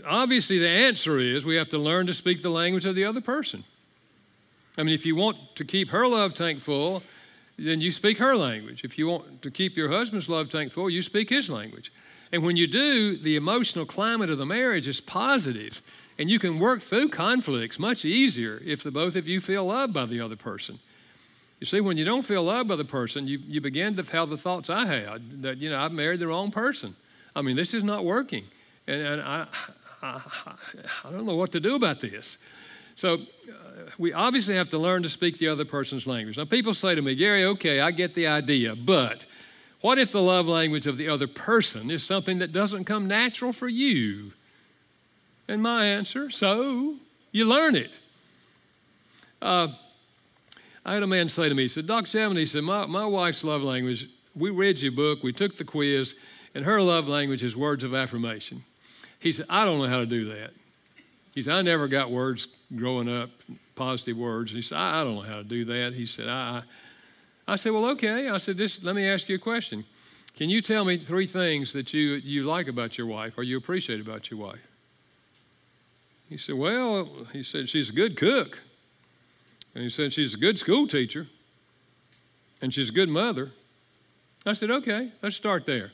obviously, 0.06 0.58
the 0.58 0.68
answer 0.68 1.18
is 1.18 1.44
we 1.44 1.56
have 1.56 1.68
to 1.70 1.78
learn 1.78 2.06
to 2.06 2.14
speak 2.14 2.42
the 2.42 2.50
language 2.50 2.86
of 2.86 2.94
the 2.94 3.04
other 3.04 3.20
person. 3.20 3.64
I 4.76 4.82
mean, 4.82 4.94
if 4.94 5.06
you 5.06 5.14
want 5.16 5.36
to 5.56 5.64
keep 5.64 5.90
her 5.90 6.06
love 6.06 6.34
tank 6.34 6.60
full, 6.60 7.02
then 7.58 7.80
you 7.80 7.92
speak 7.92 8.18
her 8.18 8.36
language. 8.36 8.82
If 8.84 8.98
you 8.98 9.06
want 9.06 9.42
to 9.42 9.50
keep 9.50 9.76
your 9.76 9.88
husband's 9.88 10.28
love 10.28 10.50
tank 10.50 10.72
full, 10.72 10.90
you 10.90 11.02
speak 11.02 11.30
his 11.30 11.48
language. 11.48 11.92
And 12.32 12.42
when 12.42 12.56
you 12.56 12.66
do, 12.66 13.16
the 13.16 13.36
emotional 13.36 13.86
climate 13.86 14.30
of 14.30 14.38
the 14.38 14.46
marriage 14.46 14.88
is 14.88 15.00
positive, 15.00 15.80
and 16.18 16.28
you 16.28 16.38
can 16.38 16.58
work 16.58 16.80
through 16.80 17.10
conflicts 17.10 17.78
much 17.78 18.04
easier 18.04 18.60
if 18.64 18.82
the 18.82 18.90
both 18.90 19.14
of 19.14 19.28
you 19.28 19.40
feel 19.40 19.66
loved 19.66 19.92
by 19.92 20.06
the 20.06 20.20
other 20.20 20.36
person. 20.36 20.80
You 21.60 21.66
see, 21.66 21.80
when 21.80 21.96
you 21.96 22.04
don't 22.04 22.24
feel 22.24 22.42
loved 22.42 22.68
by 22.68 22.76
the 22.76 22.84
person, 22.84 23.28
you, 23.28 23.38
you 23.46 23.60
begin 23.60 23.94
to 23.96 24.02
have 24.02 24.30
the 24.30 24.36
thoughts 24.36 24.68
I 24.68 24.86
had 24.86 25.42
that, 25.42 25.58
you 25.58 25.70
know, 25.70 25.78
I've 25.78 25.92
married 25.92 26.20
the 26.20 26.26
wrong 26.26 26.50
person. 26.50 26.96
I 27.36 27.42
mean, 27.42 27.56
this 27.56 27.72
is 27.72 27.84
not 27.84 28.04
working. 28.04 28.44
And, 28.86 29.00
and 29.00 29.22
I, 29.22 29.46
I, 30.04 30.54
I 31.04 31.10
don't 31.10 31.26
know 31.26 31.36
what 31.36 31.52
to 31.52 31.60
do 31.60 31.74
about 31.74 32.00
this. 32.00 32.38
So 32.96 33.14
uh, 33.14 33.18
we 33.98 34.12
obviously 34.12 34.54
have 34.54 34.68
to 34.70 34.78
learn 34.78 35.02
to 35.02 35.08
speak 35.08 35.38
the 35.38 35.48
other 35.48 35.64
person's 35.64 36.06
language. 36.06 36.38
Now, 36.38 36.44
people 36.44 36.74
say 36.74 36.94
to 36.94 37.02
me, 37.02 37.14
Gary, 37.14 37.44
okay, 37.44 37.80
I 37.80 37.90
get 37.90 38.14
the 38.14 38.26
idea, 38.26 38.76
but 38.76 39.24
what 39.80 39.98
if 39.98 40.12
the 40.12 40.22
love 40.22 40.46
language 40.46 40.86
of 40.86 40.96
the 40.96 41.08
other 41.08 41.26
person 41.26 41.90
is 41.90 42.04
something 42.04 42.38
that 42.38 42.52
doesn't 42.52 42.84
come 42.84 43.08
natural 43.08 43.52
for 43.52 43.68
you? 43.68 44.32
And 45.48 45.62
my 45.62 45.86
answer, 45.86 46.30
so 46.30 46.96
you 47.32 47.46
learn 47.46 47.74
it. 47.74 47.90
Uh, 49.42 49.68
I 50.84 50.94
had 50.94 51.02
a 51.02 51.06
man 51.06 51.28
say 51.28 51.48
to 51.48 51.54
me, 51.54 51.64
he 51.64 51.68
said, 51.68 51.86
Dr. 51.86 52.06
Chapman, 52.06 52.36
he 52.36 52.46
said, 52.46 52.62
my, 52.62 52.86
my 52.86 53.04
wife's 53.04 53.42
love 53.42 53.62
language, 53.62 54.08
we 54.36 54.50
read 54.50 54.80
your 54.80 54.92
book, 54.92 55.22
we 55.22 55.32
took 55.32 55.56
the 55.56 55.64
quiz, 55.64 56.14
and 56.54 56.64
her 56.64 56.80
love 56.80 57.08
language 57.08 57.42
is 57.42 57.56
words 57.56 57.84
of 57.84 57.94
affirmation. 57.94 58.64
He 59.24 59.32
said, 59.32 59.46
I 59.48 59.64
don't 59.64 59.78
know 59.78 59.88
how 59.88 60.00
to 60.00 60.06
do 60.06 60.26
that. 60.34 60.50
He 61.34 61.40
said, 61.40 61.54
I 61.54 61.62
never 61.62 61.88
got 61.88 62.10
words 62.10 62.46
growing 62.76 63.08
up, 63.08 63.30
positive 63.74 64.18
words. 64.18 64.52
He 64.52 64.60
said, 64.60 64.76
I, 64.76 65.02
don't 65.02 65.14
know 65.14 65.22
how 65.22 65.36
to 65.36 65.44
do 65.44 65.64
that. 65.64 65.94
He 65.94 66.04
said, 66.04 66.28
I, 66.28 66.62
I 67.48 67.56
said, 67.56 67.72
well, 67.72 67.86
okay. 67.86 68.28
I 68.28 68.36
said, 68.36 68.58
this, 68.58 68.84
let 68.84 68.94
me 68.94 69.08
ask 69.08 69.26
you 69.30 69.36
a 69.36 69.38
question. 69.38 69.82
Can 70.36 70.50
you 70.50 70.60
tell 70.60 70.84
me 70.84 70.98
three 70.98 71.26
things 71.26 71.72
that 71.72 71.94
you, 71.94 72.16
you 72.16 72.44
like 72.44 72.68
about 72.68 72.98
your 72.98 73.06
wife 73.06 73.38
or 73.38 73.44
you 73.44 73.56
appreciate 73.56 73.98
about 73.98 74.30
your 74.30 74.40
wife? 74.40 74.60
He 76.28 76.36
said, 76.36 76.56
well, 76.56 77.08
he 77.32 77.42
said, 77.42 77.70
she's 77.70 77.88
a 77.88 77.94
good 77.94 78.18
cook. 78.18 78.60
And 79.74 79.84
he 79.84 79.88
said, 79.88 80.12
she's 80.12 80.34
a 80.34 80.38
good 80.38 80.58
school 80.58 80.86
teacher. 80.86 81.28
And 82.60 82.74
she's 82.74 82.90
a 82.90 82.92
good 82.92 83.08
mother. 83.08 83.52
I 84.44 84.52
said, 84.52 84.70
okay, 84.70 85.12
let's 85.22 85.34
start 85.34 85.64
there. 85.64 85.92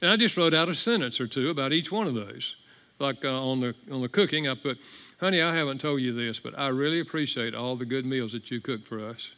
And 0.00 0.12
I 0.12 0.16
just 0.16 0.36
wrote 0.36 0.54
out 0.54 0.68
a 0.68 0.76
sentence 0.76 1.20
or 1.20 1.26
two 1.26 1.50
about 1.50 1.72
each 1.72 1.90
one 1.90 2.06
of 2.06 2.14
those. 2.14 2.54
Like 2.98 3.24
uh, 3.24 3.28
on, 3.28 3.60
the, 3.60 3.74
on 3.90 4.02
the 4.02 4.08
cooking, 4.08 4.48
I 4.48 4.54
put, 4.54 4.78
honey, 5.20 5.40
I 5.40 5.54
haven't 5.54 5.80
told 5.80 6.00
you 6.00 6.12
this, 6.12 6.40
but 6.40 6.58
I 6.58 6.68
really 6.68 7.00
appreciate 7.00 7.54
all 7.54 7.76
the 7.76 7.84
good 7.84 8.04
meals 8.04 8.32
that 8.32 8.50
you 8.50 8.60
cook 8.60 8.84
for 8.86 9.04
us. 9.04 9.32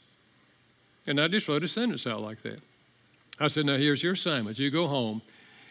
And 1.06 1.20
I 1.20 1.28
just 1.28 1.48
wrote 1.48 1.62
a 1.62 1.68
sentence 1.68 2.06
out 2.06 2.20
like 2.22 2.42
that. 2.42 2.60
I 3.38 3.48
said, 3.48 3.66
now 3.66 3.76
here's 3.76 4.02
your 4.02 4.12
assignment. 4.14 4.58
You 4.58 4.70
go 4.70 4.86
home 4.86 5.22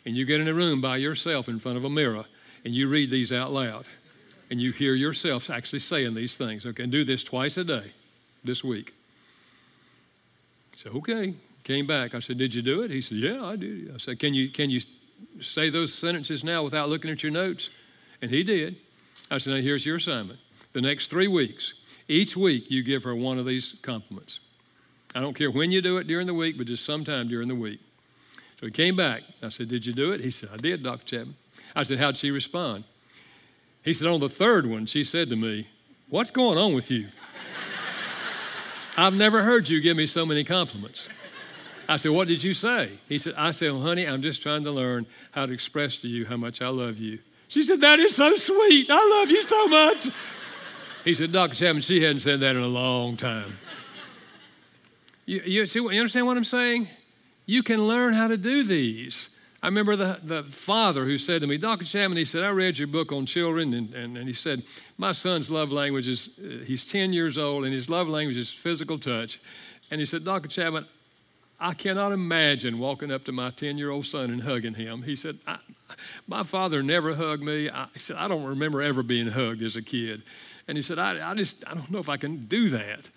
and 0.06 0.16
you 0.16 0.26
get 0.26 0.42
in 0.42 0.48
a 0.48 0.54
room 0.54 0.82
by 0.82 0.98
yourself 0.98 1.48
in 1.48 1.60
front 1.60 1.78
of 1.78 1.84
a 1.84 1.90
mirror 1.90 2.26
and 2.66 2.74
you 2.74 2.90
read 2.90 3.10
these 3.10 3.32
out 3.32 3.52
loud. 3.52 3.86
And 4.52 4.60
you 4.60 4.72
hear 4.72 4.96
yourself 4.96 5.50
actually 5.50 5.80
saying 5.80 6.16
these 6.16 6.36
things. 6.36 6.66
Okay, 6.66 6.84
and 6.84 6.92
do 6.92 7.04
this 7.04 7.24
twice 7.24 7.58
a 7.58 7.64
day 7.64 7.92
this 8.44 8.64
week. 8.64 8.94
So, 10.78 10.90
okay. 10.92 11.36
Came 11.64 11.86
back. 11.86 12.16
I 12.16 12.20
said, 12.20 12.38
Did 12.38 12.54
you 12.54 12.62
do 12.64 12.82
it? 12.82 12.90
He 12.90 13.02
said, 13.02 13.18
Yeah, 13.18 13.44
I 13.44 13.56
did. 13.56 13.94
I 13.94 13.98
said, 13.98 14.18
Can 14.20 14.34
you, 14.34 14.50
can 14.50 14.70
you 14.72 14.80
say 15.42 15.70
those 15.70 15.94
sentences 15.94 16.44
now 16.44 16.64
without 16.64 16.90
looking 16.90 17.12
at 17.12 17.22
your 17.22 17.32
notes? 17.32 17.70
And 18.22 18.32
he 18.32 18.44
did. 18.44 18.78
I 19.32 19.38
said, 19.38 19.54
Now 19.54 19.62
here's 19.62 19.86
your 19.86 19.98
assignment. 19.98 20.40
The 20.74 20.82
next 20.82 21.08
three 21.08 21.28
weeks, 21.28 21.74
each 22.08 22.36
week 22.36 22.70
you 22.70 22.84
give 22.84 23.04
her 23.04 23.16
one 23.16 23.38
of 23.38 23.46
these 23.46 23.76
compliments. 23.82 24.40
I 25.16 25.20
don't 25.20 25.34
care 25.34 25.50
when 25.50 25.72
you 25.72 25.82
do 25.82 25.98
it 25.98 26.08
during 26.08 26.28
the 26.28 26.34
week, 26.34 26.58
but 26.58 26.68
just 26.68 26.86
sometime 26.86 27.28
during 27.28 27.48
the 27.48 27.56
week. 27.56 27.80
So 28.60 28.66
he 28.66 28.72
came 28.72 28.96
back. 28.96 29.24
I 29.42 29.50
said, 29.50 29.70
Did 29.70 29.86
you 29.86 29.94
do 29.94 30.12
it? 30.12 30.22
He 30.22 30.32
said, 30.32 30.50
I 30.54 30.58
did, 30.58 30.84
Dr. 30.84 31.06
Chapman. 31.06 31.36
I 31.76 31.84
said, 31.84 32.00
How'd 32.00 32.18
she 32.18 32.32
respond? 32.32 32.84
He 33.84 33.94
said, 33.94 34.08
On 34.08 34.20
the 34.20 34.30
third 34.30 34.66
one, 34.66 34.86
she 34.86 35.04
said 35.04 35.30
to 35.30 35.36
me, 35.36 35.68
What's 36.10 36.32
going 36.32 36.58
on 36.58 36.74
with 36.74 36.92
you? 36.92 37.08
I've 38.98 39.14
never 39.14 39.44
heard 39.44 39.70
you 39.70 39.80
give 39.80 39.96
me 39.96 40.06
so 40.06 40.26
many 40.26 40.44
compliments. 40.44 41.08
I 41.88 41.98
said, 41.98 42.12
What 42.12 42.28
did 42.28 42.44
you 42.44 42.54
say? 42.54 43.00
He 43.08 43.18
said, 43.18 43.34
I 43.38 43.52
said, 43.52 43.72
well, 43.72 43.82
honey, 43.82 44.06
I'm 44.06 44.22
just 44.22 44.42
trying 44.42 44.64
to 44.66 44.72
learn 44.72 45.08
how 45.32 45.46
to 45.46 45.54
express 45.54 45.98
to 45.98 46.08
you 46.08 46.26
how 46.26 46.38
much 46.38 46.62
I 46.62 46.68
love 46.68 46.98
you. 46.98 47.20
She 47.50 47.64
said, 47.64 47.82
That 47.82 48.00
is 48.00 48.16
so 48.16 48.36
sweet. 48.36 48.90
I 48.90 49.20
love 49.20 49.30
you 49.30 49.44
so 49.44 49.68
much. 49.68 50.10
He 51.04 51.14
said, 51.14 51.32
Dr. 51.32 51.56
Chapman, 51.56 51.82
she 51.82 52.02
hadn't 52.02 52.20
said 52.22 52.40
that 52.40 52.56
in 52.56 52.62
a 52.62 52.68
long 52.68 53.18
time. 53.18 53.58
You, 55.26 55.42
you, 55.46 55.66
see, 55.66 55.80
you 55.80 55.90
understand 55.90 56.28
what 56.28 56.38
I'm 56.38 56.44
saying? 56.44 56.88
You 57.46 57.64
can 57.64 57.88
learn 57.88 58.14
how 58.14 58.28
to 58.28 58.38
do 58.38 58.64
these. 58.64 59.30
I 59.62 59.68
remember 59.68 59.96
the, 59.96 60.20
the 60.24 60.44
father 60.44 61.06
who 61.06 61.18
said 61.18 61.42
to 61.42 61.48
me, 61.48 61.58
Dr. 61.58 61.86
Chapman, 61.86 62.18
he 62.18 62.26
said, 62.26 62.44
I 62.44 62.50
read 62.50 62.78
your 62.78 62.88
book 62.88 63.12
on 63.12 63.26
children, 63.26 63.74
and, 63.74 63.94
and, 63.94 64.18
and 64.18 64.28
he 64.28 64.34
said, 64.34 64.64
My 64.98 65.12
son's 65.12 65.50
love 65.50 65.72
language 65.72 66.08
is, 66.08 66.40
uh, 66.40 66.64
he's 66.66 66.86
10 66.86 67.14
years 67.14 67.38
old, 67.38 67.66
and 67.66 67.74
his 67.74 67.90
love 67.90 68.08
language 68.08 68.38
is 68.38 68.52
physical 68.52 69.00
touch. 69.00 69.42
And 69.92 70.00
he 70.00 70.06
said, 70.06 70.24
Dr. 70.24 70.48
Chapman, 70.48 70.86
I 71.60 71.74
cannot 71.74 72.14
imagine 72.14 72.80
walking 72.80 73.12
up 73.12 73.26
to 73.26 73.32
my 73.32 73.52
10 73.52 73.78
year 73.78 73.90
old 73.90 74.06
son 74.06 74.32
and 74.32 74.42
hugging 74.42 74.76
him. 74.76 75.04
He 75.04 75.16
said, 75.16 75.40
My 76.28 76.44
father 76.44 76.82
never 76.82 77.16
hugged 77.16 77.44
me. 77.44 77.70
I, 77.70 77.88
he 77.94 78.00
said, 78.00 78.16
I 78.16 78.28
don't 78.28 78.46
remember 78.46 78.82
ever 78.82 79.04
being 79.04 79.28
hugged 79.28 79.62
as 79.62 79.76
a 79.76 79.82
kid. 79.82 80.24
And 80.68 80.78
he 80.78 80.82
said, 80.82 81.00
I, 81.00 81.32
I 81.32 81.34
just, 81.34 81.68
I 81.68 81.74
don't 81.74 81.92
know 81.92 82.00
if 82.00 82.10
I 82.10 82.18
can 82.18 82.46
do 82.46 82.70
that. 82.70 83.10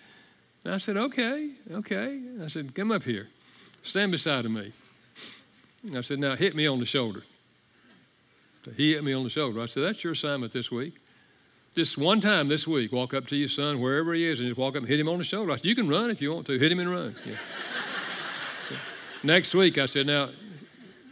And 0.65 0.73
I 0.73 0.77
said, 0.77 0.97
Okay, 0.97 1.51
okay. 1.71 2.21
I 2.43 2.47
said, 2.47 2.75
Come 2.75 2.91
up 2.91 3.03
here, 3.03 3.29
stand 3.81 4.11
beside 4.11 4.45
of 4.45 4.51
me. 4.51 4.73
I 5.95 6.01
said, 6.01 6.19
Now 6.19 6.35
hit 6.35 6.55
me 6.55 6.67
on 6.67 6.79
the 6.79 6.85
shoulder. 6.85 7.23
He 8.75 8.93
hit 8.93 9.03
me 9.03 9.13
on 9.13 9.23
the 9.23 9.29
shoulder. 9.29 9.61
I 9.61 9.67
said, 9.67 9.83
That's 9.83 10.03
your 10.03 10.13
assignment 10.13 10.51
this 10.51 10.69
week. 10.69 10.95
Just 11.75 11.97
one 11.97 12.21
time 12.21 12.49
this 12.49 12.67
week, 12.67 12.91
walk 12.91 13.15
up 13.15 13.25
to 13.27 13.35
your 13.35 13.49
son, 13.49 13.81
wherever 13.81 14.13
he 14.13 14.25
is, 14.25 14.39
and 14.39 14.47
just 14.47 14.59
walk 14.59 14.75
up 14.75 14.81
and 14.81 14.87
hit 14.87 14.99
him 14.99 15.09
on 15.09 15.17
the 15.17 15.23
shoulder. 15.23 15.51
I 15.51 15.55
said, 15.55 15.65
You 15.65 15.75
can 15.75 15.87
run 15.87 16.11
if 16.11 16.21
you 16.21 16.33
want 16.33 16.45
to. 16.47 16.59
Hit 16.59 16.71
him 16.71 16.79
and 16.79 16.91
run. 16.91 17.15
Yeah. 17.25 17.35
Next 19.23 19.55
week, 19.55 19.77
I 19.77 19.85
said, 19.85 20.07
Now 20.07 20.29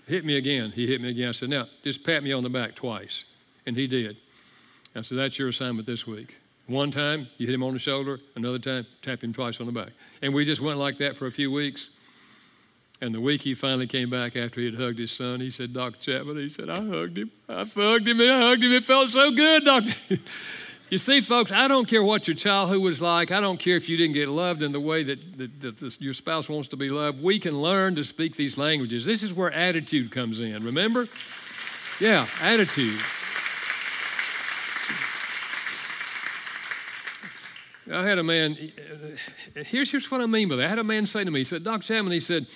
hit 0.08 0.26
me 0.26 0.38
again. 0.38 0.72
He 0.72 0.88
hit 0.88 1.02
me 1.02 1.10
again. 1.10 1.30
I 1.30 1.32
said, 1.32 1.50
Now 1.50 1.68
just 1.84 2.04
pat 2.04 2.24
me 2.24 2.32
on 2.32 2.44
the 2.44 2.50
back 2.50 2.76
twice. 2.76 3.26
And 3.66 3.76
he 3.76 3.88
did. 3.88 4.18
I 4.96 5.02
said, 5.02 5.18
That's 5.18 5.38
your 5.38 5.50
assignment 5.50 5.88
this 5.88 6.06
week. 6.06 6.38
One 6.68 6.92
time, 6.92 7.28
you 7.38 7.48
hit 7.48 7.54
him 7.54 7.64
on 7.64 7.74
the 7.74 7.80
shoulder. 7.80 8.20
Another 8.36 8.60
time, 8.60 8.86
tap 9.02 9.24
him 9.24 9.34
twice 9.34 9.60
on 9.60 9.66
the 9.66 9.72
back. 9.72 9.90
And 10.22 10.34
we 10.34 10.46
just 10.46 10.62
went 10.62 10.78
like 10.78 10.98
that 11.00 11.18
for 11.18 11.28
a 11.28 11.32
few 11.32 11.52
weeks. 11.52 11.90
And 13.02 13.16
the 13.16 13.20
week 13.20 13.42
he 13.42 13.56
finally 13.56 13.88
came 13.88 14.10
back 14.10 14.36
after 14.36 14.60
he 14.60 14.68
had 14.68 14.76
hugged 14.76 15.00
his 15.00 15.12
son, 15.12 15.42
he 15.42 15.50
said, 15.50 15.74
Dr. 15.74 16.00
Chapman, 16.00 16.38
he 16.38 16.48
said, 16.48 16.70
I 16.70 16.76
hugged 16.76 17.18
him. 17.18 17.32
I 17.50 17.66
hugged 17.66 18.08
him. 18.08 18.22
I 18.22 18.42
hugged 18.42 18.64
him. 18.64 18.72
It 18.72 18.84
felt 18.84 19.10
so 19.10 19.32
good, 19.32 19.66
Doctor. 19.66 19.94
you 20.92 20.98
see, 20.98 21.22
folks, 21.22 21.54
I 21.54 21.70
don't 21.70 21.88
care 21.88 22.04
what 22.04 22.28
your 22.28 22.36
childhood 22.36 22.82
was 22.82 23.00
like. 23.00 23.32
I 23.32 23.40
don't 23.40 23.58
care 23.58 23.78
if 23.78 23.88
you 23.88 23.96
didn't 23.96 24.14
get 24.14 24.28
loved 24.28 24.62
in 24.62 24.74
the 24.74 24.80
way 24.82 25.04
that, 25.04 25.38
that, 25.38 25.62
that 25.62 25.78
this, 25.78 26.02
your 26.02 26.14
spouse 26.14 26.50
wants 26.50 26.68
to 26.68 26.76
be 26.76 26.90
loved. 26.90 27.24
We 27.24 27.40
can 27.40 27.62
learn 27.62 27.96
to 27.96 28.04
speak 28.04 28.36
these 28.36 28.58
languages. 28.58 29.06
This 29.06 29.24
is 29.24 29.34
where 29.34 29.50
attitude 29.54 30.12
comes 30.12 30.42
in, 30.42 30.66
remember? 30.66 31.08
Yeah, 32.02 32.28
attitude. 32.42 33.00
I 37.90 38.06
had 38.06 38.20
a 38.20 38.24
man, 38.24 38.58
here's, 39.56 39.92
here's 39.92 40.12
what 40.12 40.20
I 40.20 40.26
mean 40.26 40.50
by 40.50 40.58
that. 40.58 40.66
I 40.66 40.70
had 40.70 40.80
a 40.80 40.84
man 40.84 41.06
say 41.06 41.24
to 41.24 41.32
me, 41.32 41.40
he 41.40 41.44
said, 41.46 41.64
Dr. 41.64 41.84
Chapman, 41.84 42.12
he 42.12 42.20
said, 42.20 42.48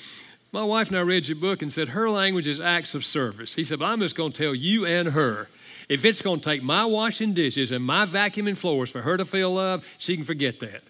my 0.51 0.63
wife 0.63 0.89
and 0.89 0.97
I 0.97 1.01
read 1.01 1.25
your 1.29 1.38
book 1.38 1.61
and 1.61 1.71
said 1.71 1.88
her 1.89 2.09
language 2.09 2.49
is 2.49 2.59
acts 2.59 2.95
of 2.95 3.05
service. 3.05 3.55
He 3.55 3.63
said, 3.63 3.79
but 3.79 3.86
I'm 3.86 4.01
just 4.01 4.17
going 4.17 4.33
to 4.33 4.43
tell 4.43 4.53
you 4.53 4.86
and 4.86 5.07
her 5.09 5.47
if 5.89 6.05
it's 6.05 6.21
going 6.21 6.39
to 6.39 6.43
take 6.43 6.63
my 6.63 6.86
washing 6.86 7.33
dishes 7.33 7.71
and 7.71 7.83
my 7.83 8.05
vacuuming 8.05 8.57
floors 8.57 8.89
for 8.89 9.01
her 9.01 9.17
to 9.17 9.25
feel 9.25 9.53
love, 9.53 9.86
she 9.97 10.15
can 10.15 10.25
forget 10.25 10.59
that. 10.59 10.81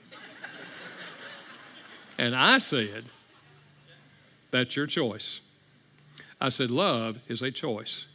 and 2.17 2.35
I 2.35 2.59
said, 2.59 3.05
That's 4.51 4.75
your 4.75 4.87
choice. 4.87 5.41
I 6.39 6.49
said, 6.49 6.71
Love 6.71 7.19
is 7.27 7.41
a 7.41 7.51
choice. 7.51 8.05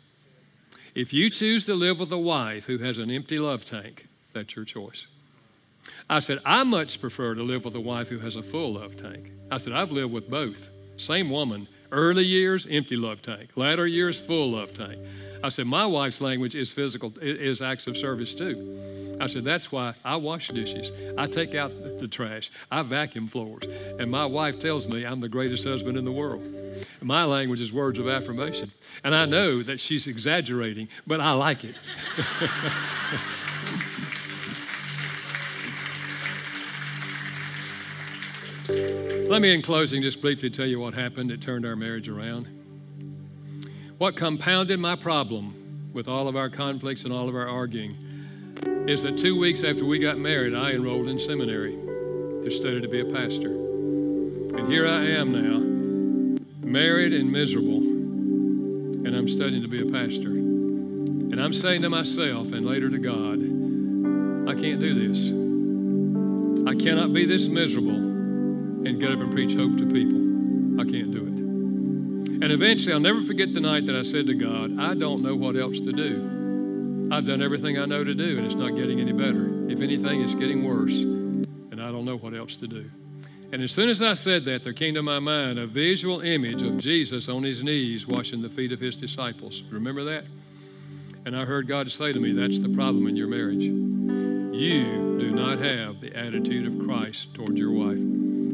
If 0.94 1.12
you 1.12 1.30
choose 1.30 1.66
to 1.66 1.74
live 1.74 2.00
with 2.00 2.10
a 2.12 2.18
wife 2.18 2.64
who 2.64 2.78
has 2.78 2.98
an 2.98 3.10
empty 3.10 3.38
love 3.38 3.64
tank, 3.64 4.06
that's 4.32 4.56
your 4.56 4.64
choice. 4.64 5.06
I 6.08 6.20
said, 6.20 6.40
I 6.44 6.64
much 6.64 7.00
prefer 7.00 7.34
to 7.34 7.42
live 7.42 7.64
with 7.64 7.74
a 7.76 7.80
wife 7.80 8.08
who 8.08 8.18
has 8.18 8.36
a 8.36 8.42
full 8.42 8.74
love 8.74 8.96
tank. 8.96 9.30
I 9.50 9.58
said, 9.58 9.72
I've 9.72 9.92
lived 9.92 10.12
with 10.12 10.28
both. 10.28 10.70
Same 10.96 11.30
woman. 11.30 11.68
Early 11.92 12.24
years, 12.24 12.66
empty 12.70 12.96
love 12.96 13.22
tank. 13.22 13.50
Latter 13.56 13.86
years, 13.86 14.20
full 14.20 14.52
love 14.52 14.74
tank. 14.74 14.98
I 15.43 15.49
said, 15.49 15.66
my 15.66 15.86
wife's 15.86 16.20
language 16.20 16.55
is 16.55 16.72
physical, 16.72 17.12
is 17.20 17.62
acts 17.62 17.86
of 17.86 17.97
service 17.97 18.34
too. 18.34 19.16
I 19.20 19.26
said, 19.26 19.45
that's 19.45 19.70
why 19.70 19.95
I 20.05 20.16
wash 20.16 20.49
dishes. 20.49 20.93
I 21.18 21.26
take 21.26 21.55
out 21.55 21.72
the 21.99 22.09
trash. 22.09 22.51
I 22.70 22.82
vacuum 22.82 23.28
floors. 23.28 23.64
And 23.99 24.11
my 24.11 24.24
wife 24.24 24.59
tells 24.59 24.88
me 24.88 25.05
I'm 25.05 25.18
the 25.18 25.28
greatest 25.28 25.64
husband 25.64 25.99
in 25.99 26.05
the 26.05 26.12
world. 26.12 26.43
My 27.03 27.24
language 27.24 27.61
is 27.61 27.72
words 27.72 27.99
of 27.99 28.09
affirmation. 28.09 28.72
And 29.05 29.14
I 29.14 29.26
know 29.26 29.62
that 29.62 29.80
she's 29.80 30.07
exaggerating, 30.07 30.88
but 31.07 31.20
I 31.20 31.32
like 31.32 31.64
it. 31.64 31.74
Let 39.28 39.43
me, 39.43 39.55
in 39.55 39.62
closing, 39.62 40.03
just 40.03 40.20
briefly 40.20 40.51
tell 40.51 40.66
you 40.66 40.80
what 40.80 40.95
happened 40.95 41.30
that 41.30 41.41
turned 41.41 41.66
our 41.66 41.76
marriage 41.76 42.09
around. 42.09 42.59
What 44.01 44.16
compounded 44.16 44.80
my 44.80 44.96
problem 44.96 45.90
with 45.92 46.09
all 46.09 46.26
of 46.26 46.34
our 46.34 46.48
conflicts 46.48 47.05
and 47.05 47.12
all 47.12 47.28
of 47.28 47.34
our 47.34 47.46
arguing 47.46 47.94
is 48.88 49.03
that 49.03 49.18
two 49.18 49.38
weeks 49.38 49.62
after 49.62 49.84
we 49.84 49.98
got 49.98 50.16
married, 50.16 50.55
I 50.55 50.70
enrolled 50.70 51.07
in 51.07 51.18
seminary 51.18 51.72
to 52.42 52.51
study 52.51 52.80
to 52.80 52.88
be 52.88 53.03
a 53.03 53.05
pastor. 53.05 53.51
And 53.51 54.72
here 54.72 54.88
I 54.88 55.05
am 55.05 55.32
now, 55.32 56.66
married 56.66 57.12
and 57.12 57.30
miserable, 57.30 57.76
and 57.76 59.14
I'm 59.14 59.28
studying 59.28 59.61
to 59.61 59.68
be 59.68 59.86
a 59.86 59.92
pastor. 59.92 60.30
And 60.30 61.38
I'm 61.38 61.53
saying 61.53 61.82
to 61.82 61.90
myself 61.90 62.55
and 62.55 62.64
later 62.64 62.88
to 62.88 62.96
God, 62.96 63.38
I 64.48 64.59
can't 64.59 64.80
do 64.80 65.09
this. 65.12 65.28
I 66.66 66.74
cannot 66.74 67.12
be 67.12 67.26
this 67.26 67.48
miserable 67.48 67.90
and 67.90 68.98
get 68.98 69.12
up 69.12 69.18
and 69.18 69.30
preach 69.30 69.53
hope 69.53 69.76
to 69.76 69.84
people. 69.84 70.80
I 70.80 70.90
can't 70.90 71.12
do 71.12 71.26
it. 71.26 71.29
And 72.43 72.53
eventually, 72.53 72.93
I'll 72.93 73.01
never 73.01 73.22
forget 73.22 73.53
the 73.53 73.61
night 73.61 73.86
that 73.86 73.97
I 73.97 74.03
said 74.03 74.26
to 74.26 74.34
God, 74.34 74.78
I 74.78 74.95
don't 74.95 75.22
know 75.22 75.36
what 75.36 75.57
else 75.57 75.78
to 75.80 75.93
do. 75.93 77.09
I've 77.12 77.26
done 77.26 77.43
everything 77.43 77.78
I 77.78 77.84
know 77.84 78.03
to 78.03 78.14
do, 78.14 78.38
and 78.38 78.47
it's 78.47 78.55
not 78.55 78.70
getting 78.76 79.01
any 79.01 79.12
better. 79.12 79.70
If 79.70 79.80
anything, 79.80 80.22
it's 80.22 80.34
getting 80.34 80.64
worse, 80.64 80.93
and 80.93 81.82
I 81.82 81.88
don't 81.88 82.05
know 82.05 82.16
what 82.16 82.34
else 82.34 82.57
to 82.57 82.66
do. 82.66 82.91
And 83.53 83.62
as 83.62 83.72
soon 83.72 83.88
as 83.88 84.01
I 84.01 84.14
said 84.14 84.45
that, 84.45 84.62
there 84.62 84.72
came 84.72 84.95
to 84.95 85.03
my 85.03 85.18
mind 85.18 85.59
a 85.59 85.66
visual 85.66 86.20
image 86.20 86.62
of 86.62 86.78
Jesus 86.78 87.28
on 87.28 87.43
his 87.43 87.62
knees 87.62 88.07
washing 88.07 88.43
the 88.43 88.49
feet 88.49 88.72
of 88.72 88.80
his 88.80 88.97
disciples. 88.97 89.62
Remember 89.70 90.05
that? 90.05 90.24
And 91.26 91.36
I 91.36 91.45
heard 91.45 91.66
God 91.66 91.91
say 91.91 92.12
to 92.12 92.20
me, 92.20 92.32
That's 92.32 92.59
the 92.61 92.68
problem 92.68 93.07
in 93.07 93.16
your 93.16 93.28
marriage. 93.28 93.64
You 93.64 95.18
do 95.18 95.30
not 95.30 95.59
have 95.59 96.01
the 96.01 96.16
attitude 96.16 96.66
of 96.66 96.86
Christ 96.86 97.34
toward 97.34 97.59
your 97.59 97.72
wife 97.72 97.99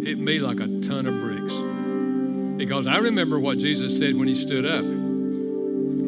hit 0.07 0.18
me 0.18 0.39
like 0.39 0.61
a 0.61 0.68
ton 0.80 1.05
of 1.07 1.20
bricks. 1.20 1.75
Because 2.57 2.86
I 2.86 2.98
remember 2.98 3.38
what 3.38 3.59
Jesus 3.59 3.98
said 3.98 4.16
when 4.16 4.28
he 4.28 4.34
stood 4.34 4.64
up. 4.64 4.84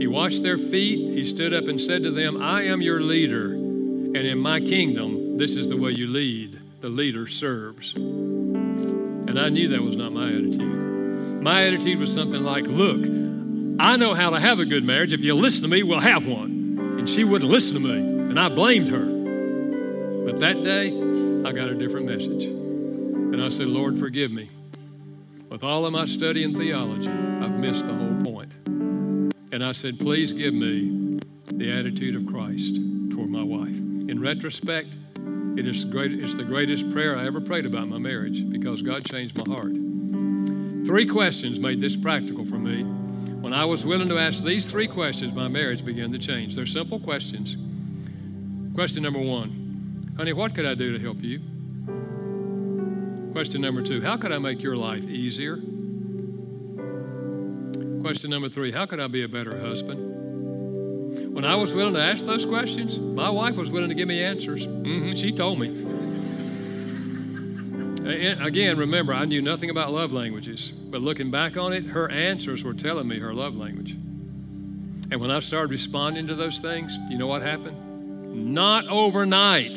He 0.00 0.06
washed 0.06 0.42
their 0.42 0.56
feet, 0.56 1.10
he 1.10 1.24
stood 1.24 1.52
up 1.52 1.66
and 1.66 1.80
said 1.80 2.04
to 2.04 2.10
them, 2.10 2.40
I 2.40 2.62
am 2.62 2.80
your 2.80 3.00
leader, 3.00 3.52
and 3.52 4.16
in 4.16 4.38
my 4.38 4.60
kingdom, 4.60 5.36
this 5.36 5.56
is 5.56 5.68
the 5.68 5.76
way 5.76 5.90
you 5.90 6.06
lead. 6.06 6.58
The 6.80 6.88
leader 6.88 7.26
serves. 7.26 7.94
And 7.94 9.38
I 9.38 9.48
knew 9.48 9.68
that 9.68 9.82
was 9.82 9.96
not 9.96 10.12
my 10.12 10.28
attitude. 10.28 11.42
My 11.42 11.64
attitude 11.64 11.98
was 11.98 12.12
something 12.12 12.42
like, 12.42 12.64
Look, 12.66 13.00
I 13.80 13.96
know 13.96 14.14
how 14.14 14.30
to 14.30 14.40
have 14.40 14.60
a 14.60 14.64
good 14.64 14.84
marriage. 14.84 15.12
If 15.12 15.20
you 15.20 15.34
listen 15.34 15.62
to 15.62 15.68
me, 15.68 15.82
we'll 15.82 16.00
have 16.00 16.24
one. 16.24 16.96
And 16.98 17.08
she 17.08 17.24
wouldn't 17.24 17.50
listen 17.50 17.74
to 17.74 17.80
me, 17.80 17.90
and 17.90 18.38
I 18.38 18.48
blamed 18.48 18.88
her. 18.88 19.04
But 20.24 20.40
that 20.40 20.62
day, 20.62 20.88
I 20.88 21.52
got 21.52 21.68
a 21.68 21.74
different 21.74 22.06
message. 22.06 22.44
And 22.44 23.42
I 23.42 23.48
said, 23.48 23.66
Lord, 23.66 23.98
forgive 23.98 24.30
me. 24.30 24.50
With 25.48 25.64
all 25.64 25.86
of 25.86 25.92
my 25.92 26.04
study 26.04 26.42
in 26.44 26.54
theology, 26.54 27.08
I've 27.08 27.58
missed 27.58 27.86
the 27.86 27.94
whole 27.94 28.20
point. 28.22 28.52
And 29.50 29.64
I 29.64 29.72
said, 29.72 29.98
please 29.98 30.34
give 30.34 30.52
me 30.52 31.18
the 31.52 31.72
attitude 31.72 32.14
of 32.14 32.26
Christ 32.26 32.74
toward 33.10 33.30
my 33.30 33.42
wife. 33.42 33.74
In 33.74 34.20
retrospect, 34.20 34.96
it 35.56 35.66
is 35.66 35.84
great, 35.84 36.12
it's 36.12 36.34
the 36.34 36.44
greatest 36.44 36.90
prayer 36.90 37.16
I 37.16 37.26
ever 37.26 37.40
prayed 37.40 37.64
about 37.64 37.88
my 37.88 37.96
marriage 37.96 38.48
because 38.50 38.82
God 38.82 39.04
changed 39.06 39.36
my 39.38 39.54
heart. 39.54 39.72
Three 40.86 41.06
questions 41.06 41.58
made 41.58 41.80
this 41.80 41.96
practical 41.96 42.44
for 42.44 42.58
me. 42.58 42.84
When 43.40 43.54
I 43.54 43.64
was 43.64 43.86
willing 43.86 44.08
to 44.10 44.18
ask 44.18 44.44
these 44.44 44.70
three 44.70 44.86
questions, 44.86 45.32
my 45.32 45.48
marriage 45.48 45.84
began 45.84 46.12
to 46.12 46.18
change. 46.18 46.56
They're 46.56 46.66
simple 46.66 47.00
questions. 47.00 47.56
Question 48.74 49.02
number 49.02 49.20
one 49.20 50.12
Honey, 50.18 50.34
what 50.34 50.54
could 50.54 50.66
I 50.66 50.74
do 50.74 50.92
to 50.92 50.98
help 50.98 51.22
you? 51.22 51.40
Question 53.32 53.60
number 53.60 53.82
two 53.82 54.00
How 54.00 54.16
could 54.16 54.32
I 54.32 54.38
make 54.38 54.62
your 54.62 54.76
life 54.76 55.04
easier? 55.04 55.56
Question 58.00 58.30
number 58.30 58.48
three 58.48 58.72
How 58.72 58.86
could 58.86 59.00
I 59.00 59.06
be 59.08 59.22
a 59.24 59.28
better 59.28 59.58
husband? 59.58 61.34
When 61.34 61.44
I 61.44 61.54
was 61.54 61.72
willing 61.72 61.94
to 61.94 62.02
ask 62.02 62.24
those 62.24 62.44
questions, 62.44 62.98
my 62.98 63.30
wife 63.30 63.56
was 63.56 63.70
willing 63.70 63.90
to 63.90 63.94
give 63.94 64.08
me 64.08 64.22
answers. 64.22 64.66
Mm-hmm, 64.66 65.14
she 65.14 65.30
told 65.30 65.60
me. 65.60 65.68
Again, 68.40 68.78
remember, 68.78 69.12
I 69.12 69.24
knew 69.26 69.42
nothing 69.42 69.68
about 69.70 69.92
love 69.92 70.12
languages, 70.12 70.72
but 70.72 71.02
looking 71.02 71.30
back 71.30 71.56
on 71.56 71.72
it, 71.72 71.84
her 71.84 72.10
answers 72.10 72.64
were 72.64 72.72
telling 72.72 73.06
me 73.06 73.18
her 73.18 73.34
love 73.34 73.54
language. 73.54 73.92
And 75.10 75.20
when 75.20 75.30
I 75.30 75.40
started 75.40 75.70
responding 75.70 76.26
to 76.28 76.34
those 76.34 76.58
things, 76.58 76.98
you 77.08 77.18
know 77.18 77.26
what 77.26 77.42
happened? 77.42 78.52
Not 78.52 78.86
overnight, 78.88 79.74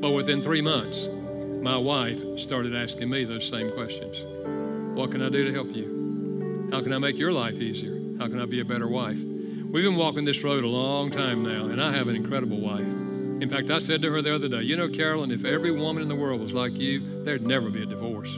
but 0.00 0.10
within 0.10 0.42
three 0.42 0.60
months, 0.60 1.08
my 1.66 1.76
wife 1.76 2.20
started 2.38 2.76
asking 2.76 3.10
me 3.10 3.24
those 3.24 3.48
same 3.48 3.68
questions. 3.70 4.22
What 4.96 5.10
can 5.10 5.20
I 5.20 5.28
do 5.28 5.44
to 5.46 5.52
help 5.52 5.66
you? 5.74 6.68
How 6.70 6.80
can 6.80 6.92
I 6.92 6.98
make 6.98 7.18
your 7.18 7.32
life 7.32 7.54
easier? 7.54 8.00
How 8.20 8.28
can 8.28 8.40
I 8.40 8.46
be 8.46 8.60
a 8.60 8.64
better 8.64 8.86
wife? 8.86 9.18
We've 9.18 9.82
been 9.82 9.96
walking 9.96 10.24
this 10.24 10.44
road 10.44 10.62
a 10.62 10.68
long 10.68 11.10
time 11.10 11.42
now, 11.42 11.64
and 11.64 11.82
I 11.82 11.92
have 11.92 12.06
an 12.06 12.14
incredible 12.14 12.60
wife. 12.60 12.86
In 12.86 13.48
fact, 13.50 13.72
I 13.72 13.80
said 13.80 14.00
to 14.02 14.12
her 14.12 14.22
the 14.22 14.32
other 14.32 14.48
day, 14.48 14.62
You 14.62 14.76
know, 14.76 14.86
Karolyn, 14.86 15.34
if 15.34 15.44
every 15.44 15.72
woman 15.72 16.04
in 16.04 16.08
the 16.08 16.14
world 16.14 16.40
was 16.40 16.54
like 16.54 16.72
you, 16.74 17.24
there'd 17.24 17.44
never 17.44 17.68
be 17.68 17.82
a 17.82 17.86
divorce. 17.86 18.30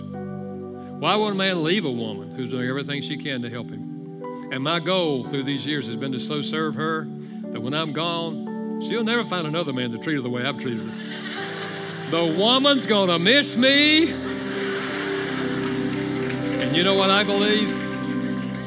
Why 0.99 1.15
would 1.15 1.35
a 1.35 1.37
man 1.37 1.63
leave 1.63 1.85
a 1.85 1.93
woman 1.93 2.35
who's 2.35 2.49
doing 2.49 2.67
everything 2.67 3.03
she 3.03 3.19
can 3.19 3.43
to 3.43 3.51
help 3.51 3.69
him? 3.69 4.23
And 4.53 4.65
my 4.65 4.81
goal 4.81 5.29
through 5.29 5.45
these 5.45 5.67
years 5.67 5.87
has 5.87 5.97
been 5.97 6.13
to 6.13 6.19
so 6.19 6.41
serve 6.41 6.77
her 6.77 7.07
that 7.53 7.61
when 7.61 7.75
I'm 7.75 7.93
gone, 7.93 8.81
she'll 8.89 9.05
never 9.05 9.23
find 9.23 9.47
another 9.47 9.75
man 9.75 9.91
to 9.91 9.99
treat 9.99 10.15
her 10.15 10.23
the 10.23 10.31
way 10.31 10.47
I've 10.47 10.57
treated 10.57 10.89
her. 10.89 11.28
The 12.11 12.25
woman's 12.25 12.87
gonna 12.87 13.19
miss 13.19 13.55
me. 13.55 14.11
And 16.63 16.75
you 16.75 16.83
know 16.83 16.95
what 16.95 17.11
I 17.11 17.23
believe? 17.23 17.69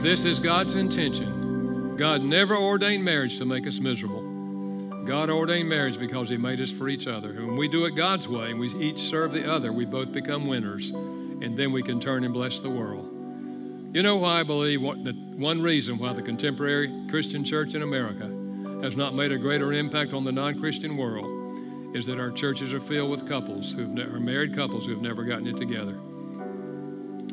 This 0.03 0.25
is 0.25 0.39
God's 0.39 0.75
intention. 0.75 1.95
God 1.97 2.21
never 2.21 2.55
ordained 2.55 3.03
marriage 3.03 3.37
to 3.39 3.45
make 3.45 3.65
us 3.65 3.79
miserable. 3.79 4.21
God 5.05 5.31
ordained 5.31 5.67
marriage 5.67 5.97
because 5.97 6.29
He 6.29 6.37
made 6.37 6.61
us 6.61 6.69
for 6.69 6.87
each 6.87 7.07
other. 7.07 7.31
And 7.31 7.47
when 7.47 7.57
we 7.57 7.67
do 7.67 7.85
it 7.85 7.95
God's 7.95 8.27
way 8.27 8.51
and 8.51 8.59
we 8.59 8.71
each 8.75 8.99
serve 8.99 9.31
the 9.31 9.51
other, 9.51 9.73
we 9.73 9.85
both 9.85 10.11
become 10.11 10.45
winners, 10.45 10.91
and 10.91 11.57
then 11.57 11.71
we 11.71 11.81
can 11.81 11.99
turn 11.99 12.23
and 12.23 12.33
bless 12.33 12.59
the 12.59 12.69
world. 12.69 13.07
You 13.93 14.03
know 14.03 14.17
why 14.17 14.39
I 14.39 14.43
believe 14.43 14.83
what, 14.83 15.03
the 15.03 15.13
one 15.13 15.61
reason 15.61 15.97
why 15.97 16.13
the 16.13 16.21
contemporary 16.21 17.07
Christian 17.09 17.43
church 17.43 17.73
in 17.73 17.81
America 17.81 18.29
has 18.83 18.95
not 18.95 19.15
made 19.15 19.31
a 19.31 19.37
greater 19.37 19.73
impact 19.73 20.13
on 20.13 20.23
the 20.23 20.31
non 20.31 20.59
Christian 20.59 20.95
world 20.95 21.40
is 21.93 22.05
that 22.05 22.19
our 22.19 22.31
churches 22.31 22.73
are 22.73 22.79
filled 22.79 23.11
with 23.11 23.27
couples 23.27 23.73
who 23.73 23.83
are 24.01 24.19
married 24.19 24.55
couples 24.55 24.85
who 24.85 24.91
have 24.93 25.01
never 25.01 25.23
gotten 25.23 25.47
it 25.47 25.57
together. 25.57 25.99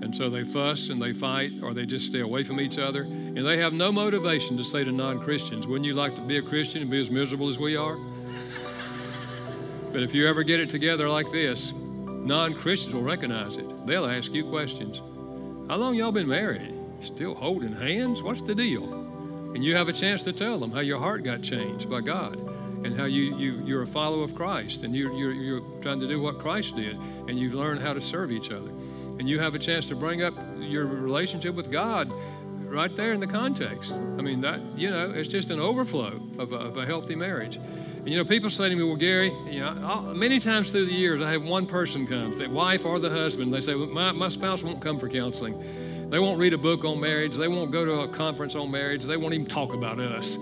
And 0.02 0.14
so 0.14 0.30
they 0.30 0.44
fuss 0.44 0.90
and 0.90 1.02
they 1.02 1.12
fight 1.12 1.52
or 1.62 1.74
they 1.74 1.84
just 1.84 2.06
stay 2.06 2.20
away 2.20 2.44
from 2.44 2.60
each 2.60 2.78
other. 2.78 3.02
And 3.02 3.44
they 3.44 3.58
have 3.58 3.72
no 3.72 3.90
motivation 3.90 4.56
to 4.56 4.64
say 4.64 4.84
to 4.84 4.92
non 4.92 5.20
Christians, 5.20 5.66
Wouldn't 5.66 5.86
you 5.86 5.94
like 5.94 6.14
to 6.16 6.22
be 6.22 6.38
a 6.38 6.42
Christian 6.42 6.82
and 6.82 6.90
be 6.90 7.00
as 7.00 7.10
miserable 7.10 7.48
as 7.48 7.58
we 7.58 7.76
are? 7.76 7.96
but 9.92 10.02
if 10.02 10.14
you 10.14 10.26
ever 10.26 10.42
get 10.42 10.60
it 10.60 10.70
together 10.70 11.08
like 11.08 11.30
this, 11.32 11.72
non 11.74 12.54
Christians 12.54 12.94
will 12.94 13.02
recognize 13.02 13.56
it. 13.56 13.86
They'll 13.86 14.06
ask 14.06 14.32
you 14.32 14.48
questions. 14.48 14.98
How 15.68 15.76
long 15.76 15.94
y'all 15.94 16.12
been 16.12 16.28
married? 16.28 16.74
Still 17.00 17.34
holding 17.34 17.72
hands? 17.72 18.22
What's 18.22 18.42
the 18.42 18.54
deal? 18.54 18.92
And 19.54 19.64
you 19.64 19.74
have 19.74 19.88
a 19.88 19.92
chance 19.92 20.22
to 20.24 20.32
tell 20.32 20.58
them 20.58 20.70
how 20.70 20.80
your 20.80 20.98
heart 20.98 21.24
got 21.24 21.42
changed 21.42 21.90
by 21.90 22.00
God 22.00 22.47
and 22.84 22.96
how 22.96 23.04
you, 23.04 23.36
you, 23.36 23.62
you're 23.64 23.82
a 23.82 23.86
follower 23.86 24.24
of 24.24 24.34
Christ 24.34 24.82
and 24.82 24.94
you, 24.94 25.14
you're, 25.16 25.32
you're 25.32 25.60
trying 25.80 26.00
to 26.00 26.08
do 26.08 26.20
what 26.20 26.38
Christ 26.38 26.76
did 26.76 26.96
and 26.96 27.38
you've 27.38 27.54
learned 27.54 27.80
how 27.80 27.92
to 27.92 28.00
serve 28.00 28.30
each 28.30 28.50
other 28.50 28.70
and 29.18 29.28
you 29.28 29.40
have 29.40 29.54
a 29.54 29.58
chance 29.58 29.86
to 29.86 29.96
bring 29.96 30.22
up 30.22 30.34
your 30.58 30.86
relationship 30.86 31.54
with 31.54 31.70
God 31.70 32.10
right 32.68 32.94
there 32.94 33.12
in 33.12 33.20
the 33.20 33.26
context. 33.26 33.92
I 33.92 34.22
mean, 34.22 34.40
that, 34.42 34.60
you 34.76 34.90
know, 34.90 35.10
it's 35.10 35.28
just 35.28 35.50
an 35.50 35.58
overflow 35.58 36.20
of 36.38 36.52
a, 36.52 36.56
of 36.56 36.76
a 36.76 36.86
healthy 36.86 37.14
marriage. 37.14 37.56
And, 37.56 38.08
you 38.08 38.16
know, 38.16 38.24
people 38.24 38.50
say 38.50 38.68
to 38.68 38.76
me, 38.76 38.82
well, 38.82 38.96
Gary, 38.96 39.32
you 39.50 39.60
know, 39.60 39.76
I'll, 39.82 40.02
many 40.14 40.38
times 40.38 40.70
through 40.70 40.86
the 40.86 40.92
years, 40.92 41.22
I 41.22 41.32
have 41.32 41.42
one 41.42 41.66
person 41.66 42.06
come, 42.06 42.36
the 42.38 42.46
wife 42.46 42.84
or 42.84 42.98
the 42.98 43.10
husband. 43.10 43.52
They 43.52 43.60
say, 43.60 43.74
well, 43.74 43.86
my, 43.86 44.12
my 44.12 44.28
spouse 44.28 44.62
won't 44.62 44.80
come 44.80 44.98
for 44.98 45.08
counseling. 45.08 46.10
They 46.10 46.18
won't 46.18 46.38
read 46.38 46.54
a 46.54 46.58
book 46.58 46.84
on 46.84 47.00
marriage. 47.00 47.36
They 47.36 47.48
won't 47.48 47.70
go 47.70 47.84
to 47.84 48.00
a 48.00 48.08
conference 48.08 48.54
on 48.54 48.70
marriage. 48.70 49.04
They 49.04 49.16
won't 49.16 49.34
even 49.34 49.46
talk 49.46 49.74
about 49.74 50.00
us. 50.00 50.38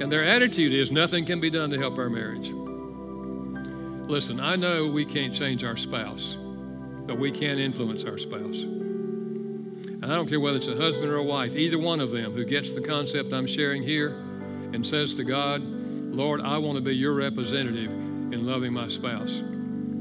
And 0.00 0.10
their 0.10 0.24
attitude 0.24 0.72
is 0.72 0.90
nothing 0.90 1.24
can 1.24 1.40
be 1.40 1.50
done 1.50 1.70
to 1.70 1.78
help 1.78 1.98
our 1.98 2.10
marriage. 2.10 2.50
Listen, 4.08 4.40
I 4.40 4.56
know 4.56 4.86
we 4.86 5.04
can't 5.04 5.34
change 5.34 5.64
our 5.64 5.76
spouse 5.76 6.36
but 7.06 7.18
we 7.18 7.30
can 7.30 7.58
influence 7.58 8.04
our 8.04 8.18
spouse. 8.18 8.62
And 8.62 10.04
I 10.04 10.08
don't 10.08 10.28
care 10.28 10.40
whether 10.40 10.56
it's 10.56 10.68
a 10.68 10.76
husband 10.76 11.10
or 11.10 11.16
a 11.16 11.22
wife, 11.22 11.54
either 11.54 11.78
one 11.78 12.00
of 12.00 12.10
them 12.10 12.32
who 12.32 12.44
gets 12.44 12.70
the 12.70 12.80
concept 12.80 13.32
I'm 13.32 13.46
sharing 13.46 13.82
here 13.82 14.10
and 14.72 14.86
says 14.86 15.14
to 15.14 15.24
God, 15.24 15.62
Lord, 15.62 16.40
I 16.40 16.58
want 16.58 16.76
to 16.76 16.82
be 16.82 16.94
your 16.94 17.14
representative 17.14 17.90
in 17.90 18.46
loving 18.46 18.72
my 18.72 18.88
spouse. 18.88 19.42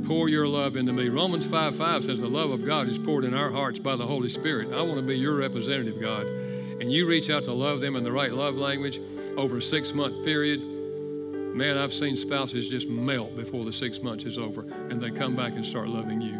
Pour 0.05 0.27
your 0.27 0.47
love 0.47 0.75
into 0.75 0.91
me. 0.91 1.09
Romans 1.09 1.45
5 1.45 1.77
5 1.77 2.03
says 2.03 2.19
the 2.19 2.27
love 2.27 2.51
of 2.51 2.65
God 2.65 2.87
is 2.87 2.97
poured 2.97 3.23
in 3.23 3.33
our 3.33 3.49
hearts 3.49 3.79
by 3.79 3.95
the 3.95 4.05
Holy 4.05 4.29
Spirit. 4.29 4.73
I 4.73 4.81
want 4.81 4.97
to 4.97 5.05
be 5.05 5.17
your 5.17 5.35
representative, 5.35 6.01
God. 6.01 6.25
And 6.25 6.91
you 6.91 7.07
reach 7.07 7.29
out 7.29 7.45
to 7.45 7.53
love 7.53 7.79
them 7.79 7.95
in 7.95 8.03
the 8.03 8.11
right 8.11 8.33
love 8.33 8.55
language 8.55 8.99
over 9.37 9.57
a 9.57 9.61
six 9.61 9.93
month 9.93 10.23
period. 10.23 10.61
Man, 10.61 11.77
I've 11.77 11.93
seen 11.93 12.17
spouses 12.17 12.69
just 12.69 12.87
melt 12.87 13.35
before 13.35 13.63
the 13.63 13.73
six 13.73 14.01
months 14.01 14.25
is 14.25 14.37
over 14.37 14.61
and 14.61 15.01
they 15.01 15.11
come 15.11 15.35
back 15.35 15.53
and 15.53 15.65
start 15.65 15.87
loving 15.87 16.19
you. 16.19 16.39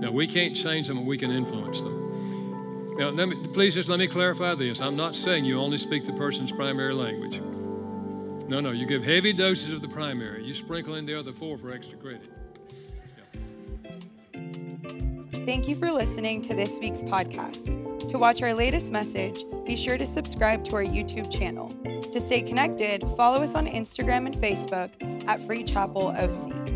Now, 0.00 0.10
we 0.10 0.26
can't 0.26 0.56
change 0.56 0.88
them, 0.88 0.96
but 0.96 1.06
we 1.06 1.18
can 1.18 1.30
influence 1.30 1.82
them. 1.82 2.96
Now, 2.98 3.10
me, 3.10 3.48
please 3.52 3.74
just 3.74 3.88
let 3.88 3.98
me 3.98 4.06
clarify 4.06 4.54
this. 4.54 4.80
I'm 4.80 4.96
not 4.96 5.14
saying 5.14 5.44
you 5.44 5.58
only 5.58 5.76
speak 5.78 6.04
the 6.04 6.14
person's 6.14 6.50
primary 6.52 6.94
language. 6.94 7.40
No, 8.48 8.60
no, 8.60 8.70
you 8.70 8.86
give 8.86 9.02
heavy 9.02 9.32
doses 9.32 9.72
of 9.72 9.82
the 9.82 9.88
primary. 9.88 10.44
You 10.44 10.54
sprinkle 10.54 10.94
in 10.94 11.04
the 11.04 11.18
other 11.18 11.32
four 11.32 11.58
for 11.58 11.72
extra 11.72 11.98
credit. 11.98 12.30
Thank 15.44 15.68
you 15.68 15.76
for 15.76 15.90
listening 15.90 16.42
to 16.42 16.54
this 16.54 16.78
week's 16.78 17.02
podcast. 17.02 17.95
To 18.08 18.18
watch 18.18 18.40
our 18.42 18.54
latest 18.54 18.92
message, 18.92 19.44
be 19.66 19.76
sure 19.76 19.98
to 19.98 20.06
subscribe 20.06 20.64
to 20.64 20.76
our 20.76 20.84
YouTube 20.84 21.30
channel. 21.30 21.68
To 22.12 22.20
stay 22.20 22.40
connected, 22.40 23.02
follow 23.16 23.42
us 23.42 23.54
on 23.54 23.66
Instagram 23.66 24.26
and 24.26 24.34
Facebook 24.36 24.90
at 25.28 25.44
Free 25.44 25.64
Chapel 25.64 26.08
OC. 26.08 26.75